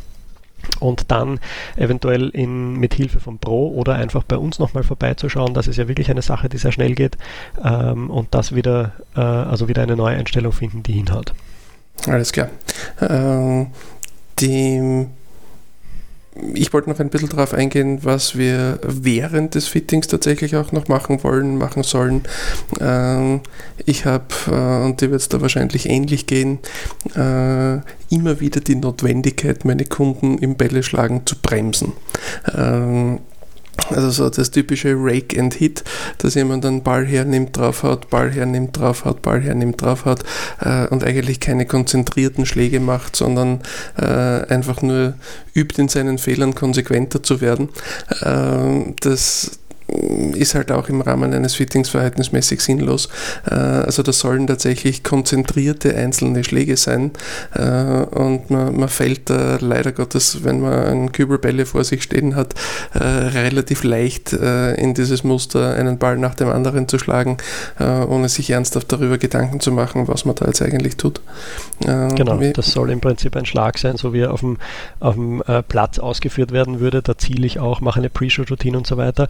und 0.80 1.12
dann 1.12 1.40
eventuell 1.76 2.30
in, 2.30 2.76
mit 2.80 2.94
Hilfe 2.94 3.20
von 3.20 3.40
Pro 3.40 3.70
oder 3.70 3.96
einfach 3.96 4.24
bei 4.24 4.38
uns 4.38 4.60
nochmal 4.60 4.84
vorbeizuschauen. 4.84 5.54
Das 5.54 5.68
ist 5.68 5.78
ja 5.78 5.88
wirklich 5.88 6.10
eine 6.10 6.22
Sache, 6.22 6.50
die 6.50 6.58
sehr 6.58 6.72
schnell 6.72 6.96
geht 6.96 7.18
ähm, 7.64 8.10
und 8.10 8.30
das 8.32 8.56
wieder, 8.56 8.94
äh, 9.16 9.22
also 9.22 9.68
wieder 9.68 9.84
eine 9.84 9.96
neue 9.96 10.18
Einstellung 10.18 10.52
finden, 10.52 10.84
die 10.84 10.94
hinhaut. 10.94 11.34
Alles 12.08 12.32
klar. 12.32 12.50
Ähm, 13.02 13.68
die 14.40 15.08
ich 16.54 16.74
wollte 16.74 16.90
noch 16.90 17.00
ein 17.00 17.10
bisschen 17.10 17.30
darauf 17.30 17.54
eingehen, 17.54 18.00
was 18.04 18.38
wir 18.38 18.80
während 18.84 19.56
des 19.56 19.68
Fittings 19.68 20.08
tatsächlich 20.08 20.56
auch 20.56 20.72
noch 20.72 20.88
machen 20.88 21.24
wollen, 21.24 21.58
machen 21.58 21.84
sollen. 21.84 22.24
Ähm, 22.80 23.42
ich 23.86 24.06
habe, 24.06 24.26
äh, 24.48 24.86
und 24.86 25.02
dir 25.02 25.12
wird 25.12 25.22
es 25.22 25.30
da 25.30 25.42
wahrscheinlich 25.42 25.90
ähnlich 25.90 26.26
gehen, 26.26 26.60
äh, 27.16 27.76
immer 28.10 28.40
wieder 28.40 28.62
die 28.62 28.76
Notwendigkeit, 28.76 29.66
meine 29.66 29.86
Kunden 29.86 30.38
im 30.40 30.56
Bälle 30.56 30.84
schlagen 30.84 31.22
zu 31.26 31.36
bremsen. 31.40 31.94
Ähm, 32.56 33.20
also 33.90 34.10
so 34.10 34.30
das 34.30 34.52
typische 34.52 34.96
Rake 34.98 35.40
and 35.40 35.54
Hit, 35.54 35.84
dass 36.20 36.36
jemand 36.36 36.66
einen 36.66 36.84
Ball 36.84 37.06
hernimmt, 37.06 37.58
draufhaut, 37.58 38.10
Ball 38.10 38.32
hernimmt, 38.32 38.78
draufhaut, 38.78 39.22
Ball 39.22 39.42
hernimmt, 39.42 39.82
draufhaut 39.82 40.24
äh, 40.62 40.88
und 40.88 41.04
eigentlich 41.04 41.40
keine 41.40 41.66
konzentrierten 41.66 42.46
Schläge 42.46 42.80
macht, 42.80 43.16
sondern 43.16 43.62
äh, 43.98 44.06
einfach 44.06 44.82
nur 44.82 45.16
übt 45.56 45.82
in 45.82 45.88
seinen 45.88 46.18
Fehlern 46.18 46.56
konsequenter 46.56 47.24
zu 47.24 47.42
werden. 47.42 47.70
Äh, 48.22 48.94
das 49.02 49.60
ist 50.36 50.56
halt 50.56 50.72
auch 50.72 50.90
im 50.90 51.02
Rahmen 51.02 51.34
eines 51.34 51.56
Fittings 51.56 51.90
verhältnismäßig 51.90 52.62
sinnlos. 52.62 53.10
Äh, 53.50 53.54
also 53.54 54.04
das 54.04 54.20
sollen 54.20 54.48
tatsächlich 54.48 55.04
konzentrierte 55.04 55.96
einzelne 55.96 56.44
Schläge 56.44 56.78
sein 56.78 57.12
äh, 57.54 57.62
und 57.62 58.50
man, 58.50 58.78
man 58.78 58.90
fällt 58.90 59.30
da 59.30 59.58
leider 59.60 59.92
Gottes, 59.92 60.44
wenn 60.44 60.62
man 60.62 60.74
einen 60.74 61.12
Kübel 61.12 61.38
Bälle 61.38 61.66
vor 61.66 61.84
sich 61.84 62.04
stehen 62.04 62.36
hat, 62.36 62.54
äh, 62.94 63.00
relativ 63.04 63.84
leicht 63.84 64.34
in 64.34 64.94
dieses 64.94 65.24
Muster 65.24 65.76
einen 65.76 65.98
Ball 65.98 66.18
nach 66.18 66.36
dem 66.36 66.50
anderen 66.50 66.88
zu 66.88 66.98
schlagen, 66.98 67.38
ohne 67.80 68.30
sich 68.30 68.50
ernsthaft 68.50 68.92
darüber 68.92 69.18
Gedanken 69.18 69.60
zu 69.60 69.72
machen, 69.72 70.08
was 70.08 70.26
man 70.26 70.36
da 70.36 70.46
jetzt 70.46 70.62
eigentlich 70.62 70.98
tut. 70.98 71.22
Genau, 71.80 72.40
das 72.54 72.72
soll 72.72 72.92
im 72.92 73.02
Prinzip 73.02 73.36
ein 73.36 73.46
Schlag 73.46 73.78
sein, 73.78 73.98
so 73.98 74.14
wie 74.14 74.22
er 74.22 74.34
auf 74.34 74.40
dem, 74.40 74.58
auf 75.00 75.16
dem 75.16 75.44
Platz 75.68 76.00
ausgeführt 76.00 76.52
werden 76.52 76.80
würde. 76.80 77.02
Da 77.02 77.18
ziele 77.18 77.46
ich 77.46 77.60
auch, 77.60 77.82
mache 77.82 78.00
eine 78.00 78.10
Pre-Shoot-Routine 78.10 78.78
und 78.78 78.88
so 78.88 78.98
weiter. 78.98 79.28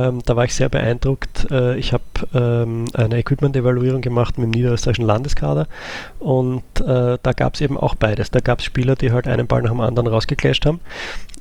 Ähm, 0.00 0.20
da 0.24 0.36
war 0.36 0.44
ich 0.44 0.54
sehr 0.54 0.68
beeindruckt. 0.68 1.50
Äh, 1.50 1.76
ich 1.78 1.92
habe 1.92 2.02
ähm, 2.34 2.86
eine 2.94 3.18
Equipment-Evaluierung 3.18 4.00
gemacht 4.00 4.38
mit 4.38 4.46
dem 4.46 4.50
niederösterreichischen 4.50 5.06
Landeskader 5.06 5.66
und 6.18 6.62
äh, 6.80 7.18
da 7.22 7.32
gab 7.32 7.54
es 7.54 7.60
eben 7.60 7.76
auch 7.76 7.94
beides. 7.94 8.30
Da 8.30 8.40
gab 8.40 8.60
es 8.60 8.64
Spieler, 8.64 8.96
die 8.96 9.12
halt 9.12 9.26
einen 9.26 9.46
Ball 9.46 9.62
nach 9.62 9.70
dem 9.70 9.80
anderen 9.80 10.08
rausgeclasht 10.08 10.66
haben 10.66 10.80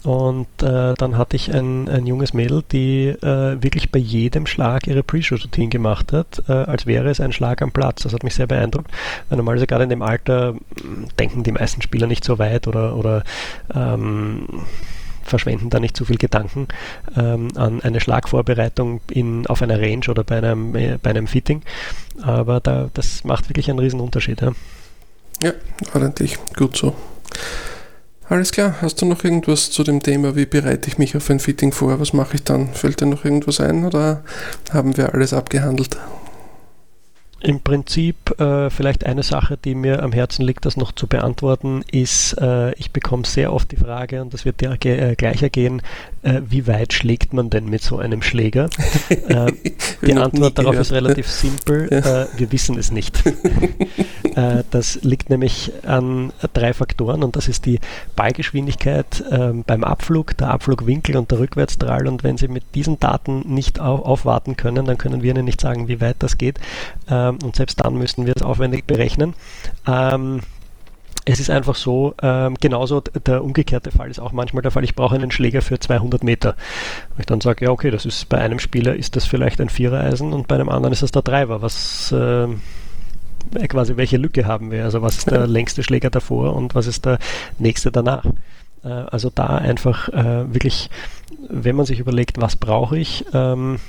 und 0.03 0.47
äh, 0.63 0.93
dann 0.93 1.17
hatte 1.17 1.35
ich 1.35 1.53
ein, 1.53 1.89
ein 1.89 2.07
junges 2.07 2.33
Mädel, 2.33 2.63
die 2.71 3.07
äh, 3.07 3.61
wirklich 3.61 3.91
bei 3.91 3.99
jedem 3.99 4.45
Schlag 4.45 4.87
ihre 4.87 5.03
Pre-Shoot-Routine 5.03 5.69
gemacht 5.69 6.13
hat, 6.13 6.41
äh, 6.47 6.53
als 6.53 6.85
wäre 6.85 7.09
es 7.09 7.19
ein 7.19 7.33
Schlag 7.33 7.61
am 7.61 7.71
Platz. 7.71 8.03
Das 8.03 8.13
hat 8.13 8.23
mich 8.23 8.35
sehr 8.35 8.47
beeindruckt, 8.47 8.91
weil 9.27 9.37
normalerweise 9.37 9.67
gerade 9.67 9.83
in 9.83 9.89
dem 9.89 10.01
Alter 10.01 10.55
hm, 10.81 11.07
denken 11.19 11.43
die 11.43 11.51
meisten 11.51 11.81
Spieler 11.81 12.07
nicht 12.07 12.23
so 12.23 12.39
weit 12.39 12.67
oder, 12.67 12.95
oder 12.95 13.23
ähm, 13.73 14.45
verschwenden 15.29 15.69
da 15.69 15.79
nicht 15.79 15.95
zu 15.95 16.05
viel 16.05 16.17
Gedanken 16.17 16.67
ähm, 17.15 17.49
an 17.55 17.81
eine 17.81 17.99
Schlagvorbereitung 17.99 19.01
in, 19.09 19.47
auf 19.47 19.61
einer 19.61 19.79
Range 19.79 20.05
oder 20.09 20.23
bei 20.23 20.37
einem, 20.37 20.75
äh, 20.75 20.97
bei 21.01 21.11
einem 21.11 21.27
Fitting. 21.27 21.61
Aber 22.21 22.59
da, 22.59 22.89
das 22.93 23.23
macht 23.23 23.49
wirklich 23.49 23.69
einen 23.69 23.79
riesen 23.79 23.99
Unterschied. 23.99 24.41
Ja, 24.41 24.51
ja 25.43 25.53
ordentlich, 25.93 26.37
gut 26.55 26.75
so. 26.75 26.95
Alles 28.29 28.51
klar, 28.51 28.75
hast 28.81 29.01
du 29.01 29.07
noch 29.07 29.23
irgendwas 29.23 29.71
zu 29.71 29.83
dem 29.83 30.03
Thema, 30.03 30.35
wie 30.35 30.45
bereite 30.45 30.87
ich 30.87 30.99
mich 30.99 31.17
auf 31.17 31.31
ein 31.31 31.39
Fitting 31.39 31.71
vor, 31.71 31.99
was 31.99 32.13
mache 32.13 32.35
ich 32.35 32.43
dann? 32.43 32.73
Fällt 32.73 33.01
dir 33.01 33.07
noch 33.07 33.25
irgendwas 33.25 33.59
ein 33.59 33.85
oder 33.85 34.23
haben 34.71 34.97
wir 34.97 35.15
alles 35.15 35.33
abgehandelt? 35.33 35.97
Im 37.41 37.61
Prinzip 37.61 38.39
äh, 38.39 38.69
vielleicht 38.69 39.05
eine 39.05 39.23
Sache, 39.23 39.57
die 39.57 39.73
mir 39.73 40.03
am 40.03 40.11
Herzen 40.11 40.43
liegt, 40.45 40.65
das 40.65 40.75
noch 40.75 40.91
zu 40.91 41.07
beantworten, 41.07 41.83
ist, 41.89 42.33
äh, 42.33 42.73
ich 42.73 42.91
bekomme 42.91 43.25
sehr 43.25 43.53
oft 43.53 43.71
die 43.71 43.77
Frage, 43.77 44.21
und 44.21 44.33
das 44.33 44.43
wird 44.43 44.59
dir 44.59 44.77
äh, 44.83 45.15
gleicher 45.15 45.49
gehen, 45.49 45.81
äh, 46.21 46.41
wie 46.45 46.67
weit 46.67 46.91
schlägt 46.91 47.31
man 47.31 47.49
denn 47.49 47.69
mit 47.69 47.81
so 47.81 47.97
einem 47.97 48.21
Schläger? 48.21 48.69
Äh, 49.09 49.51
die 50.05 50.13
Antwort 50.13 50.57
darauf 50.57 50.71
gehört. 50.71 50.87
ist 50.87 50.91
relativ 50.91 51.27
simpel, 51.27 51.87
ja. 51.91 52.23
Äh, 52.23 52.27
wir 52.37 52.51
wissen 52.51 52.77
es 52.77 52.91
nicht. 52.91 53.21
das 54.71 54.99
liegt 55.01 55.29
nämlich 55.29 55.71
an 55.85 56.31
drei 56.53 56.73
Faktoren 56.73 57.23
und 57.23 57.35
das 57.35 57.47
ist 57.47 57.65
die 57.65 57.79
Ballgeschwindigkeit 58.15 59.23
ähm, 59.29 59.63
beim 59.65 59.83
Abflug, 59.83 60.37
der 60.37 60.51
Abflugwinkel 60.51 61.17
und 61.17 61.31
der 61.31 61.39
Rückwärtsdrall 61.39 62.07
und 62.07 62.23
wenn 62.23 62.37
Sie 62.37 62.47
mit 62.47 62.63
diesen 62.75 62.99
Daten 62.99 63.41
nicht 63.53 63.79
auf, 63.79 64.01
aufwarten 64.03 64.55
können, 64.57 64.85
dann 64.85 64.97
können 64.97 65.21
wir 65.21 65.31
Ihnen 65.31 65.45
nicht 65.45 65.61
sagen, 65.61 65.87
wie 65.87 66.01
weit 66.01 66.17
das 66.19 66.37
geht. 66.37 66.59
Ähm, 67.09 67.28
und 67.37 67.55
selbst 67.55 67.83
dann 67.83 67.95
müssen 67.95 68.25
wir 68.25 68.33
es 68.35 68.41
aufwendig 68.41 68.85
berechnen. 68.85 69.33
Ähm, 69.87 70.41
es 71.25 71.39
ist 71.39 71.49
einfach 71.49 71.75
so, 71.75 72.15
ähm, 72.21 72.55
genauso 72.59 73.01
der 73.01 73.43
umgekehrte 73.43 73.91
Fall 73.91 74.09
ist 74.09 74.19
auch 74.19 74.31
manchmal 74.31 74.63
der 74.63 74.71
Fall, 74.71 74.83
ich 74.83 74.95
brauche 74.95 75.15
einen 75.15 75.31
Schläger 75.31 75.61
für 75.61 75.79
200 75.79 76.23
Meter. 76.23 76.55
Und 77.11 77.19
ich 77.19 77.25
dann 77.25 77.41
sage, 77.41 77.65
ja 77.65 77.71
okay, 77.71 77.91
das 77.91 78.05
ist 78.05 78.29
bei 78.29 78.39
einem 78.39 78.59
Spieler 78.59 78.95
ist 78.95 79.15
das 79.15 79.25
vielleicht 79.25 79.61
ein 79.61 79.69
Vierereisen 79.69 80.33
und 80.33 80.47
bei 80.47 80.55
einem 80.55 80.69
anderen 80.69 80.93
ist 80.93 81.03
das 81.03 81.11
der 81.11 81.21
Driver. 81.21 81.61
Was 81.61 82.11
äh, 82.11 82.47
quasi 83.67 83.97
welche 83.97 84.17
Lücke 84.17 84.45
haben 84.45 84.71
wir? 84.71 84.83
Also 84.83 85.01
was 85.01 85.17
ist 85.17 85.31
der 85.31 85.45
längste 85.47 85.83
Schläger 85.83 86.09
davor 86.09 86.55
und 86.55 86.73
was 86.75 86.87
ist 86.87 87.05
der 87.05 87.19
nächste 87.57 87.91
danach? 87.91 88.25
Äh, 88.83 88.87
also 88.87 89.29
da 89.29 89.45
einfach 89.57 90.09
äh, 90.09 90.53
wirklich, 90.53 90.89
wenn 91.49 91.75
man 91.75 91.85
sich 91.85 91.99
überlegt, 91.99 92.41
was 92.41 92.55
brauche 92.55 92.97
ich, 92.97 93.25
ähm, 93.33 93.79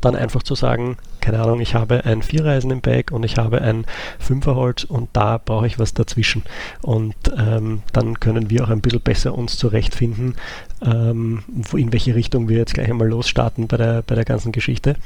dann 0.00 0.16
einfach 0.16 0.42
zu 0.42 0.54
sagen, 0.54 0.96
keine 1.20 1.40
Ahnung, 1.40 1.60
ich 1.60 1.74
habe 1.74 2.04
ein 2.04 2.22
Vierreisen 2.22 2.70
im 2.70 2.80
Bag 2.80 3.10
und 3.12 3.24
ich 3.24 3.36
habe 3.36 3.60
ein 3.60 3.86
Fünferholz 4.18 4.84
und 4.84 5.08
da 5.12 5.38
brauche 5.38 5.66
ich 5.66 5.78
was 5.78 5.94
dazwischen. 5.94 6.42
Und 6.82 7.14
ähm, 7.36 7.82
dann 7.92 8.20
können 8.20 8.50
wir 8.50 8.64
auch 8.64 8.70
ein 8.70 8.80
bisschen 8.80 9.00
besser 9.00 9.36
uns 9.36 9.56
zurechtfinden, 9.56 10.36
ähm, 10.82 11.42
in 11.72 11.92
welche 11.92 12.14
Richtung 12.14 12.48
wir 12.48 12.58
jetzt 12.58 12.74
gleich 12.74 12.90
einmal 12.90 13.08
losstarten 13.08 13.66
bei 13.66 13.76
der, 13.76 14.02
bei 14.02 14.14
der 14.14 14.24
ganzen 14.24 14.52
Geschichte. 14.52 14.96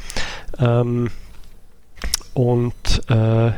Ähm, 0.59 1.11
und 2.35 3.03
äh, 3.09 3.53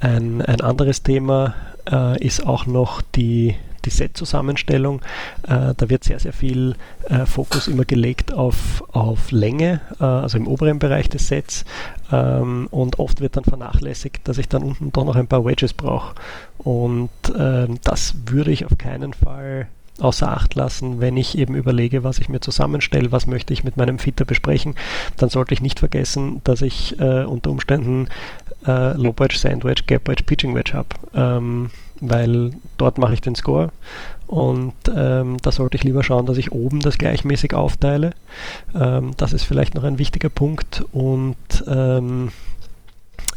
ein, 0.00 0.42
ein 0.42 0.60
anderes 0.60 1.02
Thema 1.02 1.54
äh, 1.90 2.22
ist 2.24 2.46
auch 2.46 2.66
noch 2.66 3.00
die, 3.00 3.54
die 3.84 3.90
Set-Zusammenstellung. 3.90 5.00
Äh, 5.42 5.74
da 5.76 5.88
wird 5.88 6.04
sehr, 6.04 6.18
sehr 6.18 6.32
viel 6.32 6.76
äh, 7.08 7.26
Fokus 7.26 7.68
immer 7.68 7.84
gelegt 7.84 8.32
auf, 8.32 8.84
auf 8.92 9.30
Länge, 9.30 9.80
äh, 10.00 10.04
also 10.04 10.38
im 10.38 10.46
oberen 10.46 10.78
Bereich 10.78 11.08
des 11.08 11.28
Sets. 11.28 11.64
Ähm, 12.12 12.68
und 12.70 12.98
oft 12.98 13.20
wird 13.20 13.36
dann 13.36 13.44
vernachlässigt, 13.44 14.26
dass 14.28 14.38
ich 14.38 14.48
dann 14.48 14.62
unten 14.62 14.92
doch 14.92 15.04
noch 15.04 15.16
ein 15.16 15.26
paar 15.26 15.44
Wedges 15.44 15.72
brauche. 15.72 16.14
Und 16.58 17.10
ähm, 17.36 17.78
das 17.84 18.14
würde 18.26 18.50
ich 18.50 18.64
auf 18.64 18.78
keinen 18.78 19.12
Fall 19.12 19.68
außer 20.00 20.28
Acht 20.28 20.54
lassen, 20.54 21.00
wenn 21.00 21.16
ich 21.16 21.38
eben 21.38 21.54
überlege, 21.54 22.02
was 22.04 22.18
ich 22.18 22.28
mir 22.28 22.40
zusammenstelle, 22.40 23.12
was 23.12 23.26
möchte 23.26 23.52
ich 23.52 23.64
mit 23.64 23.76
meinem 23.76 23.98
Fitter 23.98 24.24
besprechen, 24.24 24.74
dann 25.16 25.28
sollte 25.28 25.54
ich 25.54 25.62
nicht 25.62 25.78
vergessen, 25.78 26.40
dass 26.44 26.62
ich 26.62 26.98
äh, 26.98 27.24
unter 27.24 27.50
Umständen 27.50 28.08
äh, 28.66 28.94
Low 28.94 29.14
Wedge, 29.16 29.38
Sand 29.38 29.64
Wedge, 29.64 29.84
Gap 29.86 30.08
Wedge, 30.08 30.24
Pitching 30.24 30.54
Wedge 30.54 30.72
habe. 30.74 30.88
Ähm, 31.14 31.70
weil 32.00 32.52
dort 32.76 32.98
mache 32.98 33.14
ich 33.14 33.20
den 33.20 33.36
Score 33.36 33.70
und 34.26 34.74
ähm, 34.94 35.36
da 35.42 35.52
sollte 35.52 35.76
ich 35.76 35.84
lieber 35.84 36.02
schauen, 36.02 36.26
dass 36.26 36.38
ich 36.38 36.52
oben 36.52 36.80
das 36.80 36.98
gleichmäßig 36.98 37.54
aufteile. 37.54 38.12
Ähm, 38.74 39.12
das 39.16 39.32
ist 39.32 39.44
vielleicht 39.44 39.74
noch 39.74 39.84
ein 39.84 39.98
wichtiger 39.98 40.28
Punkt 40.28 40.84
und 40.92 41.36
ähm, 41.68 42.32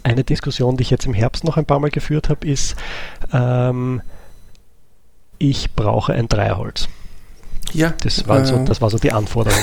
eine 0.04 0.24
Diskussion, 0.24 0.78
die 0.78 0.84
ich 0.84 0.90
jetzt 0.90 1.06
im 1.06 1.14
Herbst 1.14 1.44
noch 1.44 1.58
ein 1.58 1.66
paar 1.66 1.80
Mal 1.80 1.92
geführt 1.92 2.30
habe, 2.30 2.48
ist, 2.48 2.76
ähm, 3.32 4.02
ich 5.38 5.74
brauche 5.74 6.14
ein 6.14 6.28
Dreierholz. 6.28 6.88
Ja. 7.74 7.94
Das 8.02 8.28
war, 8.28 8.42
äh, 8.42 8.46
so, 8.46 8.64
das 8.64 8.82
war 8.82 8.90
so 8.90 8.98
die 8.98 9.12
Anforderung. 9.12 9.60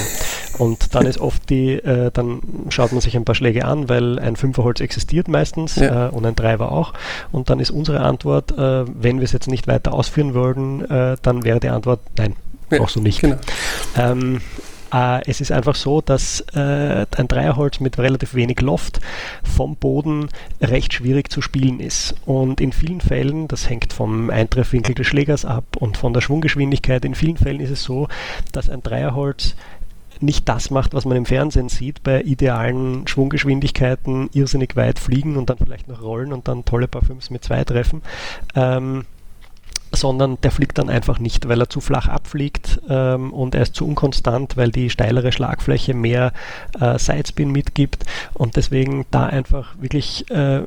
Und 0.58 0.94
dann 0.94 1.06
ist 1.06 1.18
oft 1.18 1.48
die, 1.50 1.72
äh, 1.72 2.10
dann 2.12 2.40
schaut 2.68 2.92
man 2.92 3.00
sich 3.00 3.16
ein 3.16 3.24
paar 3.24 3.34
Schläge 3.34 3.64
an, 3.64 3.88
weil 3.88 4.18
ein 4.18 4.36
Fünferholz 4.36 4.80
existiert 4.80 5.26
meistens 5.26 5.76
ja. 5.76 6.08
äh, 6.08 6.10
und 6.10 6.24
ein 6.24 6.36
Dreier 6.36 6.60
auch. 6.60 6.92
Und 7.32 7.50
dann 7.50 7.60
ist 7.60 7.70
unsere 7.70 8.00
Antwort, 8.00 8.52
äh, 8.52 8.84
wenn 8.86 9.18
wir 9.18 9.24
es 9.24 9.32
jetzt 9.32 9.48
nicht 9.48 9.66
weiter 9.66 9.92
ausführen 9.94 10.34
würden, 10.34 10.88
äh, 10.88 11.16
dann 11.22 11.44
wäre 11.44 11.60
die 11.60 11.70
Antwort, 11.70 12.00
nein, 12.16 12.36
ja, 12.70 12.78
brauchst 12.78 12.96
du 12.96 13.00
nicht. 13.00 13.20
Genau. 13.20 13.36
Ähm, 13.96 14.40
äh, 14.94 15.22
es 15.26 15.40
ist 15.40 15.50
einfach 15.50 15.74
so, 15.74 16.00
dass 16.00 16.40
äh, 16.54 17.06
ein 17.16 17.28
Dreierholz 17.28 17.80
mit 17.80 17.98
relativ 17.98 18.34
wenig 18.34 18.60
Loft 18.60 19.00
vom 19.42 19.76
Boden 19.76 20.28
recht 20.60 20.92
schwierig 20.92 21.30
zu 21.30 21.42
spielen 21.42 21.80
ist. 21.80 22.14
Und 22.24 22.60
in 22.60 22.72
vielen 22.72 23.00
Fällen, 23.00 23.48
das 23.48 23.68
hängt 23.68 23.92
vom 23.92 24.30
Eintreffwinkel 24.30 24.94
des 24.94 25.06
Schlägers 25.06 25.44
ab 25.44 25.64
und 25.78 25.96
von 25.96 26.12
der 26.12 26.20
Schwunggeschwindigkeit, 26.20 27.04
in 27.04 27.14
vielen 27.14 27.36
Fällen 27.36 27.60
ist 27.60 27.70
es 27.70 27.82
so, 27.82 28.08
dass 28.52 28.70
ein 28.70 28.82
Dreierholz 28.82 29.56
nicht 30.20 30.48
das 30.48 30.70
macht, 30.70 30.94
was 30.94 31.04
man 31.04 31.16
im 31.16 31.26
Fernsehen 31.26 31.68
sieht, 31.68 32.04
bei 32.04 32.22
idealen 32.22 33.06
Schwunggeschwindigkeiten 33.08 34.30
irrsinnig 34.32 34.76
weit 34.76 35.00
fliegen 35.00 35.36
und 35.36 35.50
dann 35.50 35.58
vielleicht 35.58 35.88
noch 35.88 36.02
rollen 36.02 36.32
und 36.32 36.46
dann 36.46 36.64
tolle 36.64 36.86
Parfüms 36.86 37.30
mit 37.30 37.42
zwei 37.42 37.64
treffen. 37.64 38.00
Ähm, 38.54 39.06
sondern 39.96 40.38
der 40.42 40.50
fliegt 40.50 40.78
dann 40.78 40.88
einfach 40.88 41.18
nicht, 41.18 41.48
weil 41.48 41.60
er 41.60 41.68
zu 41.68 41.80
flach 41.80 42.08
abfliegt 42.08 42.80
ähm, 42.88 43.32
und 43.32 43.54
er 43.54 43.62
ist 43.62 43.74
zu 43.74 43.86
unkonstant, 43.86 44.56
weil 44.56 44.70
die 44.70 44.90
steilere 44.90 45.32
Schlagfläche 45.32 45.94
mehr 45.94 46.32
äh, 46.80 46.98
Sidespin 46.98 47.50
mitgibt 47.50 48.04
und 48.34 48.56
deswegen 48.56 49.06
da 49.10 49.26
einfach 49.26 49.74
wirklich 49.80 50.30
äh, 50.30 50.62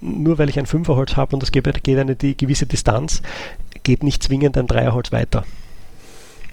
nur 0.00 0.38
weil 0.38 0.48
ich 0.48 0.58
ein 0.58 0.66
Fünferholz 0.66 1.16
habe 1.16 1.36
und 1.36 1.42
es 1.42 1.52
geht 1.52 1.66
eine 1.66 2.16
gewisse 2.16 2.66
Distanz, 2.66 3.22
geht 3.82 4.02
nicht 4.02 4.22
zwingend 4.22 4.56
ein 4.56 4.66
Dreierholz 4.66 5.12
weiter. 5.12 5.44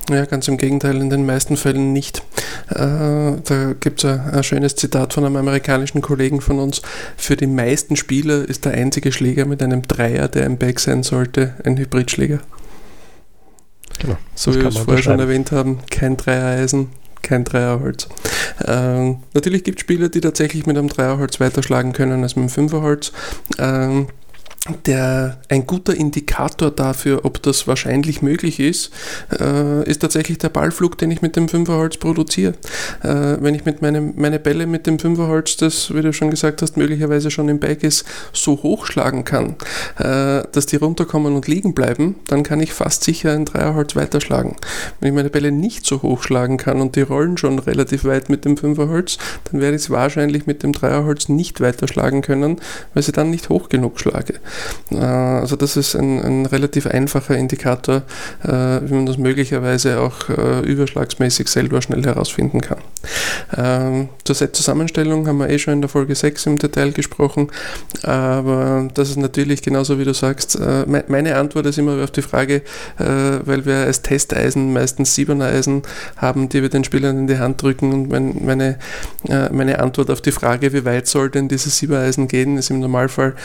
Ja, 0.10 0.26
ganz 0.26 0.48
im 0.48 0.58
Gegenteil, 0.58 1.02
in 1.02 1.10
den 1.10 1.26
meisten 1.26 1.58
Fällen 1.58 1.92
nicht. 1.92 2.24
Äh, 2.70 2.76
da 3.44 3.74
gibt 3.80 4.04
es 4.04 4.10
ein, 4.10 4.22
ein, 4.32 4.44
schönes 4.44 4.76
Zitat 4.76 5.14
von 5.14 5.26
einem 5.26 5.36
amerikanischen 5.36 6.02
Kollegen 6.02 6.40
von 6.40 6.60
uns. 6.60 6.82
Für 7.18 7.36
die 7.36 7.48
meisten 7.48 7.98
Spieler 7.98 8.48
ist 8.48 8.64
der 8.66 8.74
einzige 8.74 9.12
Schläger 9.12 9.46
mit 9.46 9.62
einem 9.62 9.82
Dreier, 9.82 10.30
der 10.30 10.46
im 10.46 10.58
Back 10.58 10.80
sein 10.80 11.04
sollte, 11.04 11.56
ein 11.66 11.78
Hybridschläger. 11.78 12.40
Genau. 14.00 14.18
So 14.36 14.54
wie 14.54 14.62
wir 14.62 14.68
es 14.68 14.78
vorher 14.78 15.04
schon 15.04 15.20
erwähnt 15.20 15.52
haben, 15.52 15.80
kein 15.90 16.16
Dreiereisen, 16.16 16.90
kein 17.22 17.44
Dreierholz. 17.44 18.08
Ähm, 18.66 19.18
natürlich 19.34 19.64
gibt 19.64 19.80
es 19.80 19.82
Spieler, 19.82 20.10
die 20.10 20.22
tatsächlich 20.22 20.66
mit 20.66 20.78
einem 20.78 20.88
Dreierholz 20.88 21.40
weiterschlagen 21.40 21.94
können 21.94 22.24
als 22.24 22.36
mit 22.36 22.44
einem 22.44 22.50
Fünferholz. 22.50 23.12
Ähm, 23.60 24.08
der, 24.86 25.38
ein 25.50 25.66
guter 25.66 25.96
Indikator 25.96 26.72
dafür, 26.72 27.26
ob 27.26 27.42
das 27.42 27.68
wahrscheinlich 27.68 28.22
möglich 28.22 28.60
ist, 28.60 28.92
äh, 29.40 29.88
ist 29.90 30.00
tatsächlich 30.00 30.38
der 30.38 30.50
Ballflug, 30.50 30.98
den 30.98 31.12
ich 31.12 31.22
mit 31.22 31.36
dem 31.36 31.48
Fünferholz 31.48 31.98
produziere. 31.98 32.54
Äh, 33.04 33.38
wenn 33.40 33.56
ich 33.56 33.66
mit 33.66 33.82
meinem, 33.82 34.14
meine 34.16 34.40
Bälle 34.40 34.68
mit 34.68 34.88
dem 34.88 35.00
Fünferholz, 35.00 35.58
das, 35.58 35.94
wie 35.94 36.02
du 36.02 36.14
schon 36.14 36.30
gesagt 36.30 36.62
hast, 36.62 36.78
möglicherweise 36.78 37.32
schon 37.32 37.50
im 37.50 37.60
Bag 37.60 37.84
ist, 37.84 38.06
so 38.34 38.64
hochschlagen 38.64 39.24
kann, 39.24 39.56
äh, 39.98 40.44
dass 40.52 40.66
die 40.66 40.78
runterkommen 40.78 41.36
und 41.36 41.48
liegen 41.48 41.74
bleiben, 41.74 42.16
dann 42.28 42.44
kann 42.44 42.60
ich 42.60 42.74
fast 42.74 43.04
sicher 43.04 43.34
ein 43.34 43.46
Dreierholz 43.46 43.96
weiterschlagen. 43.96 44.56
Wenn 45.00 45.10
ich 45.10 45.16
meine 45.16 45.30
Bälle 45.30 45.52
nicht 45.52 45.86
so 45.86 46.02
hochschlagen 46.02 46.58
kann 46.58 46.82
und 46.82 46.96
die 46.96 47.02
rollen 47.02 47.38
schon 47.38 47.60
relativ 47.60 48.06
weit 48.06 48.30
mit 48.30 48.46
dem 48.46 48.58
Fünferholz, 48.58 49.18
dann 49.52 49.62
werde 49.62 49.76
ich 49.76 49.84
es 49.84 49.90
wahrscheinlich 49.90 50.46
mit 50.46 50.64
dem 50.64 50.74
Dreierholz 50.74 51.30
nicht 51.30 51.62
weiterschlagen 51.62 52.22
können, 52.22 52.60
weil 52.94 53.04
sie 53.04 53.12
dann 53.12 53.30
nicht 53.30 53.50
hoch 53.50 53.70
genug 53.70 54.00
schlage. 54.00 54.36
Äh, 54.92 54.98
also 54.98 55.56
das 55.56 55.78
ist 55.78 55.96
ein, 55.96 56.22
ein 56.22 56.46
relativ 56.46 56.88
einfacher 56.88 57.38
Indikator, 57.38 58.04
äh, 58.44 58.50
wie 58.50 58.94
man 58.94 59.06
das 59.06 59.18
möglicherweise 59.18 60.00
auch 60.00 60.30
äh, 60.30 60.60
überschlagsmäßig 60.62 61.48
selber 61.48 61.82
schnell 61.82 62.04
herausfinden 62.04 62.62
kann. 62.62 62.80
Ähm, 63.56 64.10
zur 64.24 64.36
Set-Zusammenstellung 64.36 65.28
haben 65.28 65.38
wir 65.38 65.50
eh 65.50 65.60
schon 65.60 65.74
in 65.74 65.82
der 65.82 65.90
Folge 65.90 66.16
6 66.16 66.46
im 66.48 66.58
Detail 66.58 66.92
gesprochen, 66.92 67.50
aber 68.04 68.88
das 68.94 69.10
ist 69.10 69.18
natürlich 69.18 69.62
genauso 69.62 70.00
wie 70.00 70.04
du 70.04 70.14
sagst, 70.14 70.60
meine 71.08 71.36
Antwort 71.36 71.66
ist 71.68 71.78
immer 71.78 72.04
auf 72.04 72.12
die 72.12 72.22
Frage, 72.22 72.62
weil 72.98 73.66
wir 73.66 73.78
als 73.78 74.02
Testeisen 74.02 74.74
meistens 74.74 75.16
7er 75.16 75.46
Eisen 75.46 75.84
haben, 76.18 76.50
die 76.50 76.62
wir 76.62 76.70
den 76.70 76.84
Spielern 76.84 77.18
in 77.18 77.28
die 77.28 77.38
Hand 77.38 77.62
drücken 77.62 77.94
und 77.94 78.44
meine, 78.44 78.78
meine 79.52 79.80
Antwort 79.80 80.10
auf 80.10 80.22
die 80.22 80.32
Frage, 80.32 80.74
wie 80.74 80.86
weit 80.86 81.08
soll 81.08 81.30
denn 81.30 81.48
dieses 81.48 81.82
7er 81.82 82.00
Eisen 82.00 82.28
gehen, 82.28 82.58
ist 82.58 82.70
im 82.70 82.80
Normalfall 82.80 83.36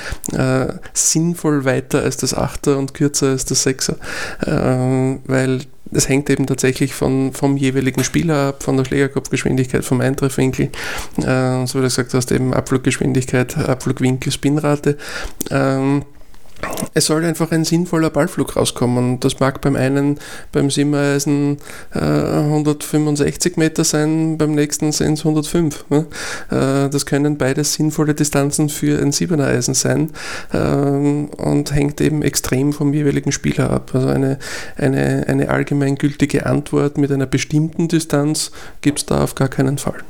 sinnvoll 1.11 1.64
weiter 1.64 2.03
als 2.03 2.16
das 2.16 2.34
Achter 2.34 2.78
und 2.78 2.94
kürzer 2.94 3.28
als 3.28 3.44
das 3.44 3.62
Sechser, 3.62 3.96
äh, 4.40 5.18
weil 5.26 5.61
es 5.94 6.09
hängt 6.09 6.30
eben 6.30 6.46
tatsächlich 6.46 6.94
von, 6.94 7.32
vom 7.32 7.57
jeweiligen 7.57 8.03
Spieler 8.05 8.48
ab, 8.48 8.62
von 8.62 8.76
der 8.76 8.84
Schlägerkopfgeschwindigkeit, 8.84 9.84
vom 9.84 10.00
Eintreffwinkel, 10.00 10.70
äh, 11.18 11.66
so 11.66 11.74
wie 11.74 11.82
du 11.82 11.82
gesagt 11.82 12.14
hast, 12.14 12.32
eben 12.32 12.55
Abfluggeschwindigkeit, 12.55 13.57
Abflugwinkel, 13.59 14.32
Spinrate. 14.32 14.96
Ähm, 15.50 16.05
es 16.94 17.06
soll 17.06 17.24
einfach 17.24 17.50
ein 17.52 17.64
sinnvoller 17.64 18.10
Ballflug 18.10 18.56
rauskommen. 18.56 19.20
Das 19.20 19.40
mag 19.40 19.60
beim 19.60 19.76
einen 19.76 20.18
beim 20.52 20.70
Simmereisen 20.70 21.58
äh, 21.94 21.98
165 21.98 23.56
Meter 23.56 23.84
sein, 23.84 24.38
beim 24.38 24.54
nächsten 24.54 24.92
sind 24.92 25.14
es 25.14 25.20
105. 25.20 25.84
Ne? 25.88 26.06
Äh, 26.50 26.90
das 26.90 27.06
können 27.06 27.38
beides 27.38 27.74
sinnvolle 27.74 28.14
Distanzen 28.14 28.68
für 28.68 29.00
ein 29.00 29.12
Siebener 29.12 29.46
Eisen 29.46 29.74
sein 29.74 30.10
äh, 30.52 30.58
und 30.58 31.72
hängt 31.74 32.00
eben 32.00 32.22
extrem 32.22 32.72
vom 32.72 32.92
jeweiligen 32.92 33.32
Spieler 33.32 33.70
ab. 33.70 33.90
Also 33.94 34.08
eine, 34.08 34.38
eine, 34.76 35.24
eine 35.28 35.48
allgemeingültige 35.48 36.46
Antwort 36.46 36.98
mit 36.98 37.10
einer 37.10 37.26
bestimmten 37.26 37.88
Distanz 37.88 38.50
gibt 38.80 38.98
es 39.00 39.06
da 39.06 39.24
auf 39.24 39.34
gar 39.34 39.48
keinen 39.48 39.78
Fall. 39.78 40.02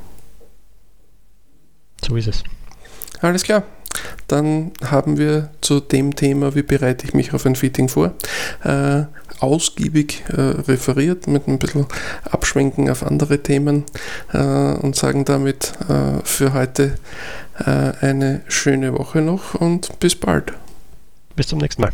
So 2.05 2.17
ist 2.17 2.27
es. 2.27 2.43
Alles 3.21 3.43
klar. 3.43 3.63
Dann 4.27 4.71
haben 4.83 5.17
wir 5.17 5.49
zu 5.61 5.79
dem 5.79 6.15
Thema, 6.15 6.55
wie 6.55 6.63
bereite 6.63 7.05
ich 7.05 7.13
mich 7.13 7.33
auf 7.33 7.45
ein 7.45 7.55
Fitting 7.55 7.89
vor, 7.89 8.13
äh, 8.63 9.03
ausgiebig 9.39 10.23
äh, 10.29 10.41
referiert 10.41 11.27
mit 11.27 11.47
ein 11.47 11.59
bisschen 11.59 11.85
Abschwenken 12.29 12.89
auf 12.89 13.03
andere 13.03 13.39
Themen 13.39 13.83
äh, 14.31 14.37
und 14.37 14.95
sagen 14.95 15.25
damit 15.25 15.73
äh, 15.89 16.23
für 16.23 16.53
heute 16.53 16.95
äh, 17.59 17.91
eine 18.01 18.41
schöne 18.47 18.97
Woche 18.97 19.21
noch 19.21 19.55
und 19.55 19.99
bis 19.99 20.15
bald. 20.15 20.53
Bis 21.35 21.47
zum 21.47 21.59
nächsten 21.59 21.81
Mal. 21.81 21.91